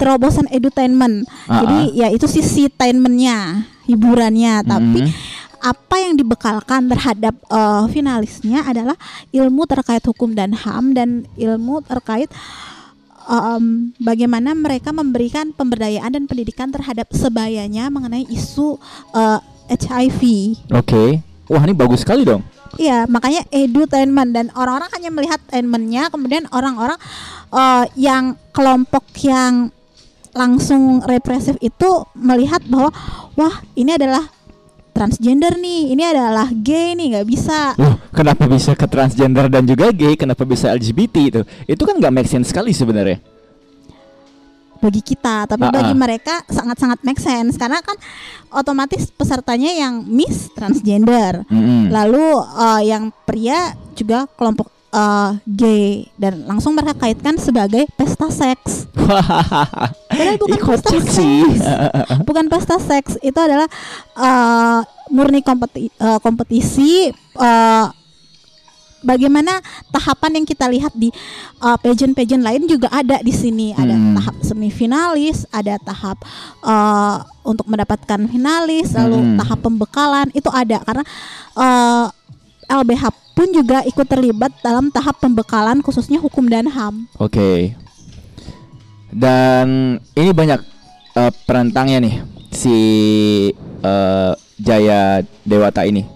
Terobosan 0.00 0.48
edutainment. 0.48 1.28
Ah, 1.44 1.60
Jadi 1.60 2.00
ya 2.00 2.08
itu 2.08 2.24
sisi 2.24 2.72
tainmentnya, 2.72 3.68
hiburannya. 3.84 4.64
Tapi 4.64 5.00
Mm. 5.04 5.12
apa 5.60 5.96
yang 6.00 6.16
dibekalkan 6.16 6.88
terhadap 6.88 7.36
eh, 7.36 7.84
finalisnya 7.92 8.64
adalah 8.64 8.96
ilmu 9.28 9.68
terkait 9.68 10.00
hukum 10.00 10.32
dan 10.32 10.56
ham 10.56 10.96
dan 10.96 11.28
ilmu 11.36 11.84
terkait 11.84 12.32
em, 13.28 13.92
bagaimana 14.00 14.56
mereka 14.56 14.90
memberikan 14.90 15.52
pemberdayaan 15.52 16.10
dan 16.10 16.24
pendidikan 16.24 16.72
terhadap 16.72 17.12
sebayanya 17.12 17.92
mengenai 17.92 18.24
isu 18.26 18.80
eh, 19.12 19.38
HIV. 19.70 20.20
Oke. 20.72 21.20
Wah, 21.46 21.62
ini 21.62 21.74
bagus 21.74 22.02
sekali 22.02 22.22
dong. 22.24 22.40
Iya, 22.78 23.10
makanya 23.10 23.42
edutainment 23.50 24.30
dan 24.30 24.46
orang-orang 24.54 24.90
hanya 24.94 25.10
melihat 25.10 25.42
tainmentnya, 25.50 26.06
kemudian 26.08 26.46
orang-orang 26.54 26.96
eh, 27.52 27.84
yang 27.98 28.38
kelompok 28.54 29.04
yang 29.20 29.74
langsung 30.30 31.02
represif 31.02 31.58
itu 31.58 32.06
melihat 32.14 32.62
bahwa 32.66 32.90
wah 33.34 33.62
ini 33.74 33.94
adalah 33.94 34.26
transgender 34.90 35.56
nih, 35.56 35.94
ini 35.96 36.02
adalah 36.04 36.50
gay 36.52 36.92
nih, 36.92 37.16
nggak 37.16 37.26
bisa. 37.26 37.72
Loh, 37.78 37.96
kenapa 38.12 38.44
bisa 38.44 38.76
ke 38.76 38.84
transgender 38.84 39.48
dan 39.48 39.64
juga 39.64 39.88
gay? 39.90 40.12
Kenapa 40.12 40.44
bisa 40.44 40.68
LGBT 40.70 41.14
itu? 41.24 41.40
Itu 41.64 41.82
kan 41.88 41.96
nggak 41.96 42.12
make 42.12 42.28
sense 42.28 42.50
sekali 42.52 42.74
sebenarnya. 42.74 43.18
bagi 44.80 45.04
kita, 45.04 45.44
tapi 45.44 45.68
Ah, 45.68 45.76
bagi 45.76 45.92
ah. 45.92 45.98
mereka 45.98 46.40
sangat-sangat 46.48 47.04
make 47.04 47.20
sense 47.20 47.60
karena 47.60 47.84
kan 47.84 48.00
otomatis 48.48 49.12
pesertanya 49.12 49.76
yang 49.76 50.08
miss 50.08 50.48
transgender, 50.56 51.44
Mm-mm. 51.52 51.92
lalu 51.92 52.24
eh, 52.56 52.88
yang 52.88 53.12
pria 53.28 53.76
juga 53.92 54.24
kelompok 54.40 54.72
eh, 54.90 55.30
gay 55.44 55.86
dan 56.14 56.44
langsung 56.44 56.72
mereka 56.72 56.94
kaitkan 56.96 57.36
sebagai 57.36 57.86
pesta 57.94 58.26
seks. 58.26 58.86
Padahal 60.10 60.36
bukan 60.36 60.56
Ih, 60.56 60.66
pesta 60.66 60.90
seks. 60.90 61.14
bukan 62.28 62.44
pesta 62.46 62.76
seks 62.76 63.12
itu 63.20 63.38
adalah 63.38 63.66
eh, 64.14 64.80
murni 65.08 65.40
kompeti- 65.40 65.90
eh, 65.90 66.18
kompetisi 66.20 67.08
eh, 67.12 67.86
bagaimana 69.00 69.64
tahapan 69.88 70.36
yang 70.36 70.46
kita 70.46 70.68
lihat 70.68 70.92
di 70.92 71.08
eh, 71.56 71.76
pageant-pageant 71.78 72.44
lain 72.44 72.68
juga 72.68 72.92
ada 72.92 73.18
di 73.18 73.32
sini 73.32 73.72
ada 73.72 73.96
Hmm. 73.96 74.12
tahap 74.14 74.36
semifinalis 74.42 75.48
ada 75.50 75.80
tahap 75.80 76.20
eh, 76.62 77.16
untuk 77.42 77.64
mendapatkan 77.64 78.20
finalis 78.26 78.92
lalu 78.92 79.18
Hmm. 79.18 79.36
tahap 79.38 79.58
pembekalan 79.60 80.28
itu 80.32 80.52
ada 80.52 80.84
karena 80.84 81.04
eh, 81.56 82.06
LBH 82.72 83.04
pun 83.32 83.50
juga 83.50 83.82
ikut 83.82 84.06
terlibat 84.06 84.54
dalam 84.60 84.88
tahap 84.88 85.18
pembekalan 85.18 85.80
khususnya 85.80 86.16
hukum 86.16 86.46
dan 86.46 86.66
ham 86.66 87.10
Oke. 87.16 87.74
Dan 89.10 89.66
ini 90.12 90.30
banyak 90.30 90.62
penentangnya 91.44 91.98
nih 91.98 92.14
si 92.48 92.76
eh, 93.80 94.32
Jaya 94.56 95.00
Dewata 95.42 95.82
ini. 95.82 96.06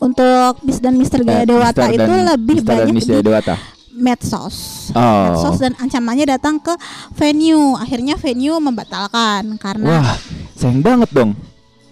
untuk 0.00 0.64
Miss 0.64 0.80
dan 0.80 0.96
Mister 0.96 1.20
Gaya 1.20 1.44
Eh, 1.44 1.46
Dewata 1.46 1.84
Mister 1.84 1.92
itu 1.94 2.08
dan- 2.10 2.26
lebih 2.26 2.56
Mister 2.56 2.66
dan 2.66 2.78
banyak 2.80 2.94
Miss 2.96 3.04
di 3.04 3.12
Jaya 3.12 3.22
Dewata. 3.22 3.54
medsos. 3.92 4.56
Oh. 4.90 5.24
Medsos 5.28 5.56
dan 5.58 5.76
ancamannya 5.76 6.24
datang 6.26 6.56
ke 6.56 6.72
venue. 7.12 7.76
Akhirnya 7.76 8.16
venue 8.16 8.56
membatalkan 8.56 9.60
karena 9.60 9.84
Wah, 10.00 10.16
sayang 10.54 10.80
banget 10.80 11.10
dong. 11.12 11.36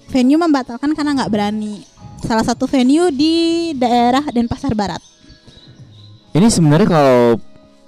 venue 0.09 0.41
membatalkan 0.41 0.89
karena 0.91 1.13
nggak 1.15 1.29
berani. 1.29 1.85
Salah 2.19 2.45
satu 2.45 2.67
venue 2.67 3.09
di 3.15 3.35
daerah 3.75 4.23
Denpasar 4.27 4.75
Barat. 4.75 5.01
Ini 6.35 6.47
sebenarnya 6.51 6.89
kalau 6.91 7.21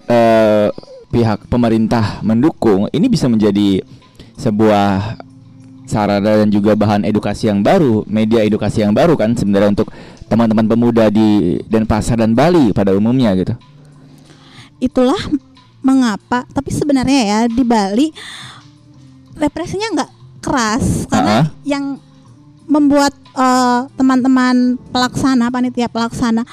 eh, 0.06 0.68
pihak 1.10 1.50
pemerintah 1.50 2.22
mendukung, 2.22 2.86
ini 2.90 3.06
bisa 3.10 3.26
menjadi 3.26 3.82
sebuah 4.38 5.18
sarana 5.84 6.38
dan 6.40 6.48
juga 6.48 6.78
bahan 6.78 7.02
edukasi 7.02 7.50
yang 7.50 7.60
baru, 7.60 8.06
media 8.06 8.46
edukasi 8.46 8.80
yang 8.80 8.94
baru 8.94 9.18
kan 9.18 9.34
sebenarnya 9.34 9.74
untuk 9.74 9.90
teman-teman 10.30 10.70
pemuda 10.70 11.10
di 11.10 11.58
Denpasar 11.66 12.22
dan 12.22 12.32
Bali 12.32 12.70
pada 12.70 12.94
umumnya 12.94 13.34
gitu. 13.34 13.58
Itulah 14.78 15.18
mengapa. 15.82 16.46
Tapi 16.46 16.70
sebenarnya 16.70 17.20
ya 17.26 17.38
di 17.50 17.66
Bali 17.66 18.08
represinya 19.34 19.88
nggak 19.98 20.10
keras 20.40 21.04
karena 21.10 21.44
Ah. 21.44 21.46
yang 21.66 21.98
membuat 22.70 23.12
eh, 23.34 23.80
teman-teman 23.98 24.78
pelaksana 24.94 25.50
panitia 25.50 25.90
pelaksana 25.90 26.46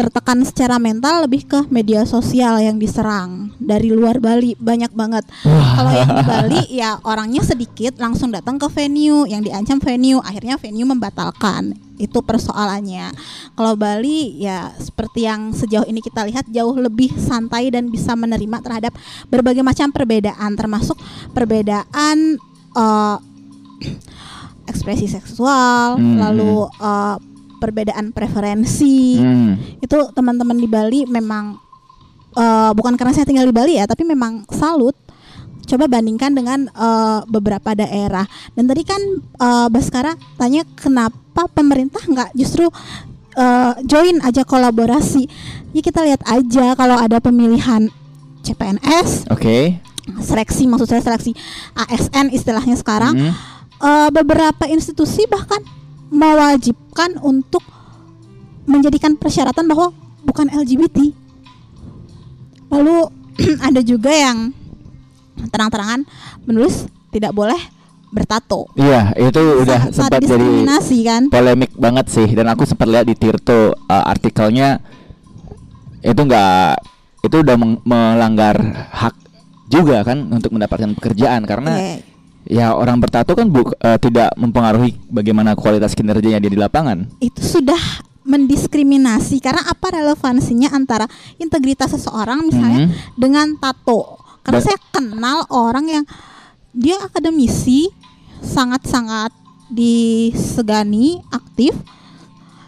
tertekan 0.00 0.40
secara 0.48 0.80
mental 0.80 1.28
lebih 1.28 1.44
ke 1.44 1.68
media 1.68 2.08
sosial 2.08 2.56
yang 2.56 2.80
diserang 2.80 3.52
dari 3.60 3.92
luar 3.92 4.16
Bali. 4.16 4.56
Banyak 4.56 4.96
banget. 4.96 5.28
Kalau 5.44 5.92
yang 5.92 6.08
di 6.16 6.24
Bali 6.24 6.62
ya 6.72 6.96
orangnya 7.04 7.44
sedikit 7.44 8.00
langsung 8.00 8.32
datang 8.32 8.56
ke 8.56 8.64
venue. 8.72 9.28
Yang 9.28 9.52
diancam 9.52 9.76
venue 9.76 10.16
akhirnya 10.24 10.56
venue 10.56 10.88
membatalkan. 10.88 11.76
Itu 12.00 12.24
persoalannya. 12.24 13.12
Kalau 13.52 13.76
Bali 13.76 14.40
ya 14.40 14.72
seperti 14.80 15.28
yang 15.28 15.52
sejauh 15.52 15.84
ini 15.84 16.00
kita 16.00 16.24
lihat 16.24 16.48
jauh 16.48 16.72
lebih 16.80 17.12
santai 17.20 17.68
dan 17.68 17.92
bisa 17.92 18.16
menerima 18.16 18.56
terhadap 18.64 18.96
berbagai 19.28 19.60
macam 19.60 19.92
perbedaan. 19.92 20.56
Termasuk 20.56 20.96
perbedaan 21.36 22.40
eh, 22.72 23.16
ekspresi 24.70 25.06
seksual 25.06 25.98
Hmm. 25.98 26.16
lalu 26.16 26.64
eh, 26.70 27.16
perbedaan 27.58 28.10
preferensi 28.10 29.18
Hmm. 29.18 29.58
itu 29.76 29.98
teman-teman 30.10 30.54
di 30.54 30.64
Bali 30.64 31.04
memang 31.04 31.58
eh, 32.32 32.70
bukan 32.72 32.94
karena 32.94 33.10
saya 33.10 33.26
tinggal 33.26 33.44
di 33.44 33.52
Bali 33.52 33.74
ya 33.74 33.84
tapi 33.84 34.02
memang 34.02 34.46
salut 34.48 34.94
coba 35.62 35.86
bandingkan 35.86 36.32
dengan 36.32 36.66
eh, 36.66 37.20
beberapa 37.26 37.74
daerah 37.74 38.24
dan 38.54 38.64
tadi 38.64 38.82
kan 38.82 39.02
eh, 39.18 39.68
Baskara 39.68 40.14
tanya 40.34 40.62
kenapa 40.72 41.18
pemerintah 41.48 42.00
nggak 42.00 42.30
justru 42.32 42.70
eh, 43.34 43.72
join 43.84 44.18
aja 44.20 44.42
kolaborasi 44.42 45.26
ya 45.70 45.80
kita 45.80 46.02
lihat 46.02 46.22
aja 46.24 46.74
kalau 46.74 46.96
ada 46.96 47.18
pemilihan 47.18 47.86
CPNS 48.40 49.28
Oke. 49.28 49.78
seleksi 50.18 50.64
maksud 50.64 50.88
saya 50.88 51.04
seleksi 51.04 51.36
ASN 51.76 52.30
istilahnya 52.30 52.74
sekarang 52.74 53.14
Hmm. 53.14 53.34
Eh, 53.80 54.08
beberapa 54.12 54.64
institusi 54.66 55.24
bahkan 55.26 55.60
mewajibkan 56.10 57.16
untuk 57.22 57.62
menjadikan 58.66 59.16
persyaratan 59.16 59.66
bahwa 59.66 59.90
bukan 60.22 60.46
LGBT. 60.50 61.10
Lalu 62.70 62.96
ada 63.66 63.80
juga 63.82 64.12
yang 64.12 64.52
terang-terangan 65.50 66.04
menulis 66.44 66.86
tidak 67.10 67.32
boleh 67.32 67.58
bertato. 68.10 68.66
Iya, 68.74 69.14
itu 69.16 69.38
udah 69.62 69.90
Sangat- 69.90 69.94
sempat 69.94 70.20
jadi 70.26 70.48
kan? 71.06 71.22
polemik 71.30 71.72
banget 71.78 72.06
sih 72.10 72.26
dan 72.26 72.50
aku 72.50 72.66
sempat 72.66 72.90
lihat 72.90 73.06
di 73.06 73.14
Tirto 73.14 73.70
uh, 73.70 74.04
artikelnya 74.04 74.82
itu 76.02 76.18
enggak 76.18 76.82
itu 77.22 77.36
udah 77.38 77.56
melanggar 77.86 78.56
hak 78.90 79.14
juga 79.70 80.02
kan 80.02 80.26
untuk 80.26 80.50
mendapatkan 80.50 80.90
pekerjaan 80.98 81.46
karena. 81.46 82.02
Ya 82.50 82.74
orang 82.74 82.98
bertato 82.98 83.32
kan 83.32 83.46
bu- 83.46 83.70
uh, 83.72 83.94
tidak 83.96 84.34
mempengaruhi 84.34 84.98
bagaimana 85.06 85.54
kualitas 85.54 85.94
kinerjanya 85.94 86.36
dia 86.36 86.50
di 86.50 86.58
lapangan. 86.58 87.06
itu 87.18 87.38
sudah 87.38 87.78
mendiskriminasi 88.20 89.38
karena 89.38 89.62
apa 89.64 89.86
relevansinya 89.92 90.70
antara 90.70 91.06
integritas 91.36 91.90
seseorang 91.90 92.42
misalnya 92.44 92.86
Mhm. 92.86 92.92
dengan 93.14 93.46
tato 93.56 94.18
karena 94.42 94.58
Ba- 94.58 94.66
saya 94.66 94.78
kenal 94.90 95.38
orang 95.48 95.86
yang 95.86 96.04
dia 96.70 96.98
akademisi 96.98 97.88
sangat-sangat 98.40 99.30
disegani 99.70 101.22
aktif 101.30 101.72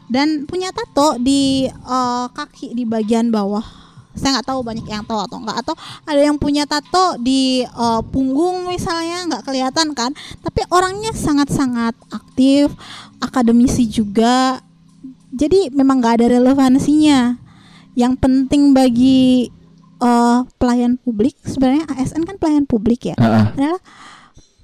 dan 0.07 0.45
punya 0.45 0.71
tato 0.71 1.19
di 1.19 1.67
eh, 1.67 2.27
kaki 2.29 2.73
di 2.73 2.85
bagian 2.85 3.29
bawah 3.29 3.82
saya 4.13 4.39
nggak 4.39 4.49
tahu 4.49 4.61
banyak 4.61 4.87
yang 4.87 5.05
tahu 5.05 5.21
atau 5.21 5.41
enggak 5.41 5.59
atau 5.65 5.75
ada 6.05 6.21
yang 6.21 6.37
punya 6.37 6.69
tato 6.69 7.17
di 7.21 7.65
eh, 7.65 8.03
punggung 8.13 8.69
misalnya 8.69 9.29
nggak 9.29 9.43
kelihatan 9.49 9.97
kan? 9.97 10.11
Tapi 10.45 10.61
orangnya 10.69 11.13
sangat-sangat 11.17 11.97
aktif 12.13 12.73
akademisi 13.19 13.89
juga. 13.89 14.61
Jadi 15.33 15.73
memang 15.73 16.05
nggak 16.05 16.23
ada 16.23 16.27
relevansinya. 16.37 17.41
Yang 17.93 18.15
penting 18.21 18.73
bagi 18.77 19.49
eh, 20.03 20.39
pelayan 20.61 21.01
publik 21.01 21.37
sebenarnya 21.45 21.89
ASN 21.93 22.25
kan 22.29 22.37
pelayan 22.37 22.65
publik 22.69 23.13
ya 23.13 23.17
Heeh. 23.17 23.47
adalah 23.57 23.81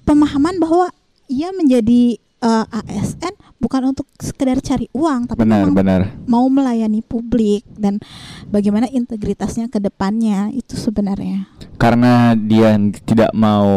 pemahaman 0.04 0.56
bahwa 0.60 0.88
ia 1.28 1.52
menjadi 1.52 2.16
eh, 2.20 2.64
ASN 2.68 3.47
bukan 3.58 3.90
untuk 3.90 4.06
sekedar 4.22 4.58
cari 4.62 4.86
uang 4.94 5.34
tapi 5.34 5.42
benar, 5.42 5.66
memang 5.66 5.74
benar. 5.74 6.00
mau 6.30 6.46
melayani 6.46 7.02
publik 7.02 7.66
dan 7.74 7.98
bagaimana 8.46 8.86
integritasnya 8.86 9.66
ke 9.66 9.82
depannya 9.82 10.54
itu 10.54 10.78
sebenarnya 10.78 11.50
Karena 11.78 12.34
dia 12.34 12.74
tidak 13.06 13.30
mau 13.34 13.70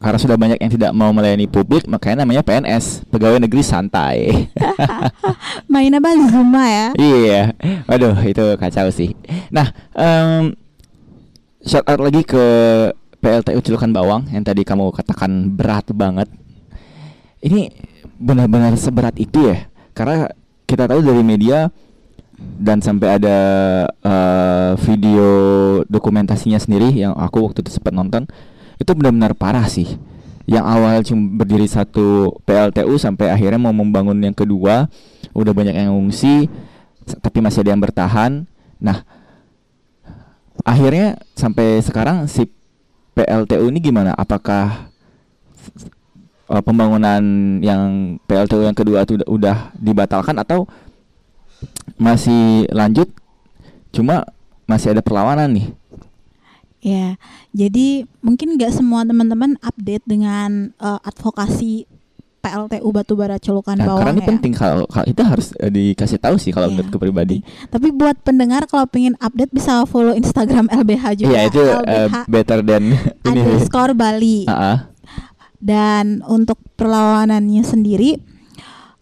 karena 0.00 0.16
sudah 0.16 0.36
banyak 0.40 0.58
yang 0.64 0.72
tidak 0.72 0.92
mau 0.96 1.12
melayani 1.12 1.44
publik 1.44 1.84
makanya 1.84 2.24
namanya 2.24 2.40
PNS, 2.40 3.04
pegawai 3.12 3.36
negeri 3.36 3.60
santai. 3.60 4.48
main 5.72 5.92
apa 5.92 6.16
Zuma 6.32 6.64
ya 6.64 6.88
Iya, 6.96 7.52
waduh 7.84 8.16
itu 8.24 8.44
kacau 8.56 8.88
sih. 8.88 9.12
Nah, 9.52 9.68
em 9.92 10.56
shout 11.60 11.84
out 11.84 12.00
lagi 12.00 12.24
ke 12.24 12.44
PLTU 13.20 13.60
Cilukan 13.60 13.92
Bawang 13.92 14.32
yang 14.32 14.40
tadi 14.40 14.64
kamu 14.64 14.88
katakan 14.96 15.52
berat 15.52 15.92
banget. 15.92 16.32
Ini 17.44 17.68
benar-benar 18.20 18.76
seberat 18.76 19.16
itu 19.16 19.48
ya? 19.48 19.66
Karena 19.96 20.28
kita 20.68 20.86
tahu 20.86 21.00
dari 21.00 21.24
media 21.24 21.72
dan 22.40 22.80
sampai 22.84 23.20
ada 23.20 23.38
eh, 23.90 24.70
video 24.84 25.28
dokumentasinya 25.88 26.60
sendiri 26.60 26.92
yang 26.92 27.16
aku 27.16 27.50
waktu 27.50 27.64
itu 27.64 27.80
sempat 27.80 27.92
nonton 27.92 28.28
itu 28.80 28.90
benar-benar 28.96 29.36
parah 29.36 29.68
sih. 29.68 30.00
Yang 30.48 30.64
awal 30.66 30.96
cuma 31.04 31.24
berdiri 31.44 31.68
satu 31.68 32.40
PLTU 32.48 32.96
sampai 32.96 33.28
akhirnya 33.30 33.60
mau 33.60 33.76
membangun 33.76 34.18
yang 34.18 34.34
kedua, 34.34 34.88
udah 35.36 35.52
banyak 35.52 35.76
yang 35.76 35.94
ngungsi, 35.94 36.48
tapi 37.20 37.38
masih 37.44 37.62
ada 37.62 37.70
yang 37.76 37.82
bertahan. 37.84 38.48
Nah, 38.80 39.04
akhirnya 40.64 41.20
sampai 41.36 41.78
sekarang 41.84 42.26
si 42.26 42.48
PLTU 43.14 43.68
ini 43.68 43.78
gimana? 43.78 44.16
Apakah 44.16 44.90
uh, 46.50 46.60
pembangunan 46.60 47.22
yang 47.60 47.80
PLTU 48.26 48.60
yang 48.60 48.74
kedua 48.74 49.02
itu 49.02 49.14
udah, 49.16 49.28
udah 49.30 49.56
dibatalkan 49.74 50.34
atau 50.36 50.66
masih 51.96 52.66
lanjut? 52.70 53.08
Cuma 53.90 54.26
masih 54.64 54.92
ada 54.92 55.00
perlawanan 55.00 55.50
nih. 55.50 55.68
ya 56.80 57.20
jadi 57.52 58.08
mungkin 58.24 58.56
nggak 58.56 58.72
semua 58.72 59.04
teman-teman 59.04 59.52
update 59.60 60.00
dengan 60.00 60.72
eh, 60.72 61.00
advokasi 61.04 61.84
PLTU 62.40 62.88
Batubara 62.88 63.36
Colukan 63.36 63.76
Nah, 63.76 63.84
Bawang 63.84 64.00
karena 64.00 64.12
ini 64.16 64.22
ya. 64.24 64.28
penting 64.32 64.52
kalau 64.56 64.88
kalau 64.88 65.04
itu 65.04 65.20
harus 65.20 65.52
uh, 65.60 65.68
dikasih 65.68 66.16
tahu 66.16 66.40
sih 66.40 66.48
kalau 66.48 66.72
Iya. 66.72 66.80
menurutku 66.80 66.96
pribadi. 66.96 67.44
Tapi 67.68 67.92
buat 67.92 68.16
pendengar 68.24 68.64
kalau 68.64 68.88
pengen 68.88 69.12
update 69.20 69.52
bisa 69.52 69.84
follow 69.84 70.16
Instagram 70.16 70.72
LBH 70.72 71.20
juga. 71.20 71.28
Iya 71.28 71.40
itu 71.52 71.60
uh, 71.60 71.84
LBH 72.08 72.16
better 72.32 72.58
than 72.64 72.96
ini. 72.96 72.96
underscore 73.28 73.92
Bali. 73.92 74.38
Ah, 74.48 74.56
ah. 74.56 74.76
Dan 75.60 76.24
untuk 76.24 76.56
perlawanannya 76.74 77.60
sendiri 77.60 78.16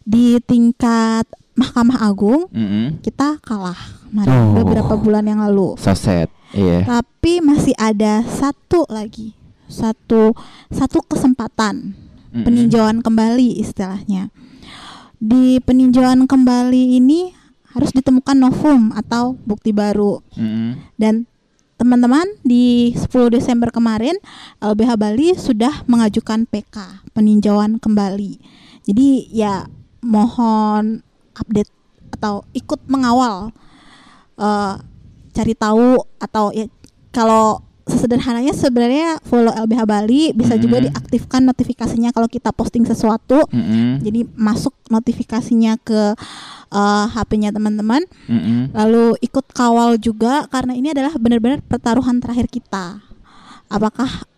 di 0.03 0.43
tingkat 0.43 1.25
Mahkamah 1.55 2.03
Agung 2.03 2.47
Mm-mm. 2.51 3.03
kita 3.03 3.39
kalah 3.43 3.79
kemarin 4.07 4.31
Oh. 4.31 4.55
beberapa 4.59 4.95
bulan 4.95 5.23
yang 5.23 5.39
lalu. 5.39 5.75
So 5.77 5.91
sad. 5.93 6.31
Iya. 6.51 6.83
Tapi 6.83 7.39
masih 7.39 7.75
ada 7.75 8.23
satu 8.25 8.87
lagi, 8.89 9.35
satu 9.67 10.33
satu 10.71 10.99
kesempatan 11.05 11.95
Mm-mm. 12.31 12.43
peninjauan 12.43 13.03
kembali 13.03 13.59
istilahnya. 13.59 14.31
Di 15.19 15.59
peninjauan 15.59 16.31
kembali 16.31 16.95
ini 16.97 17.35
harus 17.71 17.91
ditemukan 17.91 18.39
novum 18.39 18.95
atau 18.95 19.35
bukti 19.43 19.71
baru 19.71 20.23
Mm-mm. 20.35 20.79
dan 20.95 21.27
teman-teman 21.79 22.27
di 22.43 22.91
10 22.91 23.31
Desember 23.31 23.71
kemarin 23.71 24.19
LBH 24.59 24.99
Bali 24.99 25.39
sudah 25.39 25.87
mengajukan 25.87 26.45
PK 26.51 27.07
peninjauan 27.15 27.79
kembali. 27.79 28.43
Jadi 28.83 29.31
ya 29.31 29.63
mohon 30.03 31.07
update 31.39 31.71
atau 32.19 32.43
ikut 32.51 32.83
mengawal 32.91 33.55
eh, 34.43 34.75
cari 35.31 35.55
tahu 35.55 36.03
atau 36.19 36.51
ya 36.51 36.67
kalau 37.15 37.63
sesederhananya 37.89 38.53
sebenarnya 38.53 39.17
follow 39.25 39.51
LBH 39.51 39.83
Bali 39.83 40.23
bisa 40.37 40.55
juga 40.55 40.79
Mhm. 40.79 40.85
diaktifkan 40.93 41.43
notifikasinya 41.43 42.13
kalau 42.13 42.29
kita 42.29 42.53
posting 42.53 42.85
sesuatu. 42.85 43.43
Mm-mm. 43.49 44.05
Jadi 44.05 44.29
masuk 44.37 44.77
notifikasinya 44.87 45.81
ke 45.81 46.13
eh, 46.69 47.07
HP-nya 47.09 47.49
teman-teman 47.49 48.05
Mm-mm. 48.29 48.77
lalu 48.77 49.17
ikut 49.19 49.49
kawal 49.51 49.97
juga 49.97 50.45
karena 50.47 50.77
ini 50.77 50.93
adalah 50.93 51.17
benar-benar 51.17 51.65
pertaruhan 51.65 52.21
terakhir 52.21 52.47
kita. 52.47 53.01
Apakah 53.67 54.29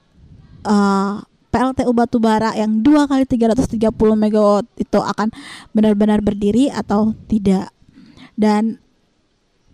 eh, 0.62 1.14
PLTU 1.51 1.90
batubara 1.90 2.55
yang 2.55 2.78
dua 2.78 3.11
kali 3.11 3.26
330 3.26 3.90
megawatt 4.14 4.70
itu 4.78 4.98
akan 5.03 5.34
benar-benar 5.74 6.22
berdiri 6.22 6.70
atau 6.70 7.18
tidak? 7.26 7.74
Dan 8.38 8.78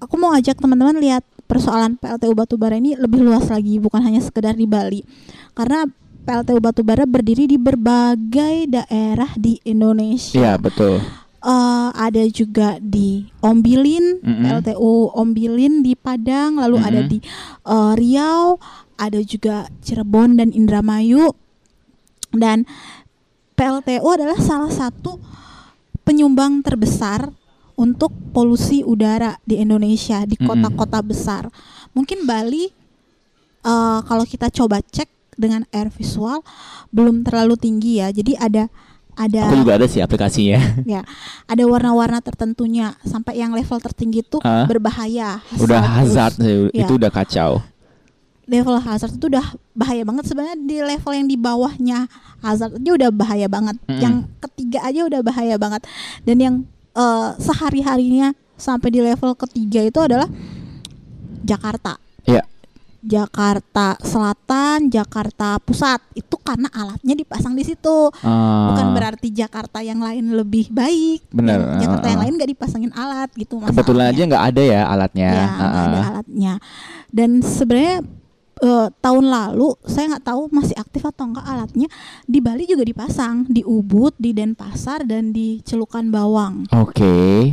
aku 0.01 0.17
mau 0.17 0.33
ajak 0.33 0.57
teman-teman 0.57 0.97
lihat 0.97 1.21
persoalan 1.47 1.97
PLTU 1.97 2.35
batubara 2.35 2.77
ini 2.77 2.99
lebih 2.99 3.23
luas 3.23 3.47
lagi, 3.49 3.79
bukan 3.79 4.03
hanya 4.03 4.21
sekedar 4.21 4.59
di 4.59 4.67
Bali, 4.67 5.07
karena 5.55 5.87
PLTU 6.27 6.59
batubara 6.59 7.07
berdiri 7.07 7.47
di 7.47 7.55
berbagai 7.55 8.67
daerah 8.67 9.31
di 9.39 9.63
Indonesia 9.63 10.35
Iya 10.35 10.53
betul. 10.59 10.99
eh 11.47 11.89
ada 11.95 12.23
juga 12.27 12.83
di 12.83 13.31
Ombilin, 13.39 14.19
Mm-mm. 14.27 14.43
PLTU 14.43 15.15
Ombilin 15.15 15.87
di 15.87 15.95
Padang, 15.95 16.59
lalu 16.59 16.83
ada 16.83 17.07
Mm-mm. 17.07 17.11
di 17.15 17.19
eh, 17.63 17.93
Riau, 17.95 18.59
ada 18.99 19.21
juga 19.23 19.71
Cirebon 19.87 20.35
dan 20.35 20.51
Indramayu. 20.51 21.31
Dan 22.35 22.67
PLTU 23.55 24.05
adalah 24.11 24.37
salah 24.43 24.69
satu 24.69 25.23
penyumbang 26.03 26.61
terbesar 26.67 27.31
untuk 27.77 28.09
polusi 28.33 28.81
udara 28.81 29.37
di 29.43 29.57
Indonesia 29.57 30.25
di 30.25 30.37
kota-kota 30.37 31.01
besar. 31.01 31.49
Mungkin 31.93 32.25
Bali 32.25 32.69
eh, 33.63 33.99
kalau 34.03 34.25
kita 34.25 34.49
coba 34.51 34.81
cek 34.81 35.07
dengan 35.37 35.69
air 35.69 35.89
visual 35.91 36.41
belum 36.89 37.21
terlalu 37.21 37.55
tinggi 37.55 38.01
ya. 38.01 38.09
Jadi 38.09 38.33
ada 38.35 38.73
ada 39.13 39.49
Aku 39.49 39.61
juga 39.61 39.77
ada 39.77 39.85
sih 39.85 40.01
aplikasinya. 40.01 40.61
ya 40.97 41.01
ada 41.45 41.65
warna-warna 41.65 42.21
tertentunya 42.21 42.97
sampai 43.01 43.37
yang 43.37 43.53
level 43.53 43.77
tertinggi 43.79 44.21
itu 44.21 44.41
Ah. 44.41 44.65
berbahaya 44.65 45.41
udah 45.57 45.81
hazard 46.01 46.37
sih, 46.37 46.69
Iya. 46.71 46.85
itu 46.85 46.93
udah 46.97 47.09
kacau. 47.11 47.61
level 48.47 48.79
hazard 48.79 49.11
itu 49.11 49.27
udah 49.27 49.43
bahaya 49.75 50.07
banget 50.07 50.31
sebenarnya 50.31 50.55
di 50.63 50.79
level 50.79 51.11
yang 51.11 51.27
di 51.27 51.35
bawahnya 51.35 52.07
hazard 52.39 52.79
aja 52.79 52.91
udah 52.95 53.11
bahaya 53.11 53.51
banget 53.51 53.75
Mm-mm. 53.83 53.99
yang 53.99 54.15
ketiga 54.39 54.87
aja 54.87 55.03
udah 55.03 55.19
bahaya 55.19 55.59
banget 55.59 55.83
dan 56.23 56.37
yang 56.39 56.55
eh, 56.97 57.29
sehari 57.37 57.85
harinya 57.85 58.33
sampai 58.57 58.89
di 58.89 59.05
level 59.05 59.37
ketiga 59.37 59.85
itu 59.85 60.01
adalah 60.01 60.29
Jakarta 61.45 62.01
Iya. 62.27 62.43
Jakarta 63.07 63.95
Selatan, 64.03 64.91
Jakarta 64.91 65.63
Pusat 65.63 66.03
itu 66.19 66.35
karena 66.43 66.67
alatnya 66.75 67.15
dipasang 67.15 67.55
di 67.55 67.63
situ. 67.63 68.11
Bukan 68.11 68.87
Ah, 68.91 68.93
berarti 68.99 69.31
Jakarta 69.31 69.79
yang 69.79 70.03
lain 70.03 70.35
lebih 70.35 70.75
baik. 70.75 71.23
Benar, 71.31 71.79
Yang 71.79 71.87
Jakarta 71.87 72.03
ah, 72.03 72.11
yang 72.11 72.19
ah. 72.19 72.25
lain 72.27 72.35
nggak 72.35 72.51
dipasangin 72.51 72.93
alat 72.99 73.31
gitu 73.39 73.63
kebetulan 73.63 73.79
masalahnya. 74.11 74.11
aja 74.11 74.23
nggak 74.27 74.45
ada 74.51 74.63
ya 74.67 74.83
alatnya. 74.91 75.29
ya 75.31 75.39
Ah, 75.39 75.55
nggak 75.55 75.71
ada 75.87 75.99
ah. 76.03 76.07
alatnya. 76.11 76.53
Dan 77.15 77.31
sebenarnya 77.47 77.97
eh, 78.59 78.89
tahun 78.97 79.25
lalu 79.27 79.77
saya 79.83 80.11
nggak 80.11 80.27
tahu 80.27 80.43
masih 80.49 80.75
aktif 80.75 81.03
atau 81.03 81.27
enggak 81.27 81.45
alatnya 81.45 81.89
di 82.25 82.39
Bali 82.39 82.65
juga 82.65 82.83
dipasang 82.83 83.45
di 83.47 83.61
Ubud 83.61 84.17
di 84.17 84.31
Denpasar 84.31 85.03
dan 85.03 85.31
di 85.31 85.61
Celukan 85.61 86.09
Bawang 86.09 86.65
Oke. 86.71 87.53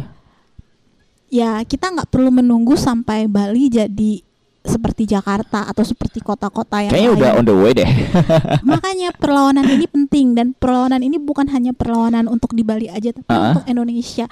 ya 1.27 1.59
kita 1.61 1.89
nggak 1.89 2.07
perlu 2.07 2.29
menunggu 2.29 2.73
sampai 2.73 3.25
Bali 3.25 3.67
jadi 3.67 4.21
seperti 4.63 5.03
Jakarta 5.03 5.67
atau 5.67 5.83
seperti 5.83 6.23
kota-kota 6.23 6.79
yang 6.79 6.87
Kayaknya 6.87 7.09
lain. 7.09 7.19
udah 7.19 7.29
on 7.35 7.43
the 7.43 7.51
way 7.53 7.71
deh. 7.75 7.83
Makanya 8.63 9.11
perlawanan 9.11 9.67
ini 9.67 9.83
penting 9.85 10.39
dan 10.39 10.55
perlawanan 10.55 11.03
ini 11.03 11.19
bukan 11.19 11.51
hanya 11.51 11.75
perlawanan 11.75 12.31
untuk 12.31 12.55
di 12.55 12.63
Bali 12.63 12.87
aja 12.87 13.11
tapi 13.11 13.27
Ah. 13.27 13.51
untuk 13.51 13.67
Indonesia. 13.67 14.23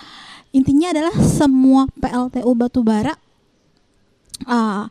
Intinya 0.52 0.96
adalah 0.96 1.12
semua 1.20 1.84
PLTU 1.92 2.48
batubara 2.56 3.12
ah, 4.46 4.88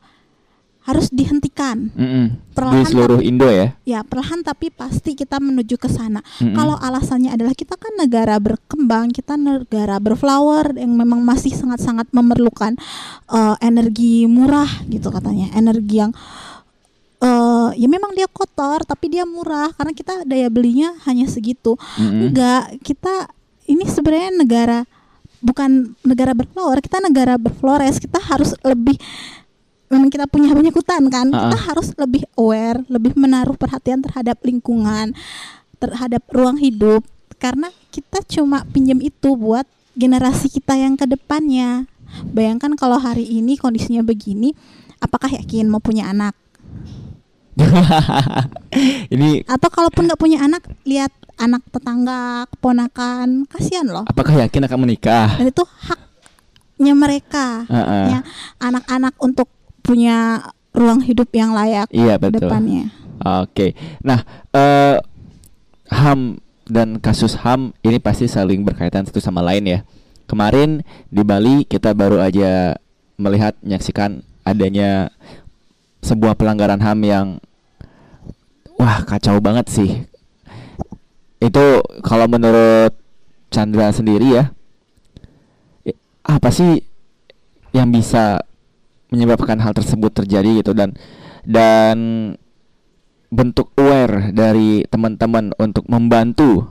harus 0.91 1.07
dihentikan. 1.15 1.95
Mm-mm. 1.95 2.35
Di 2.35 2.53
Perlahan 2.53 2.91
seluruh 2.91 3.21
Indo 3.23 3.47
ya. 3.47 3.79
Ya, 3.87 4.01
perlahan 4.03 4.43
tapi 4.43 4.75
pasti 4.75 5.15
kita 5.15 5.39
menuju 5.39 5.79
ke 5.79 5.87
sana. 5.87 6.19
Mm-mm. 6.43 6.59
Kalau 6.59 6.77
alasannya 6.77 7.31
adalah 7.31 7.55
kita 7.55 7.79
kan 7.79 7.95
negara 7.95 8.37
berkembang, 8.43 9.15
kita 9.15 9.39
negara 9.39 10.03
berflower 10.03 10.75
yang 10.75 10.93
memang 10.99 11.23
masih 11.23 11.55
sangat-sangat 11.55 12.11
memerlukan 12.11 12.75
eh, 13.31 13.57
energi 13.63 14.27
murah 14.27 14.69
gitu 14.91 15.09
katanya, 15.15 15.49
energi 15.55 16.03
yang 16.03 16.13
eh 17.21 17.71
ya 17.77 17.85
memang 17.85 18.17
dia 18.17 18.25
kotor 18.25 18.81
tapi 18.89 19.13
dia 19.13 19.29
murah 19.29 19.69
karena 19.77 19.93
kita 19.93 20.25
daya 20.25 20.49
belinya 20.49 20.97
hanya 21.05 21.29
segitu. 21.29 21.77
Mm-mm. 22.01 22.33
Enggak, 22.33 22.81
kita 22.81 23.29
ini 23.69 23.85
sebenarnya 23.87 24.33
negara 24.35 24.79
bukan 25.41 25.97
negara 26.05 26.37
berflower, 26.37 26.81
kita 26.85 27.01
negara 27.01 27.35
berflores. 27.41 27.97
Kita 28.01 28.21
harus 28.21 28.57
lebih 28.65 28.97
memang 29.91 30.09
kita 30.09 30.31
punya 30.31 30.55
banyak 30.55 30.71
hutan 30.73 31.11
kan. 31.11 31.27
Kita 31.29 31.51
Ah-ah. 31.51 31.63
harus 31.69 31.91
lebih 31.99 32.23
aware, 32.39 32.81
lebih 32.87 33.19
menaruh 33.19 33.59
perhatian 33.59 34.01
terhadap 34.01 34.39
lingkungan, 34.41 35.13
terhadap 35.77 36.23
ruang 36.31 36.57
hidup 36.57 37.03
karena 37.37 37.75
kita 37.91 38.23
cuma 38.31 38.63
pinjam 38.71 39.03
itu 39.03 39.35
buat 39.35 39.67
generasi 39.99 40.47
kita 40.49 40.79
yang 40.79 40.95
ke 40.95 41.05
depannya. 41.05 41.91
Bayangkan 42.31 42.75
kalau 42.75 42.99
hari 42.99 43.27
ini 43.27 43.59
kondisinya 43.59 44.03
begini, 44.03 44.55
apakah 44.99 45.31
yakin 45.31 45.67
mau 45.67 45.83
punya 45.83 46.07
anak? 46.07 46.39
Ini 49.13 49.45
Atau 49.45 49.69
kalaupun 49.69 50.09
nggak 50.09 50.17
punya 50.17 50.41
anak, 50.41 50.65
lihat 50.83 51.13
anak 51.37 51.61
tetangga, 51.69 52.47
keponakan, 52.49 53.45
kasihan 53.47 53.85
loh. 53.85 54.05
apakah 54.07 54.33
yakin 54.39 54.65
akan 54.65 54.79
menikah? 54.81 55.37
dan 55.37 55.47
itu 55.49 55.65
haknya 55.67 56.95
mereka 56.95 57.65
Heeh. 57.69 58.05
ya 58.17 58.21
anak-anak 58.59 59.13
untuk 59.21 59.49
punya 59.83 60.49
ruang 60.71 61.03
hidup 61.03 61.29
yang 61.35 61.51
layak 61.53 61.91
Iya 61.91 62.17
ke 62.17 62.31
betul. 62.31 62.47
depannya 62.47 62.85
Oke. 63.21 63.77
Nah, 64.01 64.25
eh 64.57 64.97
HAM 65.93 66.41
dan 66.65 66.97
kasus 67.03 67.37
HAM 67.37 67.77
ini 67.85 68.01
pasti 68.01 68.25
saling 68.25 68.65
berkaitan 68.65 69.05
satu 69.05 69.21
sama 69.21 69.45
lain 69.45 69.69
ya. 69.69 69.81
Kemarin 70.25 70.81
di 71.13 71.21
Bali 71.21 71.69
kita 71.69 71.93
baru 71.93 72.23
aja 72.23 72.81
melihat 73.21 73.59
menyaksikan 73.61 74.25
adanya 74.47 75.13
sebuah 76.01 76.33
pelanggaran 76.39 76.81
HAM 76.81 77.01
yang 77.05 77.27
wah 78.81 79.05
kacau 79.05 79.37
banget 79.43 79.69
sih. 79.69 79.91
Itu 81.45 81.85
kalau 82.01 82.25
menurut 82.25 82.97
Chandra 83.51 83.91
sendiri 83.93 84.39
ya, 84.39 84.45
apa 86.25 86.49
sih 86.49 86.81
yang 87.75 87.91
bisa 87.91 88.47
menyebabkan 89.11 89.59
hal 89.59 89.75
tersebut 89.75 90.11
terjadi 90.15 90.63
gitu 90.63 90.73
dan 90.73 90.95
dan 91.43 91.99
bentuk 93.31 93.71
aware 93.79 94.31
dari 94.31 94.83
teman-teman 94.87 95.55
untuk 95.55 95.87
membantu 95.87 96.67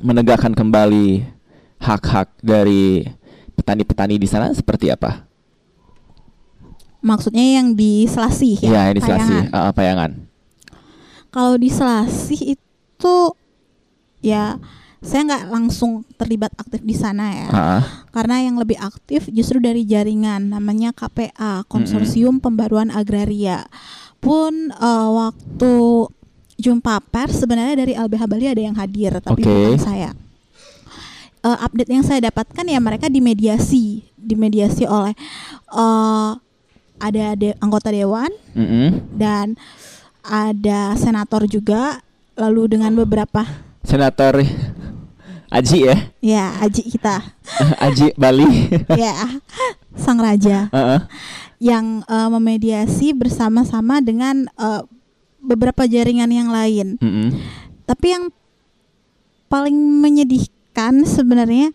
menegakkan 0.00 0.56
kembali 0.56 1.24
hak-hak 1.80 2.32
dari 2.40 3.04
petani-petani 3.52 4.16
di 4.16 4.24
sana 4.24 4.48
seperti 4.52 4.88
apa? 4.88 5.28
maksudnya 7.00 7.60
yang 7.60 7.72
di 7.72 8.04
Selasih 8.04 8.60
Iya, 8.60 8.88
ya, 8.88 8.92
ini 8.92 9.00
Selasi, 9.00 9.32
Payangan. 9.48 9.56
uh, 9.56 9.72
Payangan. 9.72 10.10
kalau 11.32 11.56
di 11.56 11.72
Selasih 11.72 12.40
itu 12.56 13.16
ya 14.20 14.60
saya 15.00 15.24
nggak 15.24 15.44
langsung 15.48 16.04
terlibat 16.20 16.52
aktif 16.60 16.84
di 16.84 16.92
sana 16.92 17.32
ya. 17.32 17.48
Ah, 17.48 17.82
karena 18.12 18.44
yang 18.44 18.60
lebih 18.60 18.76
aktif 18.76 19.32
justru 19.32 19.56
dari 19.56 19.88
jaringan 19.88 20.52
namanya 20.52 20.92
KPA 20.92 21.64
Konsorsium 21.64 22.36
Pembaruan 22.36 22.92
Agraria. 22.92 23.64
Pun 24.20 24.68
eh, 24.68 25.08
waktu 25.08 25.72
jumpa 26.60 27.00
pers 27.08 27.40
sebenarnya 27.40 27.80
dari 27.80 27.96
LBH 27.96 28.22
Bali 28.28 28.46
ada 28.52 28.60
yang 28.60 28.76
hadir 28.76 29.16
tapi 29.24 29.40
Oke. 29.40 29.48
bukan 29.48 29.80
saya. 29.80 30.12
Eh, 31.40 31.58
update 31.64 31.88
yang 31.88 32.04
saya 32.04 32.20
dapatkan 32.28 32.68
ya 32.68 32.76
mereka 32.76 33.08
dimediasi 33.08 34.04
dimediasi 34.20 34.84
oleh 34.84 35.16
eh, 35.72 36.30
ada 37.00 37.26
de- 37.32 37.56
anggota 37.64 37.88
dewan 37.88 38.28
mm-mm. 38.52 39.16
dan 39.16 39.56
ada 40.20 40.92
senator 41.00 41.48
juga 41.48 42.04
lalu 42.36 42.76
dengan 42.76 42.92
beberapa 42.92 43.48
Senator 43.80 44.44
Aji 45.50 45.82
ya, 45.82 45.96
ya 46.22 46.44
aji 46.62 46.94
kita 46.94 47.18
Aji 47.86 48.14
Bali. 48.14 48.70
ya 49.02 49.14
sang 49.98 50.22
raja 50.22 50.70
Heeh. 50.70 51.00
yang 51.58 52.06
eh, 52.06 52.28
memediasi 52.30 53.10
bersama-sama 53.10 53.98
dengan 53.98 54.46
eh, 54.46 54.82
beberapa 55.42 55.88
jaringan 55.90 56.30
yang 56.30 56.48
lain. 56.54 57.00
Mm-mm. 57.02 57.34
Tapi 57.82 58.06
yang 58.14 58.24
paling 59.50 59.74
menyedihkan 59.74 61.02
sebenarnya 61.02 61.74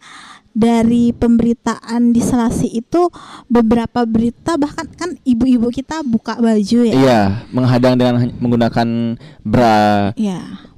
dari 0.55 1.11
pemberitaan 1.11 2.15
di 2.15 2.23
Selasi 2.23 2.71
itu 2.71 3.11
beberapa 3.51 4.07
berita 4.07 4.55
bahkan 4.55 4.87
kan 4.95 5.19
ibu-ibu 5.27 5.67
kita 5.67 5.99
buka 6.07 6.39
baju 6.39 6.79
ya. 6.87 6.95
Iya, 6.95 7.21
menghadang 7.51 7.99
dengan 7.99 8.31
menggunakan 8.39 9.19
bra. 9.43 10.15
Ya. 10.15 10.71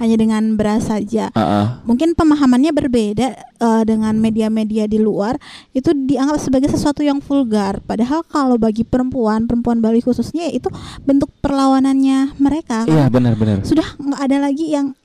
Hanya 0.00 0.16
dengan 0.16 0.56
beras 0.56 0.88
saja. 0.88 1.28
Heeh. 1.30 1.66
Mungkin 1.84 2.16
pemahamannya 2.16 2.72
berbeda 2.72 3.28
eh, 3.36 3.82
dengan 3.84 4.16
media-media 4.16 4.88
di 4.88 4.96
luar 4.96 5.36
itu 5.76 5.92
dianggap 5.92 6.40
sebagai 6.40 6.72
sesuatu 6.72 7.04
yang 7.04 7.20
vulgar. 7.20 7.84
Padahal 7.84 8.24
kalau 8.24 8.56
bagi 8.56 8.82
perempuan, 8.82 9.44
perempuan 9.44 9.84
Bali 9.84 10.00
khususnya 10.00 10.48
itu 10.48 10.72
bentuk 11.04 11.28
perlawanannya 11.44 12.40
mereka. 12.40 12.88
Iya, 12.88 13.12
benar-benar. 13.12 13.60
Sudah 13.62 13.84
nggak 14.00 14.20
ada 14.24 14.36
lagi 14.40 14.72
yang 14.72 14.96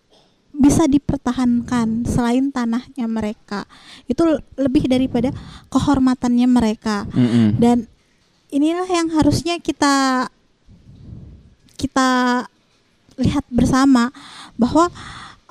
bisa 0.55 0.87
dipertahankan 0.87 2.07
selain 2.07 2.47
tanahnya 2.49 3.05
mereka. 3.11 3.67
Itu 4.07 4.39
lebih 4.55 4.87
daripada 4.87 5.35
kehormatannya 5.67 6.47
mereka. 6.47 7.03
Mm-mm. 7.11 7.59
Dan 7.59 7.91
inilah 8.47 8.87
yang 8.87 9.11
harusnya 9.11 9.59
kita 9.59 10.27
kita 11.75 12.09
lihat 13.19 13.43
bersama 13.51 14.11
bahwa 14.59 14.91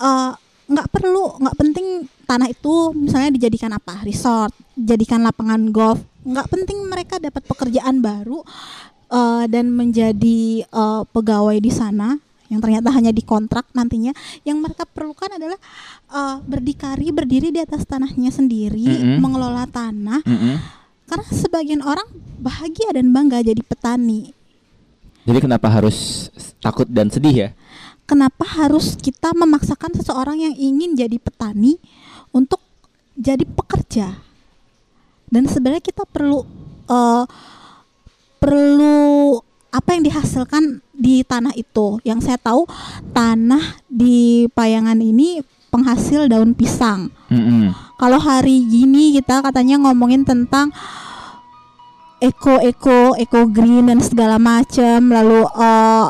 eh, 0.00 0.32
nggak 0.64 0.88
perlu 0.88 1.36
nggak 1.44 1.56
penting 1.60 1.86
tanah 2.24 2.48
itu 2.48 2.96
misalnya 2.96 3.30
dijadikan 3.36 3.72
apa 3.76 4.00
resort 4.00 4.52
jadikan 4.72 5.20
lapangan 5.20 5.68
golf 5.68 6.00
nggak 6.24 6.48
penting 6.48 6.88
mereka 6.88 7.20
dapat 7.20 7.44
pekerjaan 7.44 8.00
baru 8.00 8.40
eh, 9.12 9.44
dan 9.52 9.68
menjadi 9.68 10.64
eh, 10.64 11.02
pegawai 11.12 11.60
di 11.60 11.72
sana 11.72 12.16
yang 12.52 12.60
ternyata 12.60 12.92
hanya 12.92 13.12
dikontrak 13.12 13.64
nantinya 13.72 14.12
yang 14.44 14.60
mereka 14.60 14.88
perlukan 14.88 15.32
adalah 15.36 15.60
eh, 16.12 16.36
berdikari 16.44 17.12
berdiri 17.12 17.52
di 17.52 17.60
atas 17.60 17.84
tanahnya 17.84 18.32
sendiri 18.32 18.84
Mm-mm. 18.84 19.20
mengelola 19.20 19.68
tanah 19.68 20.24
Mm-mm. 20.24 20.56
karena 21.08 21.26
sebagian 21.28 21.82
orang 21.84 22.08
bahagia 22.44 22.92
dan 22.92 23.08
bangga 23.16 23.40
jadi 23.40 23.64
petani. 23.64 24.36
Jadi 25.24 25.38
kenapa 25.40 25.72
harus 25.72 26.28
takut 26.60 26.84
dan 26.84 27.08
sedih 27.08 27.34
ya? 27.34 27.48
Kenapa 28.04 28.44
harus 28.44 29.00
kita 29.00 29.32
memaksakan 29.32 29.96
seseorang 29.96 30.36
yang 30.36 30.52
ingin 30.52 30.92
jadi 30.92 31.16
petani 31.16 31.80
untuk 32.28 32.60
jadi 33.16 33.48
pekerja? 33.48 34.20
Dan 35.32 35.48
sebenarnya 35.48 35.80
kita 35.80 36.04
perlu 36.04 36.44
eh, 36.88 37.24
perlu 38.36 39.40
apa 39.72 39.88
yang 39.96 40.04
dihasilkan 40.04 40.84
di 40.92 41.24
tanah 41.24 41.56
itu. 41.56 41.98
Yang 42.04 42.30
saya 42.30 42.38
tahu 42.38 42.68
tanah 43.16 43.80
di 43.88 44.46
Payangan 44.52 45.00
ini 45.00 45.40
penghasil 45.72 46.30
daun 46.30 46.54
pisang. 46.54 47.10
Mm-mm. 47.32 47.74
kalau 47.98 48.22
hari 48.22 48.62
gini 48.62 49.10
kita 49.18 49.42
katanya 49.42 49.80
ngomongin 49.82 50.22
tentang 50.22 50.70
eko 52.22 52.60
eko 52.62 53.18
eko 53.18 53.46
green 53.50 53.90
dan 53.90 54.00
segala 54.02 54.38
macam 54.38 55.10
lalu 55.10 55.42
eh, 55.46 56.06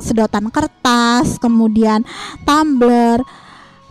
sedotan 0.00 0.50
kertas 0.50 1.38
kemudian 1.38 2.02
tumbler 2.42 3.22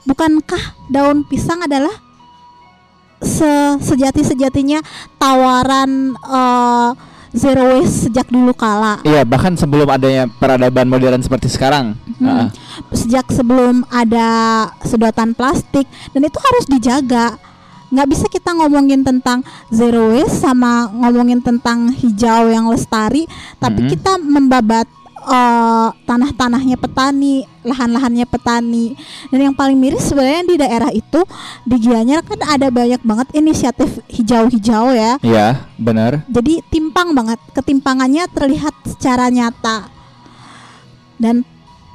bukankah 0.03 0.75
daun 0.91 1.23
pisang 1.25 1.63
adalah 1.63 1.93
se 3.23 3.79
sejati 3.79 4.21
sejatinya 4.21 4.83
tawaran 5.15 6.13
eh, 6.13 6.89
zero 7.33 7.75
waste 7.75 8.07
sejak 8.07 8.29
dulu 8.29 8.53
kala. 8.53 9.01
Iya, 9.01 9.25
bahkan 9.25 9.57
sebelum 9.57 9.89
adanya 9.89 10.29
peradaban 10.29 10.85
modern 10.85 11.19
seperti 11.19 11.49
sekarang. 11.49 11.97
Hmm. 12.21 12.29
Ah, 12.29 12.47
Sejak 12.93 13.25
sebelum 13.33 13.81
ada 13.89 14.69
sedotan 14.85 15.33
plastik 15.33 15.89
dan 16.13 16.21
itu 16.23 16.37
harus 16.37 16.65
dijaga. 16.69 17.35
Nggak 17.93 18.07
bisa 18.09 18.25
kita 18.25 18.57
ngomongin 18.57 19.05
tentang 19.05 19.45
zero 19.69 20.09
waste 20.09 20.41
sama 20.41 20.89
ngomongin 20.89 21.45
tentang 21.45 21.93
hijau 21.93 22.49
yang 22.49 22.65
lestari, 22.73 23.29
tapi 23.61 23.85
Mhm. 23.85 23.89
kita 23.93 24.17
membabat 24.17 24.89
eh, 25.23 25.89
tanah-tanahnya 26.03 26.75
petani, 26.75 27.47
lahan-lahannya 27.63 28.27
petani. 28.27 28.91
Dan 29.31 29.39
yang 29.39 29.55
paling 29.55 29.79
miris 29.79 30.11
sebenarnya 30.11 30.43
di 30.43 30.55
daerah 30.59 30.91
itu 30.91 31.23
di 31.63 31.79
Gianyar 31.79 32.27
kan 32.27 32.43
ada 32.43 32.67
banyak 32.67 32.99
banget 32.99 33.31
inisiatif 33.31 34.03
hijau-hijau 34.11 34.91
ya. 34.91 35.15
Iya, 35.23 35.63
benar. 35.79 36.27
Jadi 36.27 36.59
timpang 36.67 37.15
banget, 37.15 37.39
ketimpangannya 37.55 38.27
terlihat 38.35 38.75
secara 38.83 39.31
nyata. 39.31 39.87
Dan 41.15 41.47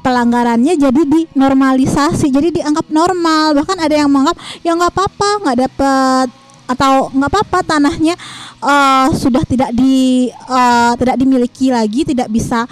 pelanggarannya 0.02 0.74
jadi 0.78 1.02
dinormalisasi, 1.04 2.30
jadi 2.30 2.48
dianggap 2.54 2.86
normal. 2.88 3.58
Bahkan 3.58 3.78
ada 3.78 3.94
yang 3.94 4.10
menganggap 4.10 4.38
ya 4.62 4.72
nggak 4.74 4.92
apa-apa, 4.94 5.30
nggak 5.44 5.58
dapat 5.68 6.28
atau 6.68 7.08
nggak 7.16 7.30
apa-apa 7.32 7.58
tanahnya 7.64 8.14
eh, 8.60 9.08
sudah 9.16 9.42
tidak 9.48 9.72
di 9.72 10.28
eh, 10.28 10.92
tidak 11.00 11.16
dimiliki 11.16 11.72
lagi, 11.72 12.04
tidak 12.04 12.28
bisa 12.28 12.68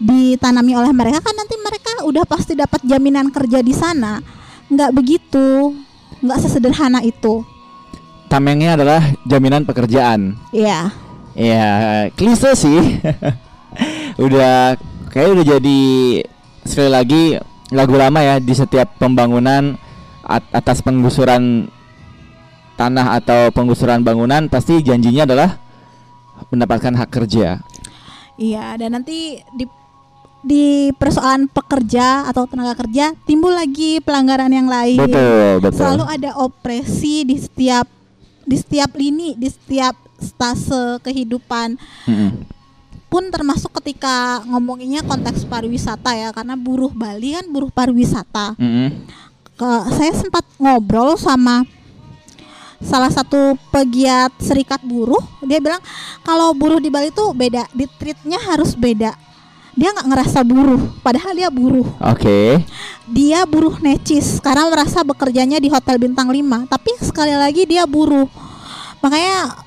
ditanami 0.00 0.72
oleh 0.72 0.92
mereka 0.96 1.20
kan 1.20 1.36
nanti 1.36 1.60
mereka 1.60 2.08
udah 2.08 2.24
pasti 2.24 2.56
dapat 2.56 2.80
jaminan 2.84 3.28
kerja 3.28 3.60
di 3.60 3.74
sana. 3.76 4.20
Nggak 4.72 4.90
begitu, 4.96 5.76
nggak 6.24 6.38
sesederhana 6.40 7.04
itu. 7.04 7.44
Tamengnya 8.30 8.78
adalah 8.78 9.02
jaminan 9.26 9.66
pekerjaan. 9.66 10.38
Iya. 10.54 10.94
Iya, 11.34 11.70
klise 12.14 12.54
sih. 12.54 12.78
udah 14.24 14.78
kayak 15.10 15.30
udah 15.34 15.44
jadi 15.58 15.80
sekali 16.70 16.90
lagi 16.94 17.22
lagu 17.74 17.98
lama 17.98 18.22
ya 18.22 18.38
di 18.38 18.54
setiap 18.54 18.94
pembangunan 19.02 19.74
at- 20.22 20.50
atas 20.54 20.78
penggusuran 20.80 21.66
tanah 22.78 23.18
atau 23.20 23.50
penggusuran 23.52 24.00
bangunan 24.00 24.48
pasti 24.48 24.80
janjinya 24.80 25.28
adalah 25.28 25.58
mendapatkan 26.48 26.96
hak 26.96 27.10
kerja. 27.12 27.60
Iya, 28.40 28.80
dan 28.80 28.96
nanti 28.96 29.36
di 29.52 29.68
di 30.40 30.88
persoalan 30.96 31.52
pekerja 31.52 32.24
atau 32.24 32.48
tenaga 32.48 32.72
kerja 32.80 33.12
timbul 33.28 33.52
lagi 33.52 34.00
pelanggaran 34.00 34.48
yang 34.48 34.72
lain. 34.72 34.96
Betul, 34.96 35.60
betul. 35.60 35.84
Selalu 35.84 36.04
ada 36.08 36.30
opresi 36.40 37.28
di 37.28 37.36
setiap 37.36 37.84
di 38.48 38.56
setiap 38.56 38.96
lini, 38.96 39.36
di 39.36 39.52
setiap 39.52 39.92
stase 40.16 41.04
kehidupan. 41.04 41.76
Mm-mm. 42.08 42.59
Pun 43.10 43.26
termasuk 43.28 43.74
ketika 43.82 44.40
ngomonginnya 44.46 45.02
konteks 45.02 45.42
pariwisata 45.50 46.14
ya, 46.14 46.30
karena 46.30 46.54
buruh 46.54 46.94
Bali 46.94 47.34
kan 47.34 47.44
buruh 47.50 47.68
pariwisata. 47.68 48.54
Mm-mm. 48.54 49.02
Ke, 49.58 49.70
saya 49.98 50.14
sempat 50.14 50.46
ngobrol 50.56 51.18
sama 51.18 51.66
salah 52.80 53.12
satu 53.12 53.60
pegiat 53.68 54.32
serikat 54.40 54.80
buruh 54.80 55.20
dia 55.44 55.60
bilang 55.60 55.84
kalau 56.24 56.56
buruh 56.56 56.80
di 56.80 56.88
Bali 56.88 57.12
tuh 57.12 57.36
beda 57.36 57.68
di 57.76 57.84
treatnya 57.84 58.40
harus 58.40 58.72
beda 58.72 59.12
dia 59.76 59.88
nggak 59.92 60.08
ngerasa 60.08 60.40
buruh 60.42 60.80
padahal 61.04 61.36
dia 61.36 61.52
buruh 61.52 61.86
Oke. 62.00 62.64
dia 63.04 63.44
buruh 63.44 63.76
necis 63.84 64.40
karena 64.40 64.66
merasa 64.72 65.04
bekerjanya 65.04 65.60
di 65.60 65.68
hotel 65.68 66.00
bintang 66.00 66.32
5 66.32 66.72
tapi 66.72 66.90
sekali 67.04 67.36
lagi 67.36 67.68
dia 67.68 67.84
buruh 67.84 68.26
makanya 69.04 69.60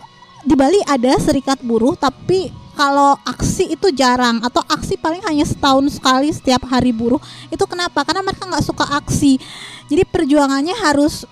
di 0.44 0.54
Bali 0.58 0.82
ada 0.84 1.14
serikat 1.22 1.62
buruh 1.62 1.96
tapi 1.96 2.50
kalau 2.74 3.14
aksi 3.22 3.78
itu 3.78 3.94
jarang 3.94 4.42
atau 4.42 4.62
aksi 4.66 4.98
paling 4.98 5.22
hanya 5.30 5.46
setahun 5.46 6.02
sekali 6.02 6.34
setiap 6.34 6.66
hari 6.66 6.90
buruh 6.90 7.22
itu 7.54 7.62
kenapa? 7.70 8.02
Karena 8.02 8.26
mereka 8.26 8.50
nggak 8.50 8.66
suka 8.66 8.86
aksi. 8.98 9.38
Jadi 9.90 10.04
perjuangannya 10.10 10.74
harus 10.74 11.26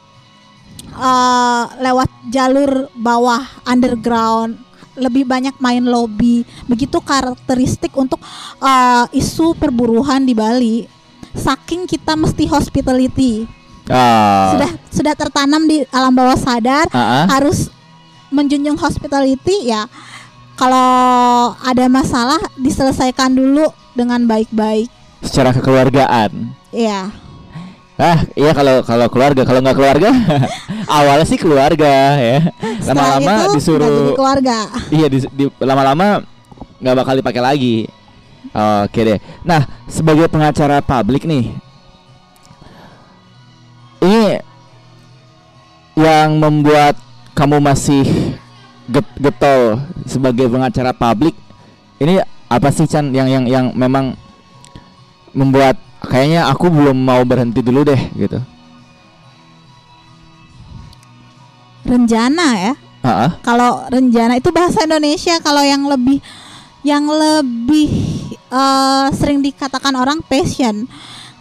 eh, 0.94 1.64
lewat 1.82 2.10
jalur 2.30 2.90
bawah 2.94 3.42
underground 3.66 4.62
lebih 4.94 5.26
banyak 5.26 5.56
main 5.58 5.82
lobby. 5.82 6.46
Begitu 6.70 7.02
karakteristik 7.02 7.94
untuk 7.98 8.22
eh, 8.62 9.06
isu 9.18 9.58
perburuhan 9.58 10.22
di 10.22 10.38
Bali. 10.38 10.78
Saking 11.34 11.90
kita 11.90 12.14
mesti 12.14 12.46
hospitality. 12.46 13.62
Ah. 13.90 14.54
sudah 14.56 14.72
sudah 14.94 15.14
tertanam 15.18 15.66
di 15.68 15.84
alam 15.92 16.14
bawah 16.14 16.38
sadar 16.38 16.88
Ah, 16.94 17.26
ah. 17.26 17.26
harus 17.28 17.68
menjunjung 18.32 18.80
hospitality 18.80 19.68
ya 19.68 19.90
kalau 20.62 20.94
ada 21.58 21.86
masalah 21.90 22.38
diselesaikan 22.56 23.34
dulu 23.34 23.66
dengan 23.98 24.22
baik-baik 24.24 24.94
secara 25.26 25.50
kekeluargaan. 25.52 26.54
ya 26.70 27.10
Ah, 28.02 28.26
iya 28.34 28.50
kalau 28.50 28.82
kalau 28.82 29.06
keluarga, 29.14 29.46
kalau 29.46 29.62
nggak 29.62 29.78
keluarga, 29.78 30.10
awalnya 30.98 31.22
sih 31.22 31.38
keluarga 31.38 32.18
ya. 32.18 32.50
Lama-lama 32.82 33.54
disuruh 33.54 34.18
keluarga 34.18 34.66
Iya 34.90 35.06
di, 35.06 35.18
di- 35.30 35.54
lama-lama 35.62 36.26
nggak 36.82 36.98
bakal 36.98 37.14
dipakai 37.22 37.42
lagi. 37.42 37.76
Oke 38.86 39.06
deh. 39.06 39.20
Nah 39.46 39.70
sebagai 39.86 40.26
pengacara 40.34 40.82
publik 40.82 41.30
nih, 41.30 41.54
ini 44.02 44.42
yang 45.94 46.42
membuat 46.42 46.98
kamu 47.38 47.62
masih 47.62 48.34
get- 48.90 49.18
getol 49.20 49.82
sebagai 50.08 50.48
pengacara 50.50 50.96
publik, 50.96 51.36
ini 52.02 52.22
apa 52.50 52.70
sih 52.74 52.88
Chan 52.90 53.12
yang 53.14 53.28
yang 53.28 53.46
yang 53.46 53.66
memang 53.76 54.16
membuat 55.36 55.78
kayaknya 56.02 56.50
aku 56.50 56.68
belum 56.68 56.98
mau 56.98 57.22
berhenti 57.24 57.62
dulu 57.62 57.86
deh 57.86 58.02
gitu. 58.18 58.42
renjana 61.86 62.48
ya? 62.58 62.74
Kalau 63.42 63.90
renjana 63.90 64.38
itu 64.38 64.54
bahasa 64.54 64.86
Indonesia 64.86 65.42
kalau 65.42 65.66
yang 65.66 65.90
lebih 65.90 66.22
yang 66.86 67.06
lebih 67.10 67.90
eh, 68.32 69.08
sering 69.18 69.42
dikatakan 69.42 69.94
orang 69.98 70.22
passion. 70.22 70.86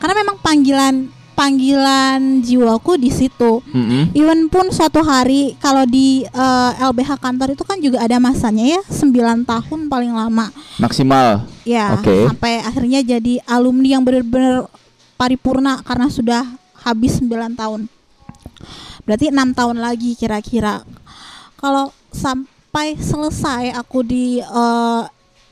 Karena 0.01 0.15
memang 0.17 0.41
panggilan 0.41 1.13
panggilan 1.41 2.45
jiwaku 2.45 3.01
di 3.01 3.09
situ 3.09 3.65
Mm-mm. 3.73 4.13
Even 4.13 4.53
pun 4.53 4.69
suatu 4.69 5.01
hari 5.01 5.57
kalau 5.57 5.89
di 5.89 6.29
eh, 6.29 6.71
LBH 6.85 7.17
kantor 7.17 7.57
itu 7.57 7.65
kan 7.65 7.81
juga 7.81 8.05
ada 8.05 8.21
masanya 8.21 8.77
ya 8.77 8.81
9 8.85 9.49
tahun 9.49 9.81
paling 9.89 10.13
lama 10.13 10.53
maksimal. 10.77 11.49
ya 11.65 11.97
Oke. 11.97 12.29
sampai 12.29 12.61
akhirnya 12.61 13.01
jadi 13.01 13.41
alumni 13.49 13.97
yang 13.97 14.05
benar-benar 14.05 14.69
paripurna 15.17 15.81
karena 15.81 16.13
sudah 16.13 16.45
habis 16.85 17.17
9 17.17 17.33
tahun 17.57 17.89
berarti 19.09 19.33
enam 19.33 19.57
tahun 19.57 19.81
lagi 19.81 20.13
kira-kira 20.13 20.85
kalau 21.57 21.89
sampai 22.13 23.01
selesai 23.01 23.73
aku 23.81 24.05
di 24.05 24.45
eh, 24.45 25.03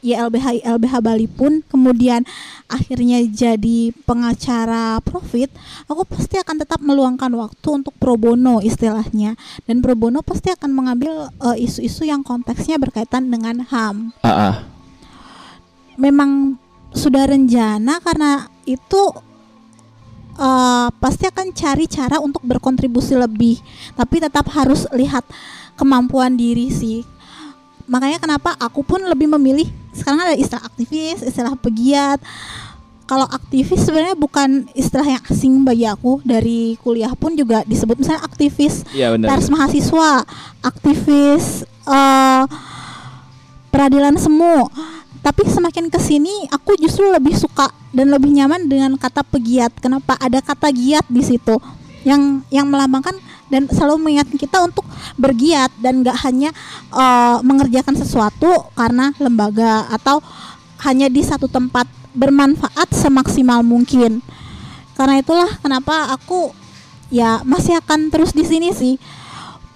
YLBH 0.01 0.63
YLBH 0.63 0.95
Bali 1.03 1.27
pun 1.27 1.61
kemudian 1.67 2.23
akhirnya 2.71 3.19
jadi 3.27 3.91
pengacara 4.07 5.03
profit 5.03 5.51
aku 5.91 6.07
pasti 6.07 6.39
akan 6.39 6.57
tetap 6.63 6.79
meluangkan 6.79 7.33
waktu 7.35 7.69
untuk 7.83 7.95
pro 7.99 8.15
bono 8.15 8.63
istilahnya. 8.63 9.35
Dan 9.67 9.83
pro 9.83 9.99
bono 9.99 10.23
pasti 10.23 10.55
akan 10.55 10.71
mengambil 10.71 11.31
eh, 11.31 11.67
isu-isu 11.67 12.07
yang 12.07 12.23
konteksnya 12.23 12.79
berkaitan 12.79 13.31
dengan 13.31 13.67
HAM 13.67 14.15
Ah, 14.23 14.31
ah. 14.31 14.55
memang 15.99 16.57
sudah 16.95 17.27
rencana 17.29 17.99
karena 18.01 18.47
itu 18.65 19.03
eh, 20.39 20.89
pasti 20.95 21.25
akan 21.27 21.51
cari 21.51 21.85
cara 21.91 22.23
untuk 22.23 22.47
berkontribusi 22.47 23.19
lebih. 23.19 23.59
Tapi 23.99 24.23
tetap 24.23 24.47
harus 24.55 24.87
lihat 24.95 25.27
kemampuan 25.75 26.39
diri 26.39 26.71
sih. 26.71 27.03
Makanya 27.89 28.21
kenapa 28.21 28.53
aku 28.61 28.85
pun 28.85 29.01
lebih 29.01 29.33
memilih 29.33 29.65
sekarang 29.99 30.23
ada 30.23 30.35
istilah 30.39 30.65
aktivis 30.65 31.21
istilah 31.27 31.55
pegiat 31.59 32.23
kalau 33.09 33.25
aktivis 33.25 33.89
sebenarnya 33.89 34.21
bukan 34.21 34.69
istilah 34.77 35.17
yang 35.17 35.25
asing 35.33 35.65
bagi 35.65 35.89
aku 35.89 36.21
dari 36.29 36.77
kuliah 36.85 37.09
pun 37.17 37.33
juga 37.33 37.65
disebut 37.65 37.97
misalnya 38.05 38.21
aktivis 38.21 38.85
benar. 39.17 39.33
pers 39.33 39.49
mahasiswa, 39.49 40.29
aktivis 40.61 41.65
eh, 41.89 42.45
peradilan 43.73 44.13
semu. 44.21 44.69
Tapi 45.25 45.43
semakin 45.49 45.89
ke 45.89 45.97
sini 45.99 46.53
aku 46.53 46.77
justru 46.77 47.09
lebih 47.09 47.33
suka 47.33 47.73
dan 47.97 48.13
lebih 48.13 48.29
nyaman 48.29 48.69
dengan 48.69 48.93
kata 49.01 49.25
pegiat. 49.25 49.73
Kenapa 49.81 50.21
ada 50.21 50.45
kata 50.45 50.69
giat 50.69 51.09
di 51.09 51.25
situ 51.25 51.57
yang 52.05 52.45
yang 52.53 52.69
melambangkan 52.69 53.17
dan 53.49 53.69
selalu 53.69 54.09
mengingatkan 54.09 54.39
kita 54.39 54.59
untuk 54.65 54.85
bergiat 55.17 55.73
dan 55.81 56.05
gak 56.05 56.17
hanya 56.25 56.53
eh, 56.93 57.37
mengerjakan 57.45 57.97
sesuatu 57.97 58.69
karena 58.77 59.13
lembaga 59.21 59.89
atau 59.93 60.23
hanya 60.87 61.11
di 61.11 61.21
satu 61.27 61.51
tempat 61.51 61.91
bermanfaat 62.15 62.95
semaksimal 62.95 63.67
mungkin. 63.67 64.23
Karena 64.95 65.19
itulah 65.21 65.51
kenapa 65.61 66.15
aku 66.15 66.55
ya 67.09 67.41
masih 67.45 67.81
akan 67.81 68.13
terus 68.13 68.37
di 68.37 68.45
sini 68.45 68.71
sih 68.73 69.01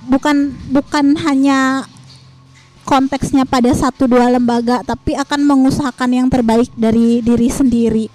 bukan 0.05 0.53
bukan 0.68 1.16
hanya 1.25 1.87
konteksnya 2.83 3.47
pada 3.47 3.70
satu 3.73 4.11
dua 4.11 4.29
lembaga 4.29 4.83
tapi 4.83 5.14
akan 5.14 5.47
mengusahakan 5.47 6.11
yang 6.11 6.29
terbaik 6.29 6.68
dari 6.75 7.23
diri 7.23 7.49
sendiri 7.49 8.07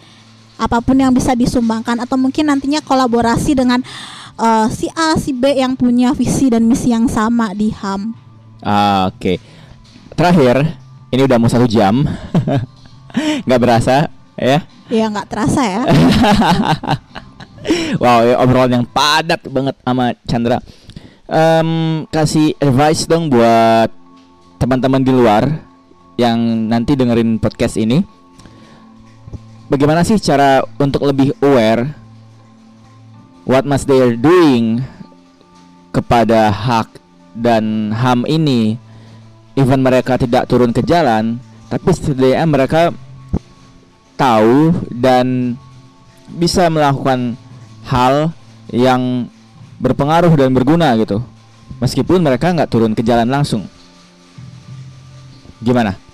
apa 0.58 0.82
pun 0.82 0.98
yang 0.98 1.14
bisa 1.14 1.38
disumbangkan 1.38 2.02
atau 2.02 2.18
mungkin 2.18 2.50
nantinya 2.50 2.82
kolaborasi 2.82 3.54
dengan 3.54 3.80
uh, 4.38 4.68
si 4.70 4.88
A 4.94 5.18
si 5.18 5.34
B 5.34 5.54
yang 5.54 5.76
punya 5.76 6.14
visi 6.14 6.50
dan 6.50 6.66
misi 6.66 6.90
yang 6.94 7.10
sama 7.10 7.52
di 7.54 7.70
HAM 7.70 8.14
Ah, 8.66 9.14
Oke. 9.14 9.38
Terakhir, 10.18 10.66
ini 11.14 11.22
udah 11.22 11.38
mau 11.38 11.46
satu 11.46 11.70
jam. 11.70 12.02
nggak 13.46 13.62
berasa 13.62 14.10
ya? 14.38 14.62
ya 14.88 15.10
nggak 15.10 15.28
terasa 15.28 15.62
ya 15.66 15.82
wow, 18.04 18.22
ya, 18.22 18.36
obrolan 18.38 18.82
yang 18.82 18.86
padat 18.86 19.42
banget 19.50 19.76
sama 19.82 20.14
Chandra. 20.30 20.58
Em, 21.28 21.70
kasih 22.08 22.56
advice 22.62 23.04
dong 23.04 23.28
buat 23.28 23.90
teman-teman 24.62 25.04
di 25.04 25.12
luar 25.12 25.44
yang 26.16 26.40
nanti 26.70 26.96
dengerin 26.96 27.36
podcast 27.42 27.76
ini. 27.76 28.00
Bagaimana 29.68 30.08
sih 30.08 30.16
cara 30.22 30.64
untuk 30.80 31.04
lebih 31.04 31.36
aware 31.44 31.92
what 33.48 33.64
must 33.64 33.88
they 33.88 34.04
are 34.04 34.14
doing 34.14 34.84
kepada 35.96 36.52
hak 36.52 36.92
dan 37.32 37.96
HAM 37.96 38.28
ini? 38.28 38.76
Even 39.58 39.82
mereka 39.82 40.22
tidak 40.22 40.46
turun 40.46 40.70
ke 40.70 40.86
jalan 40.86 41.42
tapi 41.72 41.90
setidaknya 41.90 42.46
mereka 42.46 42.94
tahu 44.14 44.76
dan 44.94 45.58
bisa 46.30 46.70
melakukan 46.70 47.34
hal 47.88 48.36
yang 48.70 49.32
berpengaruh 49.82 50.36
dan 50.38 50.54
berguna 50.54 50.94
gitu. 51.00 51.24
Meskipun 51.82 52.22
mereka 52.22 52.54
nggak 52.54 52.70
turun 52.70 52.94
ke 52.94 53.02
jalan 53.02 53.26
langsung. 53.32 53.66
Gimana 55.64 56.07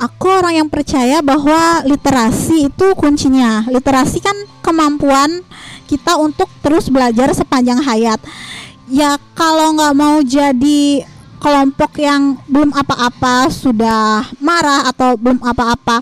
Aku 0.00 0.32
orang 0.32 0.64
yang 0.64 0.68
percaya 0.72 1.20
bahwa 1.20 1.84
literasi 1.84 2.72
itu 2.72 2.86
kuncinya. 2.96 3.68
Literasi 3.68 4.24
kan 4.24 4.32
kemampuan 4.64 5.44
kita 5.84 6.16
untuk 6.16 6.48
terus 6.64 6.88
belajar 6.88 7.28
sepanjang 7.36 7.84
hayat. 7.84 8.16
Ya 8.88 9.20
kalau 9.36 9.76
nggak 9.76 9.92
mau 9.92 10.24
jadi 10.24 11.04
kelompok 11.36 12.00
yang 12.00 12.40
belum 12.48 12.72
apa-apa 12.72 13.52
sudah 13.52 14.24
marah 14.40 14.88
atau 14.88 15.20
belum 15.20 15.44
apa-apa 15.44 16.00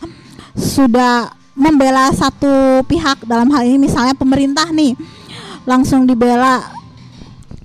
sudah 0.54 1.34
membela 1.58 2.14
satu 2.14 2.86
pihak 2.86 3.26
dalam 3.26 3.50
hal 3.50 3.66
ini 3.66 3.90
misalnya 3.90 4.14
pemerintah 4.14 4.70
nih 4.70 4.94
langsung 5.66 6.06
dibela 6.06 6.62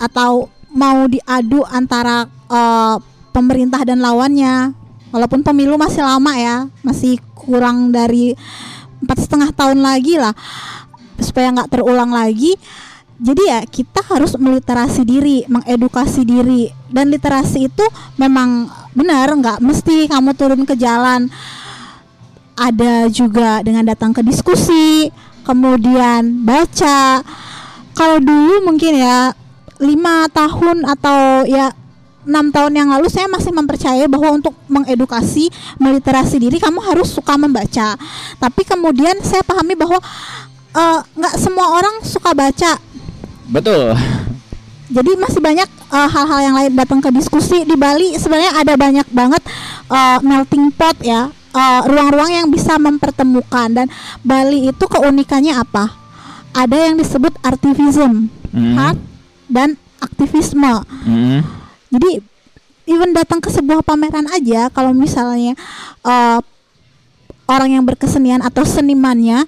atau 0.02 0.50
mau 0.74 1.06
diadu 1.06 1.62
antara 1.66 2.26
eh, 2.30 2.96
pemerintah 3.30 3.86
dan 3.86 4.02
lawannya 4.02 4.83
walaupun 5.14 5.46
pemilu 5.46 5.78
masih 5.78 6.02
lama 6.02 6.34
ya 6.34 6.66
masih 6.82 7.22
kurang 7.38 7.94
dari 7.94 8.34
empat 8.98 9.22
setengah 9.22 9.54
tahun 9.54 9.78
lagi 9.78 10.18
lah 10.18 10.34
supaya 11.22 11.54
nggak 11.54 11.70
terulang 11.70 12.10
lagi. 12.10 12.58
Jadi 13.14 13.46
ya 13.46 13.62
kita 13.62 14.02
harus 14.10 14.34
meliterasi 14.34 15.06
diri 15.06 15.46
mengedukasi 15.46 16.26
diri. 16.26 16.66
Dan 16.90 17.14
literasi 17.14 17.70
itu 17.70 17.86
memang 18.18 18.66
benar 18.90 19.30
nggak 19.30 19.62
mesti 19.62 20.10
kamu 20.10 20.34
turun 20.34 20.66
ke 20.66 20.74
jalan. 20.74 21.30
Ada 22.58 23.06
juga 23.14 23.62
dengan 23.62 23.86
datang 23.86 24.10
ke 24.10 24.26
diskusi 24.26 25.14
kemudian 25.46 26.42
baca. 26.42 27.22
Kalau 27.94 28.18
dulu 28.18 28.66
mungkin 28.66 28.98
ya 28.98 29.30
lima 29.78 30.26
tahun 30.34 30.82
atau 30.82 31.46
ya 31.46 31.70
enam 32.24 32.50
tahun 32.50 32.72
yang 32.72 32.88
lalu 32.90 33.08
saya 33.12 33.28
masih 33.28 33.52
mempercayai 33.52 34.08
bahwa 34.08 34.36
untuk 34.40 34.56
mengedukasi 34.68 35.48
meliterasi 35.76 36.40
diri 36.40 36.58
kamu 36.60 36.80
harus 36.80 37.12
suka 37.12 37.36
membaca. 37.36 37.96
Tapi 38.40 38.62
kemudian 38.64 39.20
saya 39.24 39.44
pahami 39.44 39.76
bahwa 39.76 40.00
eh, 40.74 40.98
nggak 41.04 41.34
semua 41.38 41.78
orang 41.78 42.00
suka 42.04 42.32
baca. 42.32 42.80
Betul. 43.48 43.94
Jadi 44.88 45.10
masih 45.16 45.40
banyak 45.40 45.68
eh, 45.68 46.08
hal-hal 46.10 46.40
yang 46.40 46.54
lain 46.56 46.72
datang 46.76 47.00
ke 47.04 47.12
diskusi. 47.12 47.62
Di 47.64 47.76
Bali 47.76 48.16
sebenarnya 48.16 48.60
ada 48.60 48.74
banyak 48.76 49.08
banget 49.12 49.42
eh, 49.92 50.18
melting 50.24 50.72
pot 50.74 50.96
ya 51.04 51.30
ruang-ruang 51.86 52.34
yang 52.34 52.46
bisa 52.50 52.74
mempertemukan. 52.82 53.70
Dan 53.70 53.86
Bali 54.26 54.74
itu 54.74 54.84
keunikannya 54.90 55.54
apa? 55.54 55.94
Ada 56.50 56.90
yang 56.90 56.98
disebut 56.98 57.38
artivism 57.46 58.26
Hmm. 58.54 58.78
art 58.78 58.98
dan 59.50 59.74
aktivisme. 59.98 60.86
Mm. 61.02 61.42
Jadi 61.94 62.18
even 62.90 63.14
datang 63.14 63.38
ke 63.38 63.48
sebuah 63.48 63.86
pameran 63.86 64.26
aja 64.34 64.68
kalau 64.74 64.90
misalnya 64.90 65.54
eh, 66.02 66.40
orang 67.48 67.70
yang 67.76 67.84
berkesenian 67.86 68.42
atau 68.42 68.66
senimannya 68.66 69.46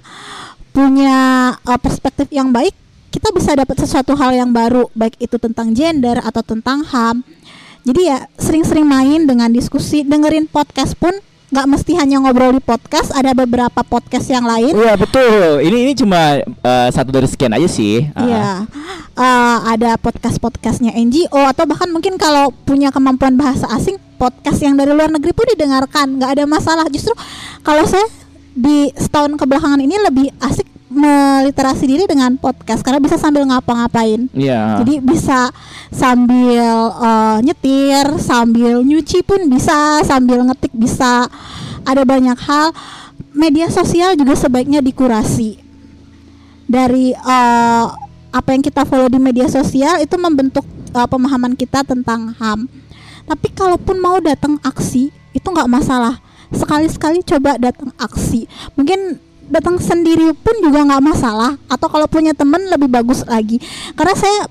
punya 0.71 1.53
eh, 1.57 1.79
perspektif 1.81 2.29
yang 2.29 2.53
baik, 2.53 2.73
kita 3.09 3.33
bisa 3.33 3.57
dapat 3.57 3.81
sesuatu 3.81 4.13
hal 4.13 4.37
yang 4.37 4.53
baru 4.53 4.87
baik 4.93 5.17
itu 5.17 5.35
tentang 5.41 5.73
gender 5.73 6.21
atau 6.21 6.45
tentang 6.45 6.85
HAM. 6.85 7.25
Jadi 7.87 8.01
ya 8.03 8.27
sering-sering 8.35 8.83
main 8.83 9.23
dengan 9.25 9.47
diskusi, 9.47 10.03
dengerin 10.03 10.45
podcast 10.51 10.93
pun 10.99 11.15
nggak 11.47 11.67
mesti 11.67 11.91
hanya 11.95 12.19
ngobrol 12.19 12.51
di 12.51 12.59
podcast, 12.59 13.15
ada 13.15 13.31
beberapa 13.31 13.79
podcast 13.87 14.27
yang 14.27 14.43
lain. 14.43 14.75
Iya 14.75 14.99
betul. 14.99 15.63
Ini 15.63 15.77
ini 15.87 15.93
cuma 15.95 16.43
eh, 16.43 16.89
satu 16.91 17.07
dari 17.07 17.27
sekian 17.27 17.55
aja 17.55 17.67
sih. 17.71 18.03
Iya, 18.03 18.67
Eh, 19.17 19.57
ada 19.65 19.97
podcast-podcastnya 19.97 20.93
NGO 20.93 21.41
atau 21.49 21.65
bahkan 21.65 21.89
mungkin 21.89 22.21
kalau 22.21 22.53
punya 22.53 22.93
kemampuan 22.93 23.33
bahasa 23.33 23.65
asing, 23.73 23.97
podcast 24.21 24.61
yang 24.61 24.77
dari 24.77 24.93
luar 24.93 25.09
negeri 25.09 25.33
pun 25.33 25.49
didengarkan, 25.49 26.21
nggak 26.21 26.37
ada 26.37 26.45
masalah. 26.45 26.85
Justru 26.93 27.17
kalau 27.65 27.81
saya 27.89 28.05
di 28.53 28.93
setahun 28.93 29.33
kebelakangan 29.41 29.81
ini 29.81 29.97
lebih 30.05 30.29
asik 30.37 30.69
meliterasi 30.97 31.85
diri 31.85 32.03
dengan 32.09 32.33
podcast 32.41 32.81
karena 32.81 32.97
bisa 32.97 33.15
sambil 33.21 33.45
ngapa-ngapain. 33.45 34.25
Iya. 34.33 34.81
Jadi 34.81 34.97
bisa 35.05 35.53
sambil 35.93 36.65
eh, 36.97 37.37
nyetir, 37.45 38.05
sambil 38.17 38.81
nyuci 38.81 39.21
pun 39.21 39.45
bisa, 39.45 40.01
sambil 40.01 40.41
ngetik 40.41 40.73
bisa. 40.73 41.29
Ada 41.85 42.03
banyak 42.03 42.35
hal. 42.35 42.73
Media 43.37 43.69
sosial 43.69 44.17
juga 44.17 44.33
sebaiknya 44.33 44.81
dikurasi. 44.81 45.61
Dari 46.65 47.13
eh, 47.13 47.85
apa 48.33 48.49
yang 48.51 48.65
kita 48.65 48.83
follow 48.83 49.07
di 49.07 49.21
media 49.21 49.45
sosial 49.47 50.01
itu 50.01 50.17
membentuk 50.17 50.65
eh, 50.97 51.07
pemahaman 51.07 51.53
kita 51.53 51.85
tentang 51.85 52.33
HAM. 52.41 52.65
Tapi 53.27 53.47
kalaupun 53.53 54.01
mau 54.01 54.17
datang 54.17 54.57
aksi 54.65 55.13
itu 55.35 55.47
nggak 55.47 55.69
masalah. 55.69 56.17
Sekali-sekali 56.49 57.21
coba 57.27 57.59
datang 57.59 57.91
aksi. 57.99 58.47
Mungkin 58.79 59.26
datang 59.47 59.79
sendiri 59.79 60.31
pun 60.35 60.55
juga 60.63 60.83
nggak 60.83 61.03
masalah. 61.03 61.55
Atau 61.71 61.87
kalau 61.87 62.07
punya 62.07 62.35
teman 62.35 62.67
lebih 62.67 62.91
bagus 62.91 63.23
lagi. 63.27 63.59
Karena 63.95 64.15
saya 64.15 64.47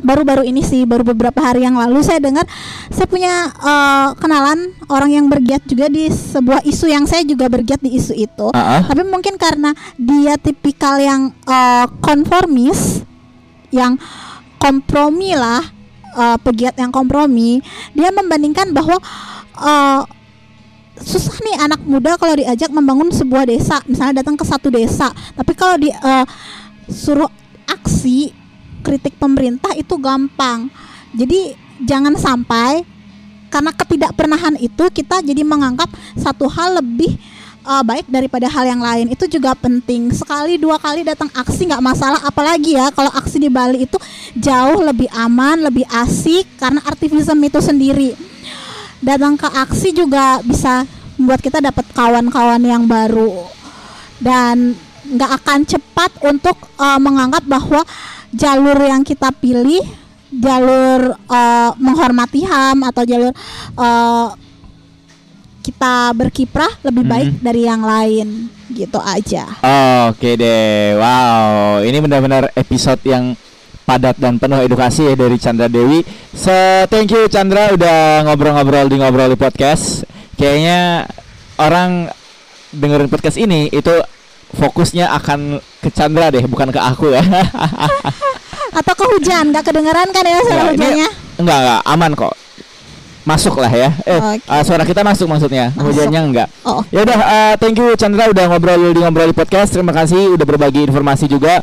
baru-baru 0.00 0.48
ini 0.48 0.64
sih 0.64 0.88
baru 0.88 1.04
beberapa 1.04 1.38
hari 1.44 1.64
yang 1.64 1.76
lalu 1.76 2.00
saya 2.00 2.18
dengar 2.18 2.48
saya 2.88 3.06
punya 3.06 3.52
eh, 3.52 4.08
kenalan 4.16 4.72
orang 4.88 5.10
yang 5.12 5.26
bergiat 5.28 5.62
juga 5.68 5.92
di 5.92 6.08
sebuah 6.08 6.64
isu 6.64 6.88
yang 6.88 7.04
saya 7.04 7.22
juga 7.22 7.46
bergiat 7.52 7.80
di 7.84 7.94
isu 8.00 8.16
itu 8.16 8.48
Ah, 8.56 8.80
ah. 8.80 8.82
tapi 8.88 9.04
mungkin 9.06 9.36
karena 9.36 9.76
dia 10.00 10.40
tipikal 10.40 10.96
yang 10.98 11.30
eh, 11.44 11.86
konformis 12.00 13.04
yang 13.70 14.00
kompromi 14.56 15.36
lah 15.36 15.62
eh, 16.16 16.36
pegiat 16.40 16.80
yang 16.80 16.90
kompromi 16.90 17.60
dia 17.92 18.08
membandingkan 18.10 18.72
bahwa 18.72 18.96
eh, 19.60 20.00
susah 21.00 21.36
nih 21.40 21.56
anak 21.64 21.80
muda 21.84 22.14
kalau 22.20 22.36
diajak 22.36 22.68
membangun 22.70 23.08
sebuah 23.08 23.48
desa 23.48 23.80
misalnya 23.88 24.20
datang 24.22 24.36
ke 24.36 24.44
satu 24.44 24.68
desa. 24.68 25.08
Tapi 25.34 25.52
kalau 25.56 25.76
di 25.80 25.90
eh, 25.90 26.24
suruh 26.88 27.28
aksi 27.66 28.32
kritik 28.84 29.16
pemerintah 29.16 29.72
itu 29.76 29.96
gampang. 29.96 30.68
Jadi 31.16 31.56
jangan 31.84 32.14
sampai 32.14 32.84
karena 33.50 33.74
ketidakpernahan 33.74 34.54
itu 34.62 34.84
kita 34.94 35.24
jadi 35.26 35.42
menganggap 35.42 35.90
satu 36.14 36.46
hal 36.46 36.78
lebih 36.78 37.16
eh, 37.64 37.82
baik 37.82 38.06
daripada 38.12 38.46
hal 38.52 38.68
yang 38.68 38.82
lain. 38.84 39.10
Itu 39.10 39.24
juga 39.24 39.56
penting. 39.56 40.12
Sekali 40.12 40.60
dua 40.60 40.76
kali 40.76 41.02
datang 41.02 41.32
aksi 41.32 41.68
nggak 41.68 41.84
masalah. 41.84 42.20
Apalagi 42.28 42.76
ya 42.76 42.92
kalau 42.92 43.10
aksi 43.16 43.40
di 43.40 43.48
Bali 43.48 43.88
itu 43.88 43.96
jauh 44.36 44.84
lebih 44.84 45.08
aman 45.16 45.64
lebih 45.64 45.88
asik 45.90 46.46
karena 46.60 46.84
aktivisme 46.84 47.40
itu 47.40 47.58
sendiri 47.58 48.12
datang 49.00 49.34
ke 49.34 49.46
aksi 49.46 49.90
juga 49.90 50.40
bisa 50.40 50.84
membuat 51.16 51.40
kita 51.40 51.58
dapat 51.58 51.84
kawan-kawan 51.90 52.60
yang 52.60 52.84
baru 52.84 53.48
dan 54.16 54.76
nggak 55.02 55.30
akan 55.42 55.60
cepat 55.64 56.10
untuk 56.22 56.56
eh, 56.76 56.98
menganggap 56.98 57.44
bahwa 57.44 57.82
jalur 58.30 58.78
yang 58.78 59.02
kita 59.02 59.32
pilih 59.32 59.82
jalur 60.30 61.12
eh, 61.16 61.70
menghormati 61.76 62.44
HAM 62.44 62.84
atau 62.84 63.02
jalur 63.02 63.32
eh, 63.74 64.28
kita 65.60 66.16
berkiprah 66.16 66.72
lebih 66.80 67.04
baik 67.04 67.32
Mhm. 67.36 67.42
dari 67.42 67.62
yang 67.62 67.82
lain 67.84 68.28
gitu 68.70 68.96
aja. 68.96 69.44
Oke 70.08 70.32
deh, 70.32 70.96
wow, 70.96 71.84
ini 71.84 72.00
benar-benar 72.00 72.48
episode 72.54 73.02
yang 73.04 73.36
padat 73.90 74.14
dan 74.22 74.38
penuh 74.38 74.62
edukasi 74.62 75.02
ya 75.10 75.18
dari 75.18 75.34
Chandra 75.34 75.66
Dewi. 75.66 76.06
So 76.30 76.54
thank 76.86 77.10
you 77.10 77.26
Chandra 77.26 77.74
udah 77.74 78.22
ngobrol-ngobrol 78.22 78.86
di 78.86 79.02
ngobrol 79.02 79.34
di 79.34 79.34
podcast. 79.34 80.06
Kayaknya 80.38 81.10
orang 81.58 82.06
dengerin 82.70 83.10
podcast 83.10 83.34
ini 83.34 83.66
itu 83.74 83.90
fokusnya 84.54 85.10
akan 85.18 85.58
ke 85.82 85.90
Chandra 85.90 86.30
deh, 86.30 86.46
bukan 86.46 86.70
ke 86.70 86.78
aku 86.78 87.10
ya. 87.10 87.22
Atau 88.78 88.94
ke 88.94 89.04
hujan, 89.10 89.50
nggak 89.50 89.66
kedengeran 89.66 90.06
kan 90.14 90.22
ya 90.22 90.38
suara 90.46 90.62
hujannya? 90.70 91.08
enggak 91.42 91.58
enggak 91.58 91.80
aman 91.90 92.10
kok. 92.14 92.34
Masuk 93.26 93.58
lah 93.58 93.72
ya. 93.74 93.90
Eh, 94.06 94.16
Oke. 94.16 94.46
uh, 94.46 94.62
suara 94.62 94.86
kita 94.86 95.02
masuk 95.02 95.26
maksudnya. 95.26 95.74
Masuk. 95.74 95.92
Hujannya 95.92 96.20
enggak. 96.30 96.48
Oh, 96.62 96.80
Ya 96.94 97.02
udah, 97.02 97.18
uh, 97.18 97.54
thank 97.58 97.74
you 97.74 97.90
Chandra 97.98 98.30
udah 98.30 98.46
ngobrol 98.46 98.94
di 98.94 99.02
ngobrol 99.02 99.28
di 99.28 99.36
podcast. 99.36 99.74
Terima 99.74 99.90
kasih 99.90 100.38
udah 100.38 100.46
berbagi 100.46 100.86
informasi 100.86 101.26
juga 101.26 101.60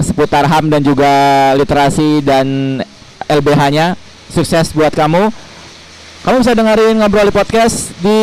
seputar 0.00 0.46
HAM 0.48 0.72
dan 0.72 0.80
juga 0.80 1.12
literasi 1.58 2.22
dan 2.24 2.78
LBH-nya. 3.28 3.98
Sukses 4.32 4.72
buat 4.72 4.92
kamu. 4.94 5.28
Kamu 6.22 6.36
bisa 6.38 6.54
dengerin 6.54 7.02
ngobrol 7.02 7.26
di 7.28 7.34
podcast 7.34 7.90
di 7.98 8.18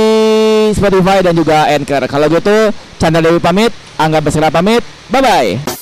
Spotify 0.71 1.19
dan 1.19 1.35
juga 1.35 1.67
Anchor. 1.67 2.07
Kalau 2.07 2.31
gitu, 2.31 2.71
Chandra 2.95 3.19
Dewi 3.19 3.43
pamit, 3.43 3.75
Angga 3.99 4.23
Bersera 4.23 4.47
pamit. 4.47 4.81
Bye 5.11 5.21
bye. 5.21 5.78